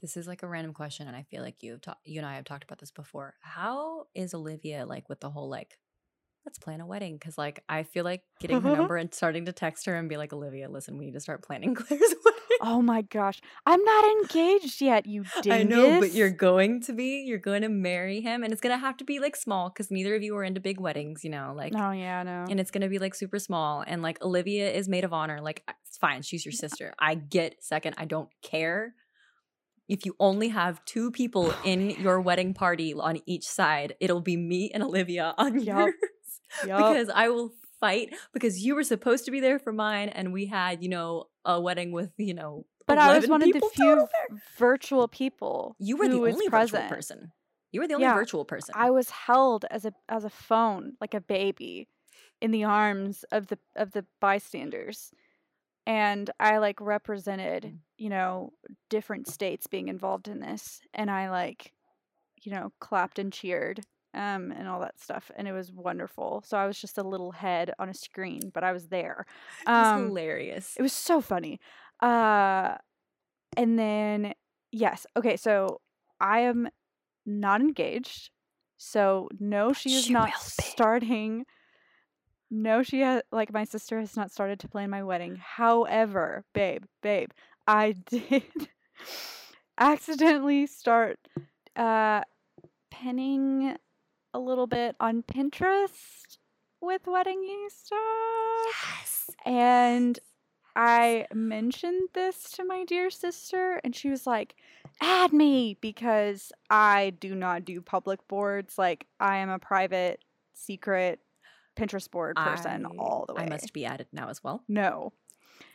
This 0.00 0.16
is 0.16 0.26
like 0.26 0.42
a 0.42 0.46
random 0.46 0.72
question, 0.72 1.06
and 1.06 1.16
I 1.16 1.24
feel 1.24 1.42
like 1.42 1.62
you 1.62 1.78
ta- 1.78 1.98
you 2.04 2.20
and 2.20 2.26
I 2.26 2.36
have 2.36 2.44
talked 2.44 2.64
about 2.64 2.78
this 2.78 2.90
before. 2.90 3.34
How 3.40 4.06
is 4.14 4.32
Olivia 4.32 4.86
like 4.86 5.08
with 5.08 5.20
the 5.20 5.30
whole 5.30 5.48
like, 5.48 5.78
let's 6.46 6.58
plan 6.58 6.80
a 6.80 6.86
wedding? 6.86 7.14
Because 7.14 7.36
like 7.36 7.62
I 7.68 7.82
feel 7.82 8.04
like 8.04 8.22
getting 8.40 8.62
her 8.62 8.68
mm-hmm. 8.70 8.78
number 8.78 8.96
and 8.96 9.12
starting 9.12 9.44
to 9.44 9.52
text 9.52 9.84
her 9.86 9.94
and 9.94 10.08
be 10.08 10.16
like, 10.16 10.32
Olivia, 10.32 10.70
listen, 10.70 10.96
we 10.96 11.06
need 11.06 11.14
to 11.14 11.20
start 11.20 11.42
planning 11.42 11.74
Claire's 11.76 12.14
wedding. 12.24 12.40
Oh 12.62 12.80
my 12.80 13.02
gosh, 13.02 13.40
I'm 13.66 13.82
not 13.82 14.04
engaged 14.04 14.80
yet, 14.80 15.06
you 15.06 15.24
dingus. 15.42 15.60
I 15.60 15.62
know, 15.64 16.00
but 16.00 16.12
you're 16.12 16.30
going 16.30 16.82
to 16.82 16.92
be. 16.92 17.22
You're 17.26 17.38
going 17.38 17.62
to 17.62 17.68
marry 17.68 18.20
him, 18.20 18.42
and 18.42 18.52
it's 18.52 18.60
gonna 18.60 18.78
have 18.78 18.96
to 18.98 19.04
be 19.04 19.18
like 19.18 19.36
small 19.36 19.68
because 19.68 19.90
neither 19.90 20.14
of 20.14 20.22
you 20.22 20.34
are 20.36 20.44
into 20.44 20.60
big 20.60 20.80
weddings, 20.80 21.24
you 21.24 21.30
know. 21.30 21.52
Like, 21.54 21.74
Oh 21.76 21.90
yeah, 21.90 22.22
no. 22.22 22.46
and 22.48 22.58
it's 22.58 22.70
gonna 22.70 22.88
be 22.88 22.98
like 22.98 23.14
super 23.14 23.38
small. 23.38 23.84
And 23.86 24.02
like 24.02 24.22
Olivia 24.22 24.70
is 24.70 24.88
maid 24.88 25.04
of 25.04 25.12
honor. 25.12 25.40
Like, 25.42 25.62
it's 25.86 25.98
fine. 25.98 26.22
She's 26.22 26.44
your 26.44 26.52
sister. 26.52 26.94
I 26.98 27.16
get 27.16 27.62
second. 27.62 27.96
I 27.98 28.06
don't 28.06 28.30
care. 28.42 28.94
If 29.90 30.06
you 30.06 30.14
only 30.20 30.48
have 30.48 30.82
two 30.84 31.10
people 31.10 31.52
in 31.64 31.90
your 31.90 32.20
wedding 32.20 32.54
party 32.54 32.94
on 32.94 33.18
each 33.26 33.46
side, 33.46 33.96
it'll 34.00 34.20
be 34.20 34.36
me 34.36 34.70
and 34.72 34.84
Olivia 34.84 35.34
on 35.38 35.58
Yup. 35.58 35.66
yours. 35.66 35.94
Yup. 36.64 36.78
Because 36.78 37.10
I 37.12 37.28
will 37.28 37.52
fight 37.80 38.14
because 38.32 38.64
you 38.64 38.74
were 38.76 38.84
supposed 38.84 39.24
to 39.24 39.30
be 39.32 39.40
there 39.40 39.58
for 39.58 39.72
mine, 39.72 40.08
and 40.10 40.32
we 40.32 40.46
had, 40.46 40.82
you 40.82 40.88
know, 40.88 41.24
a 41.44 41.60
wedding 41.60 41.90
with, 41.90 42.12
you 42.18 42.34
know, 42.34 42.66
But 42.86 42.98
I 42.98 43.18
was 43.18 43.28
one 43.28 43.42
of 43.42 43.50
the 43.52 43.60
few 43.74 44.06
virtual 44.58 45.08
people. 45.08 45.74
You 45.80 45.96
were 45.96 46.06
the 46.08 46.20
only 46.20 46.48
present. 46.48 46.82
virtual 46.84 46.88
person. 46.96 47.32
You 47.72 47.80
were 47.80 47.88
the 47.88 47.94
only 47.94 48.06
Yeah, 48.06 48.14
virtual 48.14 48.44
person. 48.44 48.74
I 48.76 48.90
was 48.90 49.10
held 49.10 49.64
as 49.70 49.84
a 49.84 49.92
as 50.08 50.24
a 50.24 50.30
phone, 50.30 50.94
like 51.00 51.14
a 51.14 51.20
baby, 51.20 51.88
in 52.40 52.50
the 52.50 52.64
arms 52.64 53.24
of 53.32 53.48
the 53.48 53.58
of 53.76 53.92
the 53.92 54.04
bystanders. 54.20 55.12
And 55.86 56.30
I 56.38 56.58
like 56.58 56.80
represented, 56.80 57.64
Mm. 57.64 57.78
you 57.98 58.08
know, 58.10 58.52
different 58.88 59.26
states 59.28 59.66
being 59.66 59.88
involved 59.88 60.28
in 60.28 60.40
this. 60.40 60.80
And 60.94 61.10
I 61.10 61.30
like, 61.30 61.72
you 62.42 62.52
know, 62.52 62.72
clapped 62.80 63.18
and 63.18 63.32
cheered 63.32 63.80
um 64.14 64.50
and 64.52 64.68
all 64.68 64.80
that 64.80 65.00
stuff. 65.00 65.30
And 65.36 65.46
it 65.48 65.52
was 65.52 65.72
wonderful. 65.72 66.42
So 66.46 66.56
I 66.58 66.66
was 66.66 66.80
just 66.80 66.98
a 66.98 67.02
little 67.02 67.32
head 67.32 67.72
on 67.78 67.88
a 67.88 67.94
screen, 67.94 68.50
but 68.54 68.64
I 68.64 68.72
was 68.72 68.88
there. 68.88 69.26
it 69.72 69.76
was 69.76 69.90
Um 69.90 70.02
hilarious. 70.08 70.76
It 70.76 70.82
was 70.82 70.92
so 70.92 71.20
funny. 71.20 71.60
Uh 72.00 72.76
and 73.56 73.78
then 73.78 74.34
yes, 74.72 75.06
okay, 75.16 75.36
so 75.36 75.80
I 76.20 76.40
am 76.40 76.68
not 77.26 77.60
engaged. 77.60 78.30
So 78.78 79.28
no, 79.38 79.72
she 79.72 79.94
is 79.94 80.04
she 80.06 80.12
not 80.12 80.36
starting. 80.36 81.46
No, 82.50 82.82
she 82.82 83.00
has 83.00 83.22
like 83.30 83.52
my 83.52 83.64
sister 83.64 84.00
has 84.00 84.16
not 84.16 84.30
started 84.30 84.58
to 84.60 84.68
plan 84.68 84.90
my 84.90 85.02
wedding. 85.02 85.36
However, 85.36 86.44
babe, 86.52 86.84
babe, 87.02 87.30
I 87.66 87.92
did 88.10 88.68
accidentally 89.78 90.66
start 90.66 91.18
uh 91.76 92.22
penning 92.90 93.76
a 94.34 94.38
little 94.38 94.66
bit 94.66 94.96
on 95.00 95.22
Pinterest 95.22 96.38
with 96.80 97.06
wedding 97.06 97.68
stuff. 97.68 97.98
yes. 98.66 99.30
And 99.44 100.18
I 100.76 101.26
mentioned 101.34 102.08
this 102.14 102.50
to 102.52 102.64
my 102.64 102.84
dear 102.84 103.10
sister, 103.10 103.80
and 103.82 103.94
she 103.94 104.08
was 104.08 104.26
like, 104.26 104.54
add 105.00 105.32
me 105.32 105.76
because 105.80 106.52
I 106.70 107.10
do 107.20 107.34
not 107.34 107.64
do 107.64 107.80
public 107.80 108.26
boards. 108.28 108.78
Like, 108.78 109.06
I 109.18 109.38
am 109.38 109.50
a 109.50 109.58
private, 109.58 110.22
secret 110.54 111.20
Pinterest 111.76 112.10
board 112.10 112.36
person 112.36 112.86
I- 112.86 112.90
all 112.98 113.24
the 113.26 113.34
way. 113.34 113.42
I 113.42 113.48
must 113.48 113.72
be 113.72 113.84
added 113.84 114.06
now 114.12 114.28
as 114.28 114.42
well. 114.44 114.62
No, 114.68 115.12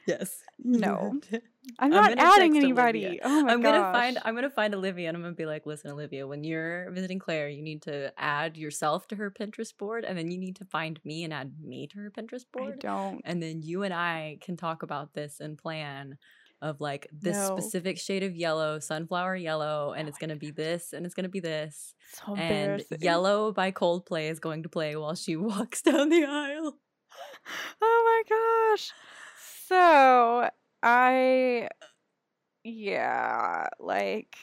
Yes. 0.07 0.37
no. 0.59 1.19
I'm 1.31 1.41
I'm 1.79 1.89
not 1.89 2.17
adding 2.19 2.55
anybody. 2.57 3.05
Olivia. 3.05 3.21
Oh 3.23 3.41
my 3.43 3.53
I'm 3.53 3.61
gosh. 3.61 3.71
gonna 3.73 3.91
find 3.91 4.17
I'm 4.23 4.35
gonna 4.35 4.49
find 4.51 4.75
Olivia 4.75 5.07
and 5.07 5.17
I'm 5.17 5.23
gonna 5.23 5.33
be 5.33 5.47
like, 5.47 5.65
listen, 5.65 5.89
Olivia, 5.91 6.27
when 6.27 6.43
you're 6.43 6.91
visiting 6.91 7.17
Claire, 7.17 7.49
you 7.49 7.63
need 7.63 7.81
to 7.83 8.13
add 8.17 8.55
yourself 8.55 9.07
to 9.07 9.15
her 9.15 9.31
Pinterest 9.31 9.75
board, 9.75 10.05
and 10.05 10.15
then 10.17 10.29
you 10.29 10.37
need 10.37 10.55
to 10.57 10.65
find 10.65 10.99
me 11.03 11.23
and 11.23 11.33
add 11.33 11.53
me 11.63 11.87
to 11.87 11.97
her 11.99 12.11
Pinterest 12.11 12.45
board. 12.53 12.65
I 12.65 12.67
board. 12.67 12.79
don't. 12.81 13.21
And 13.25 13.41
then 13.41 13.61
you 13.63 13.81
and 13.83 13.93
I 13.93 14.37
can 14.41 14.57
talk 14.57 14.83
about 14.83 15.13
this 15.15 15.39
and 15.39 15.57
plan 15.57 16.17
of 16.65 16.81
like 16.81 17.07
this 17.11 17.35
No. 17.35 17.57
specific 17.57 17.97
shade 17.99 18.23
of 18.23 18.35
yellow, 18.35 18.79
sunflower 18.79 19.35
yellow, 19.37 19.93
and 19.93 20.07
Oh 20.07 20.09
it's 20.09 20.17
gonna 20.17 20.35
be 20.35 20.51
this 20.51 20.93
and 20.93 21.05
it's 21.05 21.15
gonna 21.15 21.29
be 21.29 21.39
this. 21.39 21.93
So 22.13 22.35
And. 22.35 22.83
Yellow 22.99 23.51
by 23.51 23.71
Coldplay 23.71 24.29
is 24.31 24.39
going 24.39 24.63
to 24.63 24.69
play 24.69 24.95
while 24.95 25.15
she 25.15 25.35
walks 25.49 25.81
down 25.81 26.09
the 26.09 26.25
aisle. 26.25 26.77
Oh 27.81 28.23
my 28.29 28.75
gosh. 28.75 28.91
So 29.67 30.49
I 30.83 31.69
yeah, 32.63 33.67
like 33.79 34.35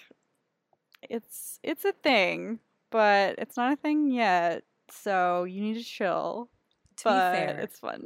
it's 1.09 1.59
it's 1.63 1.85
a 1.85 1.93
thing, 1.93 2.61
but 2.91 3.37
it's 3.39 3.57
not 3.57 3.73
a 3.73 3.77
thing 3.77 4.11
yet. 4.11 4.63
So 4.91 5.45
you 5.45 5.61
need 5.61 5.75
to 5.75 5.85
chill. 5.85 6.51
To 6.99 7.05
but 7.05 7.33
be 7.33 7.39
fair, 7.39 7.59
it's 7.61 7.79
fun. 7.79 8.05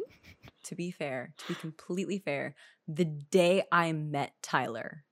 To 0.66 0.74
be 0.74 0.90
fair, 0.90 1.32
to 1.38 1.48
be 1.48 1.54
completely 1.54 2.18
fair, 2.18 2.54
the 2.88 3.04
day 3.04 3.64
I 3.72 3.92
met 3.92 4.32
Tyler, 4.42 5.04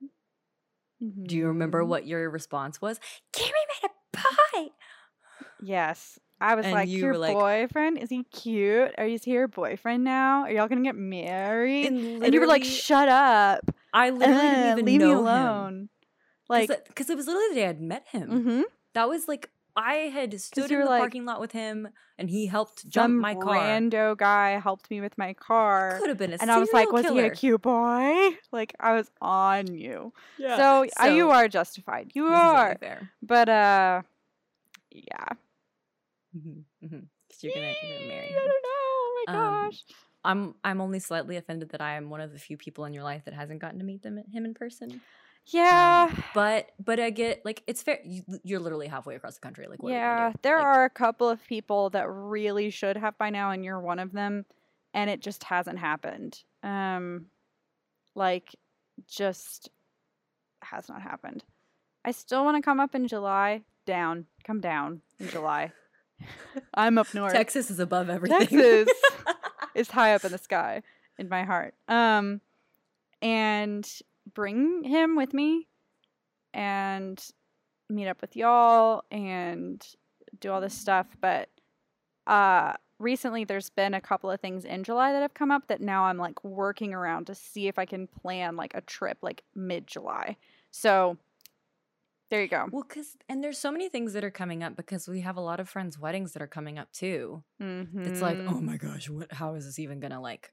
do 1.00 1.36
you 1.36 1.48
remember 1.48 1.82
Mhm. 1.82 1.88
what 1.88 2.06
your 2.06 2.30
response 2.30 2.80
was? 2.80 2.98
Carrie 3.32 3.52
made 3.82 3.90
a 3.90 4.16
pie. 4.16 4.68
Yes. 5.62 6.18
I 6.40 6.54
was 6.56 6.64
And 6.66 6.74
like, 6.74 6.88
you 6.88 6.98
your 6.98 7.16
like- 7.18 7.34
boyfriend? 7.34 7.98
Is 7.98 8.10
he 8.10 8.24
cute? 8.24 8.92
Are 8.98 9.06
you 9.06 9.18
your 9.24 9.48
boyfriend 9.48 10.04
now? 10.04 10.42
Are 10.42 10.50
y'all 10.50 10.68
gonna 10.68 10.82
get 10.82 10.96
married? 10.96 11.86
And, 11.86 12.24
And 12.24 12.34
you 12.34 12.40
were 12.40 12.46
like, 12.46 12.64
shut 12.64 13.08
up. 13.08 13.60
I 13.92 14.10
literally 14.10 14.40
Uh, 14.40 14.52
didn't 14.52 14.70
even 14.72 14.84
leave 14.86 15.00
know 15.00 15.06
me 15.06 15.12
him. 15.12 15.18
alone. 15.18 15.88
Like, 16.48 16.68
because 16.88 17.08
it 17.08 17.16
was 17.16 17.26
literally 17.26 17.48
the 17.50 17.54
day 17.54 17.66
I'd 17.68 17.80
met 17.80 18.06
him. 18.08 18.28
mm-hmm. 18.30 18.62
That 18.94 19.08
was 19.08 19.26
like 19.28 19.50
I 19.76 19.94
had 19.94 20.40
stood 20.40 20.70
in 20.70 20.80
the 20.80 20.86
like, 20.86 21.00
parking 21.00 21.24
lot 21.24 21.40
with 21.40 21.52
him, 21.52 21.88
and 22.16 22.30
he 22.30 22.46
helped 22.46 22.88
jump 22.88 23.20
my 23.20 23.34
car. 23.34 23.56
rando 23.56 24.16
guy 24.16 24.58
helped 24.58 24.90
me 24.90 25.00
with 25.00 25.18
my 25.18 25.32
car. 25.32 25.98
Could 25.98 26.08
have 26.08 26.18
been 26.18 26.32
a 26.32 26.38
and 26.40 26.50
I 26.50 26.58
was 26.58 26.72
like, 26.72 26.88
serial 26.88 26.92
was 26.92 27.06
he 27.10 27.18
a 27.20 27.30
cute 27.30 27.62
boy? 27.62 28.30
Like 28.52 28.74
I 28.78 28.92
was 28.92 29.10
on 29.20 29.74
you. 29.74 30.12
Yeah. 30.38 30.56
So, 30.56 30.86
uh, 31.02 31.06
you 31.06 31.30
are 31.30 31.48
justified. 31.48 32.12
You 32.14 32.28
this 32.28 32.34
is 32.34 32.38
only 32.38 32.56
are. 32.56 32.76
fair. 32.78 33.10
But 33.22 33.48
uh 33.48 34.02
yeah. 34.90 35.26
Mm-hmm, 36.36 36.86
mm-hmm. 36.86 36.98
You're 37.40 37.52
gonna, 37.54 37.74
you're 37.82 37.98
gonna 37.98 38.08
marry 38.08 38.28
I 38.28 38.38
don't 38.38 38.46
know. 38.46 38.60
Oh 38.72 39.24
my 39.26 39.32
Um, 39.34 39.70
gosh. 39.70 39.82
I'm 40.24 40.54
I'm 40.64 40.80
only 40.80 41.00
slightly 41.00 41.36
offended 41.36 41.70
that 41.70 41.80
I 41.80 41.96
am 41.96 42.10
one 42.10 42.20
of 42.20 42.32
the 42.32 42.38
few 42.38 42.56
people 42.56 42.84
in 42.84 42.94
your 42.94 43.02
life 43.02 43.24
that 43.24 43.34
hasn't 43.34 43.60
gotten 43.60 43.78
to 43.80 43.84
meet 43.84 44.02
them 44.02 44.22
him 44.32 44.44
in 44.44 44.54
person. 44.54 45.00
Yeah. 45.46 46.08
Um, 46.10 46.24
but 46.34 46.70
but 46.82 46.98
I 46.98 47.10
get 47.10 47.44
like 47.44 47.62
it's 47.66 47.82
fair. 47.82 47.98
You, 48.04 48.22
you're 48.42 48.60
literally 48.60 48.88
halfway 48.88 49.14
across 49.14 49.34
the 49.34 49.40
country. 49.40 49.66
Like 49.68 49.82
what 49.82 49.92
are 49.92 49.96
yeah, 49.96 50.30
do? 50.30 50.38
there 50.42 50.56
Like, 50.58 50.66
are 50.66 50.84
a 50.84 50.90
couple 50.90 51.28
of 51.28 51.44
people 51.46 51.90
that 51.90 52.08
really 52.08 52.70
should 52.70 52.96
have 52.96 53.16
by 53.18 53.30
now 53.30 53.50
and 53.50 53.64
you're 53.64 53.80
one 53.80 53.98
of 53.98 54.12
them 54.12 54.46
and 54.94 55.10
it 55.10 55.20
just 55.20 55.44
hasn't 55.44 55.78
happened. 55.78 56.42
Um 56.62 57.26
like 58.14 58.54
just 59.06 59.68
has 60.62 60.88
not 60.88 61.02
happened. 61.02 61.44
I 62.04 62.12
still 62.12 62.44
want 62.44 62.56
to 62.56 62.62
come 62.62 62.80
up 62.80 62.94
in 62.94 63.08
July. 63.08 63.62
Down. 63.86 64.26
Come 64.44 64.60
down 64.60 65.02
in 65.20 65.28
July. 65.28 65.72
I'm 66.74 66.96
up 66.96 67.12
north. 67.12 67.32
Texas 67.32 67.70
is 67.70 67.80
above 67.80 68.08
everything. 68.08 68.38
Texas 68.40 68.88
is 69.74 69.90
high 69.90 70.14
up 70.14 70.24
in 70.24 70.32
the 70.32 70.38
sky 70.38 70.82
in 71.18 71.28
my 71.28 71.44
heart. 71.44 71.74
Um, 71.88 72.40
and 73.20 73.86
bring 74.32 74.84
him 74.84 75.16
with 75.16 75.34
me 75.34 75.68
and 76.52 77.22
meet 77.90 78.08
up 78.08 78.20
with 78.20 78.36
y'all 78.36 79.02
and 79.10 79.84
do 80.40 80.50
all 80.50 80.60
this 80.60 80.74
stuff. 80.74 81.06
But 81.20 81.48
uh, 82.26 82.74
recently, 82.98 83.44
there's 83.44 83.70
been 83.70 83.94
a 83.94 84.00
couple 84.00 84.30
of 84.30 84.40
things 84.40 84.64
in 84.64 84.84
July 84.84 85.12
that 85.12 85.22
have 85.22 85.34
come 85.34 85.50
up 85.50 85.66
that 85.68 85.80
now 85.80 86.04
I'm 86.04 86.18
like 86.18 86.42
working 86.44 86.94
around 86.94 87.26
to 87.26 87.34
see 87.34 87.68
if 87.68 87.78
I 87.78 87.84
can 87.84 88.06
plan 88.06 88.56
like 88.56 88.74
a 88.74 88.80
trip 88.80 89.18
like 89.22 89.42
mid 89.54 89.86
July. 89.86 90.36
So 90.70 91.18
there 92.30 92.40
you 92.42 92.48
go. 92.48 92.66
Well, 92.72 92.84
because 92.88 93.16
and 93.28 93.44
there's 93.44 93.58
so 93.58 93.70
many 93.70 93.88
things 93.88 94.12
that 94.14 94.24
are 94.24 94.30
coming 94.30 94.62
up 94.62 94.76
because 94.76 95.06
we 95.06 95.20
have 95.20 95.36
a 95.36 95.40
lot 95.42 95.60
of 95.60 95.68
friends' 95.68 95.98
weddings 95.98 96.32
that 96.32 96.42
are 96.42 96.46
coming 96.48 96.78
up 96.78 96.90
too. 96.92 97.42
It's 97.60 98.20
like, 98.22 98.38
Mhm. 98.38 98.48
oh 98.56 98.60
my 98.60 98.76
gosh, 98.76 99.08
what? 99.10 99.32
How 99.32 99.54
is 99.54 99.66
this 99.66 99.78
even 99.78 100.00
gonna 100.00 100.20
like 100.20 100.52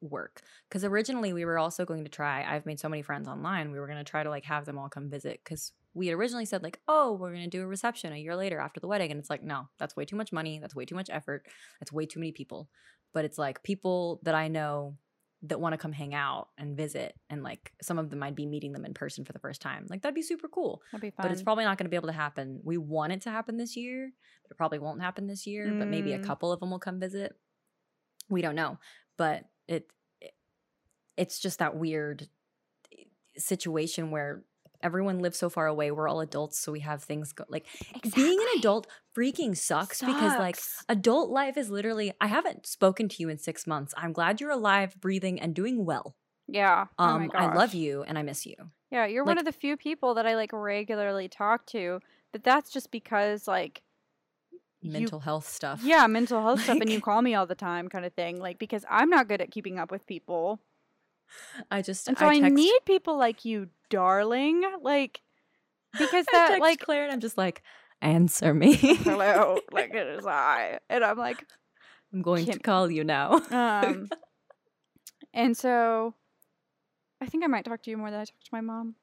work? 0.00 0.42
Because 0.68 0.84
originally 0.84 1.32
we 1.32 1.44
were 1.44 1.58
also 1.58 1.84
going 1.84 2.04
to 2.04 2.10
try. 2.10 2.44
I've 2.44 2.66
made 2.66 2.80
so 2.80 2.88
many 2.88 3.02
friends 3.02 3.28
online. 3.28 3.70
We 3.72 3.78
were 3.78 3.86
gonna 3.86 4.04
try 4.04 4.22
to 4.22 4.30
like 4.30 4.44
have 4.44 4.64
them 4.64 4.78
all 4.78 4.88
come 4.88 5.10
visit 5.10 5.40
because 5.44 5.72
we 5.94 6.06
had 6.06 6.16
originally 6.16 6.44
said 6.44 6.62
like, 6.62 6.80
oh, 6.88 7.12
we're 7.14 7.32
gonna 7.32 7.48
do 7.48 7.62
a 7.62 7.66
reception 7.66 8.12
a 8.12 8.16
year 8.16 8.36
later 8.36 8.58
after 8.60 8.80
the 8.80 8.86
wedding, 8.88 9.10
and 9.10 9.18
it's 9.18 9.30
like, 9.30 9.42
no, 9.42 9.68
that's 9.78 9.96
way 9.96 10.04
too 10.04 10.16
much 10.16 10.32
money. 10.32 10.58
That's 10.58 10.74
way 10.74 10.84
too 10.84 10.94
much 10.94 11.10
effort. 11.10 11.46
That's 11.80 11.92
way 11.92 12.06
too 12.06 12.20
many 12.20 12.32
people. 12.32 12.68
But 13.12 13.24
it's 13.24 13.38
like 13.38 13.62
people 13.62 14.20
that 14.22 14.34
I 14.34 14.48
know 14.48 14.96
that 15.44 15.58
want 15.58 15.72
to 15.72 15.78
come 15.78 15.92
hang 15.92 16.14
out 16.14 16.48
and 16.58 16.76
visit, 16.76 17.14
and 17.30 17.42
like 17.42 17.72
some 17.82 17.98
of 17.98 18.10
them 18.10 18.22
I'd 18.22 18.36
be 18.36 18.46
meeting 18.46 18.72
them 18.72 18.84
in 18.84 18.94
person 18.94 19.24
for 19.24 19.32
the 19.32 19.38
first 19.38 19.60
time. 19.62 19.86
Like 19.88 20.02
that'd 20.02 20.14
be 20.14 20.22
super 20.22 20.48
cool. 20.48 20.80
That'd 20.92 21.00
be 21.02 21.10
fun. 21.10 21.24
But 21.24 21.32
it's 21.32 21.42
probably 21.42 21.64
not 21.64 21.76
going 21.78 21.86
to 21.86 21.90
be 21.90 21.96
able 21.96 22.08
to 22.08 22.12
happen. 22.14 22.60
We 22.62 22.76
want 22.76 23.12
it 23.12 23.22
to 23.22 23.30
happen 23.30 23.56
this 23.56 23.74
year, 23.76 24.12
but 24.44 24.50
it 24.52 24.56
probably 24.58 24.78
won't 24.78 25.00
happen 25.00 25.26
this 25.26 25.46
year. 25.46 25.74
But 25.78 25.88
maybe 25.88 26.12
a 26.12 26.18
Mm. 26.18 26.22
couple 26.24 26.52
of 26.52 26.60
them 26.60 26.70
will 26.70 26.78
come 26.78 27.00
visit. 27.00 27.34
We 28.28 28.42
don't 28.42 28.54
know, 28.54 28.78
but 29.16 29.44
it, 29.70 29.90
it 30.20 30.32
it's 31.16 31.38
just 31.38 31.58
that 31.58 31.76
weird 31.76 32.28
eh, 32.92 33.04
situation 33.36 34.10
where 34.10 34.42
everyone 34.82 35.18
lives 35.18 35.38
so 35.38 35.50
far 35.50 35.66
away. 35.66 35.90
We're 35.90 36.08
all 36.08 36.20
adults, 36.20 36.58
so 36.58 36.72
we 36.72 36.80
have 36.80 37.02
things 37.02 37.32
go 37.32 37.44
like 37.48 37.66
being 38.14 38.38
an 38.40 38.58
adult 38.58 38.86
freaking 39.16 39.56
sucks, 39.56 40.00
because 40.00 40.38
like 40.38 40.58
adult 40.88 41.30
life 41.30 41.56
is 41.56 41.70
literally 41.70 42.12
I 42.20 42.26
haven't 42.28 42.66
spoken 42.66 43.08
to 43.10 43.16
you 43.20 43.28
in 43.28 43.38
6 43.38 43.66
months. 43.66 43.94
I'm 43.96 44.12
glad 44.12 44.40
you're 44.40 44.50
alive, 44.50 44.96
breathing 45.00 45.40
and 45.40 45.54
doing 45.54 45.84
well. 45.84 46.16
yeah. 46.48 46.86
oh 46.98 47.18
my 47.18 47.24
Um 47.24 47.30
I 47.34 47.54
love 47.54 47.74
you 47.74 48.02
and 48.02 48.18
I 48.18 48.22
miss 48.22 48.46
you. 48.46 48.56
Yeah, 48.90 49.06
you're 49.06 49.24
one 49.24 49.38
of 49.38 49.44
the 49.44 49.52
few 49.52 49.76
people 49.76 50.14
that 50.14 50.26
I 50.26 50.34
like 50.34 50.50
regularly 50.52 51.28
talk 51.28 51.64
to, 51.66 52.00
but 52.32 52.42
that's 52.42 52.72
just 52.72 52.90
because 52.90 53.46
like 53.46 53.82
you- 54.82 54.92
Mental 54.92 55.20
health 55.20 55.48
stuff. 55.48 55.80
yeah, 55.84 56.06
mental 56.06 56.40
health 56.42 56.62
stuff 56.62 56.78
and 56.80 56.90
you 56.90 57.00
call 57.00 57.20
me 57.22 57.34
all 57.34 57.46
the 57.46 57.54
time 57.54 57.88
kind 57.88 58.04
of 58.04 58.12
thing. 58.14 58.40
Like 58.40 58.58
because 58.58 58.84
I'm 58.88 59.10
not 59.10 59.28
good 59.28 59.40
at 59.40 59.50
keeping 59.50 59.78
up 59.78 59.90
with 59.90 60.06
people. 60.06 60.60
I 61.70 61.82
just 61.82 62.08
And 62.08 62.18
so 62.18 62.26
I, 62.26 62.40
text, 62.40 62.54
need 62.54 62.78
people 62.86 63.16
like 63.18 63.44
you, 63.44 63.68
darling. 63.90 64.62
Like 64.82 65.20
because 65.98 66.26
I 66.32 66.48
that 66.50 66.60
like 66.60 66.80
Claire 66.80 67.04
and 67.04 67.12
I'm 67.12 67.20
just 67.20 67.36
like 67.38 67.62
answer 68.02 68.54
me. 68.54 68.74
hello, 68.74 69.58
like 69.72 69.92
it 69.94 70.06
is 70.06 70.26
I. 70.26 70.78
And 70.88 71.04
I'm 71.04 71.18
like 71.18 71.44
I'm 72.12 72.22
going 72.22 72.46
to 72.46 72.58
call 72.58 72.90
you 72.90 73.04
now. 73.04 73.34
um 73.50 74.08
and 75.34 75.56
so 75.56 76.14
I 77.20 77.26
think 77.26 77.44
I 77.44 77.48
might 77.48 77.64
talk 77.64 77.82
to 77.82 77.90
you 77.90 77.96
more 77.98 78.10
than 78.10 78.20
I 78.20 78.24
talk 78.24 78.40
to 78.44 78.50
my 78.50 78.60
mom. 78.62 78.94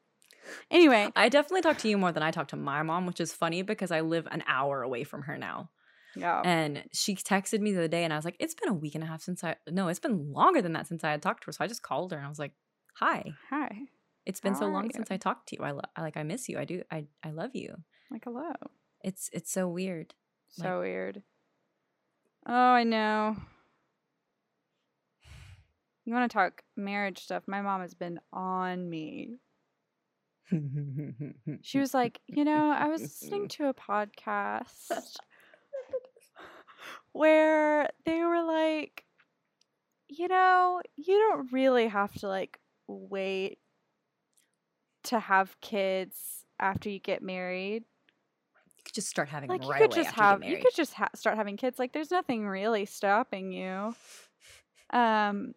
Anyway, 0.72 1.10
I 1.16 1.30
definitely 1.30 1.62
talk 1.62 1.78
to 1.80 1.90
you 1.90 1.98
more 1.98 2.12
than 2.12 2.24
I 2.24 2.32
talk 2.32 2.48
to 2.50 2.56
my 2.56 2.84
mom, 2.84 3.06
which 3.06 3.20
is 3.20 3.34
funny 3.34 3.62
because 3.62 3.92
I 3.92 4.02
live 4.02 4.28
an 4.32 4.44
hour 4.48 4.82
away 4.82 5.04
from 5.04 5.24
her 5.24 5.38
now. 5.38 5.70
yeah. 6.16 6.42
And 6.44 6.84
she 6.94 7.16
texted 7.16 7.60
me 7.60 7.72
the 7.72 7.80
other 7.80 7.88
day 7.88 8.04
and 8.04 8.12
I 8.14 8.16
was 8.16 8.26
like, 8.26 8.38
it's 8.40 8.56
been 8.56 8.70
a 8.70 8.74
week 8.74 8.96
and 8.96 9.04
a 9.04 9.08
half 9.08 9.22
since 9.22 9.44
I, 9.44 9.56
no, 9.70 9.88
it's 9.88 10.00
been 10.00 10.32
longer 10.34 10.62
than 10.62 10.74
that 10.74 10.88
since 10.88 11.04
I 11.04 11.12
had 11.12 11.22
talked 11.22 11.44
to 11.44 11.48
her. 11.48 11.52
So 11.52 11.64
I 11.64 11.68
just 11.68 11.84
called 11.84 12.12
her 12.12 12.18
and 12.18 12.26
I 12.26 12.30
was 12.30 12.40
like, 12.40 12.54
hi, 12.96 13.32
Hi. 13.50 13.70
it's 14.26 14.40
been 14.40 14.54
How 14.54 14.60
so 14.62 14.68
long 14.68 14.86
you? 14.86 14.92
since 14.94 15.12
I 15.12 15.18
talked 15.18 15.50
to 15.50 15.58
you. 15.58 15.64
I, 15.64 15.72
lo- 15.72 15.82
I 15.96 16.02
like, 16.02 16.18
I 16.18 16.24
miss 16.24 16.50
you. 16.50 16.58
I 16.58 16.66
do. 16.66 16.82
I, 16.92 17.06
I 17.24 17.32
love 17.32 17.52
you. 17.54 17.76
Like 18.12 18.24
hello. 18.24 18.54
It's, 19.04 19.30
it's 19.34 19.52
so 19.52 19.68
weird. 19.68 20.16
So 20.50 20.80
weird. 20.80 21.24
Oh, 22.48 22.54
I 22.54 22.84
know. 22.84 23.36
You 26.06 26.14
want 26.14 26.32
to 26.32 26.34
talk 26.34 26.62
marriage 26.78 27.20
stuff? 27.20 27.44
My 27.48 27.62
mom 27.62 27.82
has 27.82 27.94
been 27.94 28.18
on 28.32 28.90
me. 28.90 29.36
She 31.62 31.80
was 31.80 31.94
like, 31.94 32.22
you 32.28 32.46
know, 32.46 32.72
I 32.72 32.88
was 32.88 33.02
listening 33.02 33.48
to 33.50 33.68
a 33.68 33.74
podcast 33.74 34.92
where 37.12 37.90
they 38.06 38.24
were 38.24 38.44
like, 38.44 39.04
you 40.08 40.28
know, 40.28 40.82
you 40.96 41.18
don't 41.18 41.52
really 41.52 41.88
have 41.88 42.14
to 42.20 42.28
like 42.28 42.60
wait 42.88 43.60
to 45.04 45.20
have 45.20 45.60
kids 45.62 46.46
after 46.60 46.90
you 46.90 47.00
get 47.00 47.22
married. 47.22 47.84
you 48.78 48.84
could 48.86 48.94
just 48.94 49.10
start 49.10 49.30
having 49.30 49.50
Like 49.50 49.62
them 49.62 49.70
you 49.70 49.78
could 49.78 49.92
just 49.92 50.12
have 50.12 50.44
you 50.44 50.52
you 50.52 50.58
could 50.58 50.76
just 50.76 50.94
ha- 50.94 51.10
start 51.16 51.36
having 51.36 51.58
kids. 51.58 51.80
Like 51.80 51.94
there's 51.94 52.12
nothing 52.12 52.48
really 52.48 52.86
stopping 52.86 53.52
you. 53.52 53.96
Um 54.92 55.54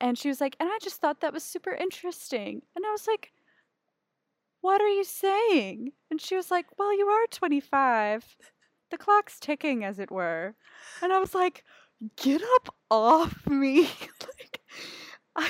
and 0.00 0.16
she 0.16 0.28
was 0.28 0.40
like, 0.40 0.56
and 0.58 0.68
I 0.68 0.78
just 0.80 1.00
thought 1.00 1.20
that 1.20 1.32
was 1.32 1.42
super 1.42 1.72
interesting. 1.72 2.62
And 2.74 2.84
I 2.86 2.90
was 2.90 3.06
like, 3.06 3.32
what 4.60 4.80
are 4.80 4.88
you 4.88 5.04
saying? 5.04 5.92
And 6.10 6.20
she 6.20 6.36
was 6.36 6.50
like, 6.50 6.66
well, 6.78 6.96
you 6.96 7.06
are 7.06 7.26
25. 7.30 8.36
The 8.90 8.98
clock's 8.98 9.38
ticking, 9.40 9.84
as 9.84 9.98
it 9.98 10.10
were. 10.10 10.54
And 11.02 11.12
I 11.12 11.18
was 11.18 11.34
like, 11.34 11.64
get 12.16 12.42
up 12.56 12.74
off 12.90 13.46
me. 13.46 13.82
like, 14.20 14.60
I, 15.36 15.48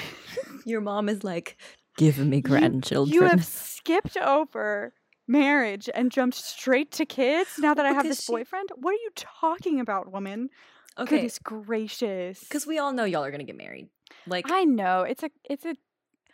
Your 0.65 0.81
mom 0.81 1.09
is 1.09 1.25
like, 1.25 1.57
give 1.97 2.19
me 2.19 2.41
grandchildren. 2.43 3.13
you 3.15 3.23
have 3.23 3.45
skipped 3.45 4.17
over 4.17 4.93
marriage 5.27 5.89
and 5.95 6.11
jumped 6.11 6.37
straight 6.37 6.91
to 6.93 7.07
kids 7.07 7.51
now 7.59 7.73
that 7.73 7.87
I 7.87 7.93
have 7.93 8.05
this 8.05 8.25
she- 8.25 8.33
boyfriend. 8.33 8.71
What 8.77 8.91
are 8.91 8.95
you 8.95 9.11
talking 9.17 9.81
about, 9.81 10.13
woman? 10.13 10.51
okay. 10.99 11.17
Goodness 11.17 11.39
gracious. 11.39 12.41
Because 12.41 12.67
we 12.67 12.79
all 12.79 12.93
know 12.93 13.05
y'all 13.05 13.25
are 13.25 13.31
going 13.31 13.41
to 13.41 13.47
get 13.47 13.57
married. 13.57 13.89
Like, 14.27 14.51
I 14.51 14.65
know 14.65 15.03
it's 15.03 15.23
a 15.23 15.31
it's 15.49 15.65
a 15.65 15.75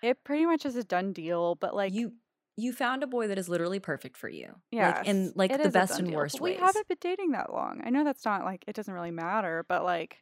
it 0.03 0.25
pretty 0.25 0.45
much 0.47 0.67
is 0.67 0.77
a 0.77 0.83
done 0.85 1.13
deal, 1.13 1.55
but 1.55 1.75
like 1.75 1.93
you 1.93 2.13
you 2.57 2.73
found 2.73 3.03
a 3.03 3.07
boy 3.07 3.29
that 3.29 3.39
is 3.39 3.49
literally 3.49 3.79
perfect 3.79 4.17
for 4.17 4.29
you. 4.29 4.55
yeah, 4.71 4.99
Like 4.99 5.07
in 5.07 5.33
like 5.35 5.63
the 5.63 5.69
best 5.71 5.99
and 5.99 6.13
worst 6.13 6.41
We 6.41 6.53
ways. 6.53 6.59
We 6.61 6.65
haven't 6.65 6.89
been 6.89 6.99
dating 7.01 7.33
that 7.33 7.53
long. 7.53 7.83
I 7.85 7.91
know 7.91 8.03
that's 8.05 8.25
not 8.25 8.45
like 8.45 8.65
it 8.67 8.75
doesn't 8.75 8.93
really 8.93 9.11
matter, 9.11 9.65
but 9.69 9.85
like 9.85 10.19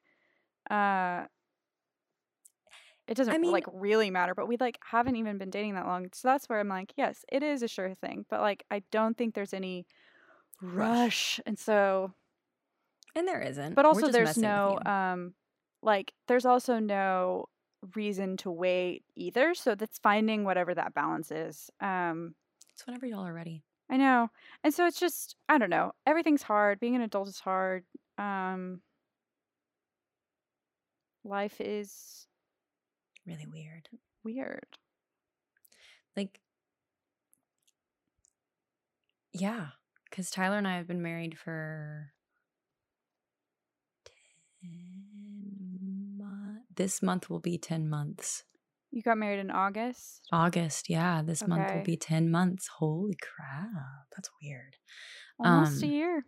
uh 0.70 1.26
it 3.06 3.14
doesn't 3.14 3.40
mean- 3.40 3.52
like 3.52 3.66
really 3.72 4.10
matter, 4.10 4.34
but 4.34 4.48
we 4.48 4.56
like 4.56 4.78
haven't 4.84 5.16
even 5.16 5.38
been 5.38 5.50
dating 5.50 5.74
that 5.74 5.86
long. 5.86 6.08
So 6.12 6.28
that's 6.28 6.48
where 6.48 6.58
I'm 6.58 6.68
like, 6.68 6.92
yes, 6.96 7.24
it 7.30 7.42
is 7.42 7.62
a 7.62 7.68
sure 7.68 7.94
thing, 7.94 8.24
but 8.28 8.40
like 8.40 8.64
I 8.70 8.82
don't 8.90 9.16
think 9.16 9.34
there's 9.34 9.54
any 9.54 9.86
rush. 10.60 11.40
And 11.46 11.58
so 11.58 12.14
and 13.14 13.28
there 13.28 13.40
isn't. 13.40 13.74
but 13.74 13.84
also 13.84 14.08
there's 14.10 14.36
no 14.38 14.80
um 14.86 15.34
like 15.82 16.14
there's 16.26 16.46
also 16.46 16.78
no 16.78 17.46
reason 17.94 18.36
to 18.36 18.50
wait 18.50 19.04
either 19.16 19.54
so 19.54 19.74
that's 19.74 19.98
finding 19.98 20.44
whatever 20.44 20.74
that 20.74 20.94
balance 20.94 21.30
is 21.30 21.70
um 21.80 22.34
it's 22.72 22.86
whenever 22.86 23.06
y'all 23.06 23.26
are 23.26 23.32
ready. 23.32 23.62
i 23.90 23.96
know 23.96 24.28
and 24.62 24.72
so 24.74 24.86
it's 24.86 24.98
just 25.00 25.36
i 25.48 25.58
don't 25.58 25.70
know 25.70 25.92
everything's 26.06 26.42
hard 26.42 26.80
being 26.80 26.94
an 26.96 27.02
adult 27.02 27.28
is 27.28 27.40
hard 27.40 27.84
um 28.18 28.80
life 31.24 31.60
is 31.60 32.26
Really 33.26 33.46
weird. 33.46 33.88
weird 34.22 34.66
Like, 36.16 36.40
yeah, 39.32 39.68
because 40.08 40.30
Tyler 40.30 40.58
and 40.58 40.68
I 40.68 40.76
have 40.76 40.86
been 40.86 41.02
married 41.02 41.36
for 41.38 42.12
ten 44.62 44.70
months. 44.70 45.13
This 46.76 47.02
month 47.02 47.28
will 47.30 47.40
be 47.40 47.58
ten 47.58 47.88
months. 47.88 48.44
you 48.90 49.02
got 49.02 49.18
married 49.18 49.40
in 49.40 49.50
august 49.50 50.22
August, 50.32 50.88
yeah, 50.88 51.22
this 51.22 51.46
month 51.46 51.72
will 51.74 51.82
be 51.84 51.96
ten 51.96 52.30
months. 52.30 52.68
Holy 52.78 53.14
crap, 53.16 54.06
that's 54.14 54.30
weird. 54.42 54.76
almost 55.38 55.82
a 55.82 55.86
Um, 55.86 55.92
year 55.92 56.24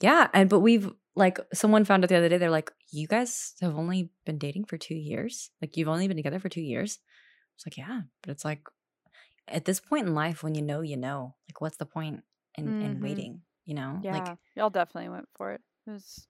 Yeah, 0.00 0.28
and 0.32 0.48
but 0.50 0.60
we've 0.60 0.90
like 1.16 1.38
someone 1.52 1.84
found 1.84 2.04
out 2.04 2.08
the 2.08 2.16
other 2.16 2.28
day. 2.28 2.38
They're 2.38 2.50
like, 2.50 2.72
you 2.90 3.06
guys 3.06 3.54
have 3.60 3.76
only 3.76 4.10
been 4.26 4.38
dating 4.38 4.64
for 4.66 4.76
two 4.78 4.94
years. 4.96 5.50
Like 5.60 5.76
you've 5.76 5.88
only 5.88 6.08
been 6.08 6.16
together 6.16 6.40
for 6.40 6.48
two 6.48 6.60
years. 6.62 6.98
It's 7.56 7.66
like, 7.66 7.76
yeah, 7.76 8.02
but 8.22 8.30
it's 8.30 8.44
like 8.44 8.62
at 9.48 9.64
this 9.64 9.80
point 9.80 10.06
in 10.08 10.14
life, 10.14 10.42
when 10.42 10.54
you 10.54 10.62
know, 10.62 10.80
you 10.80 10.96
know. 10.96 11.34
Like, 11.48 11.60
what's 11.60 11.76
the 11.76 11.86
point 11.86 12.22
in 12.56 12.66
in 12.80 12.96
Mhm. 12.96 13.02
waiting? 13.02 13.42
You 13.64 13.74
know, 13.74 14.00
yeah 14.02 14.12
like, 14.18 14.38
y'all 14.56 14.70
definitely 14.70 15.10
went 15.10 15.28
for 15.36 15.52
it 15.52 15.62
it 15.86 15.90
was 15.90 16.26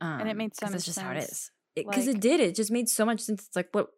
um, 0.00 0.26
it 0.26 0.36
made 0.36 0.54
sense. 0.56 0.72
That's 0.72 0.84
just 0.86 1.00
how 1.00 1.10
it 1.12 1.16
sense. 1.16 1.32
is. 1.32 1.50
Because 1.76 2.06
Like- 2.06 2.16
it 2.16 2.20
did. 2.20 2.40
It 2.40 2.54
just 2.56 2.70
made 2.70 2.88
so 2.88 3.04
much 3.04 3.20
sense. 3.20 3.46
It's 3.46 3.56
like, 3.56 3.68
what 3.72 3.90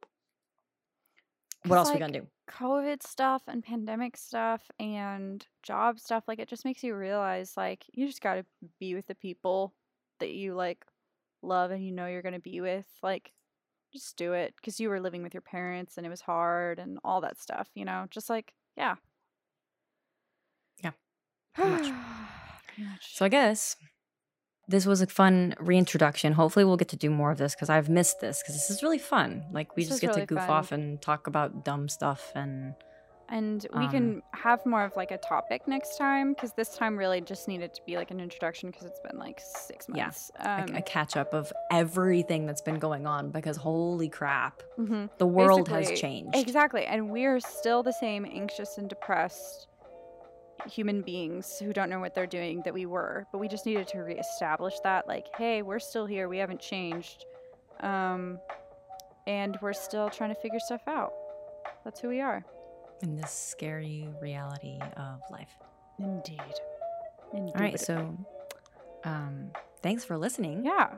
What 1.64 1.76
else 1.76 1.90
we 1.92 1.98
gonna 1.98 2.20
do? 2.20 2.26
COVID 2.50 3.02
stuff 3.02 3.42
and 3.46 3.62
pandemic 3.62 4.16
stuff 4.16 4.70
and 4.78 5.46
job 5.62 5.98
stuff, 5.98 6.24
like 6.26 6.38
it 6.38 6.48
just 6.48 6.64
makes 6.64 6.82
you 6.82 6.94
realize 6.94 7.56
like 7.56 7.84
you 7.92 8.06
just 8.06 8.22
got 8.22 8.34
to 8.34 8.46
be 8.80 8.94
with 8.94 9.06
the 9.06 9.14
people 9.14 9.74
that 10.18 10.30
you 10.30 10.54
like 10.54 10.84
love 11.42 11.70
and 11.70 11.84
you 11.84 11.92
know 11.92 12.06
you're 12.06 12.22
going 12.22 12.32
to 12.34 12.40
be 12.40 12.60
with. 12.62 12.86
Like 13.02 13.32
just 13.92 14.16
do 14.16 14.32
it 14.32 14.54
because 14.56 14.80
you 14.80 14.88
were 14.88 15.00
living 15.00 15.22
with 15.22 15.34
your 15.34 15.40
parents 15.42 15.96
and 15.98 16.06
it 16.06 16.10
was 16.10 16.22
hard 16.22 16.78
and 16.78 16.98
all 17.04 17.20
that 17.20 17.38
stuff, 17.38 17.68
you 17.74 17.84
know? 17.84 18.06
Just 18.10 18.30
like, 18.30 18.54
yeah. 18.76 18.94
Yeah, 20.82 20.92
pretty 21.54 21.70
much. 21.70 21.82
Pretty 22.68 22.88
much. 22.90 23.16
So 23.16 23.24
I 23.24 23.28
guess 23.28 23.76
this 24.68 24.84
was 24.86 25.00
a 25.00 25.06
fun 25.06 25.54
reintroduction. 25.58 26.34
Hopefully, 26.34 26.64
we'll 26.64 26.76
get 26.76 26.88
to 26.88 26.96
do 26.96 27.10
more 27.10 27.30
of 27.30 27.38
this 27.38 27.54
because 27.54 27.70
I've 27.70 27.88
missed 27.88 28.20
this 28.20 28.42
because 28.42 28.54
this 28.54 28.70
is 28.70 28.82
really 28.82 28.98
fun. 28.98 29.44
Like 29.50 29.74
we 29.76 29.82
This 29.82 29.90
just 29.90 30.00
get 30.02 30.08
really 30.08 30.20
to 30.22 30.26
goof 30.26 30.40
fun. 30.40 30.50
off 30.50 30.72
and 30.72 31.00
talk 31.00 31.26
about 31.26 31.64
dumb 31.64 31.88
stuff 31.88 32.30
and 32.34 32.74
and 33.30 33.66
we 33.74 33.84
um, 33.84 33.90
can 33.90 34.22
have 34.32 34.64
more 34.64 34.82
of 34.84 34.96
like 34.96 35.10
a 35.10 35.18
topic 35.18 35.68
next 35.68 35.98
time 35.98 36.32
because 36.32 36.54
this 36.54 36.70
time 36.76 36.96
really 36.96 37.20
just 37.20 37.46
needed 37.46 37.74
to 37.74 37.82
be 37.84 37.96
like 37.96 38.10
an 38.10 38.20
introduction 38.20 38.70
because 38.70 38.86
it's 38.86 39.00
been 39.00 39.18
like 39.18 39.38
six 39.38 39.84
Yeah, 39.94 40.04
months. 40.04 40.30
a, 40.40 40.50
Um, 40.62 40.74
a 40.76 40.80
catch 40.80 41.14
up 41.14 41.34
of 41.34 41.52
everything 41.70 42.46
that's 42.46 42.62
been 42.62 42.78
going 42.78 43.06
on 43.06 43.30
because 43.30 43.58
holy 43.58 44.08
crap, 44.08 44.62
mhm. 44.78 45.10
the 45.18 45.26
world 45.26 45.68
has 45.68 45.90
changed. 46.00 46.34
Exactly. 46.36 46.84
And 46.86 47.10
we're 47.10 47.38
still 47.40 47.82
the 47.82 47.92
same 47.92 48.24
anxious 48.24 48.78
and 48.78 48.88
depressed 48.88 49.66
human 50.66 51.02
beings 51.02 51.58
who 51.58 51.72
don't 51.72 51.88
know 51.90 52.00
what 52.00 52.14
they're 52.14 52.26
doing 52.26 52.62
that 52.64 52.74
we 52.74 52.86
were, 52.86 53.26
but 53.32 53.38
we 53.38 53.48
just 53.48 53.64
needed 53.66 53.86
to 53.88 53.98
reestablish 53.98 54.74
that 54.84 55.06
like, 55.06 55.26
hey, 55.36 55.62
we're 55.62 55.78
still 55.78 56.06
here, 56.06 56.28
we 56.28 56.38
haven't 56.38 56.60
changed. 56.60 57.24
Um 57.80 58.38
and 59.26 59.58
we're 59.60 59.74
still 59.74 60.08
trying 60.08 60.34
to 60.34 60.40
figure 60.40 60.58
stuff 60.58 60.80
out. 60.88 61.12
That's 61.84 62.00
who 62.00 62.08
we 62.08 62.20
are. 62.20 62.44
In 63.02 63.14
this 63.16 63.30
scary 63.30 64.08
reality 64.22 64.78
of 64.96 65.20
life. 65.30 65.50
Indeed. 65.98 66.40
All 67.32 67.52
right, 67.54 67.78
so 67.78 68.16
um 69.04 69.50
thanks 69.82 70.04
for 70.04 70.16
listening. 70.18 70.64
yeah, 70.64 70.94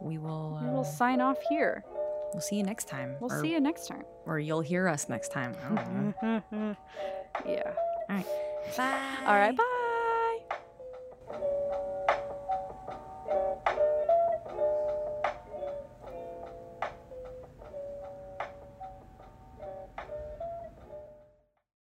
We 0.00 0.16
will 0.18 0.58
we 0.62 0.68
uh, 0.68 0.72
will 0.72 0.84
sign 0.84 1.20
off 1.20 1.38
here. 1.48 1.84
we'll 2.32 2.40
see 2.40 2.56
you 2.56 2.62
next 2.62 2.88
time. 2.88 3.16
We'll 3.20 3.32
or, 3.32 3.42
see 3.42 3.50
you 3.52 3.60
next 3.60 3.88
time. 3.88 4.04
or 4.26 4.38
you'll 4.38 4.62
hear 4.62 4.88
us 4.88 5.08
next 5.08 5.32
time. 5.32 5.54
I 5.70 5.74
don't 5.74 6.54
know. 6.56 6.76
Bye. 8.76 8.98
All 9.26 9.34
right, 9.34 9.56
bye. 9.56 9.64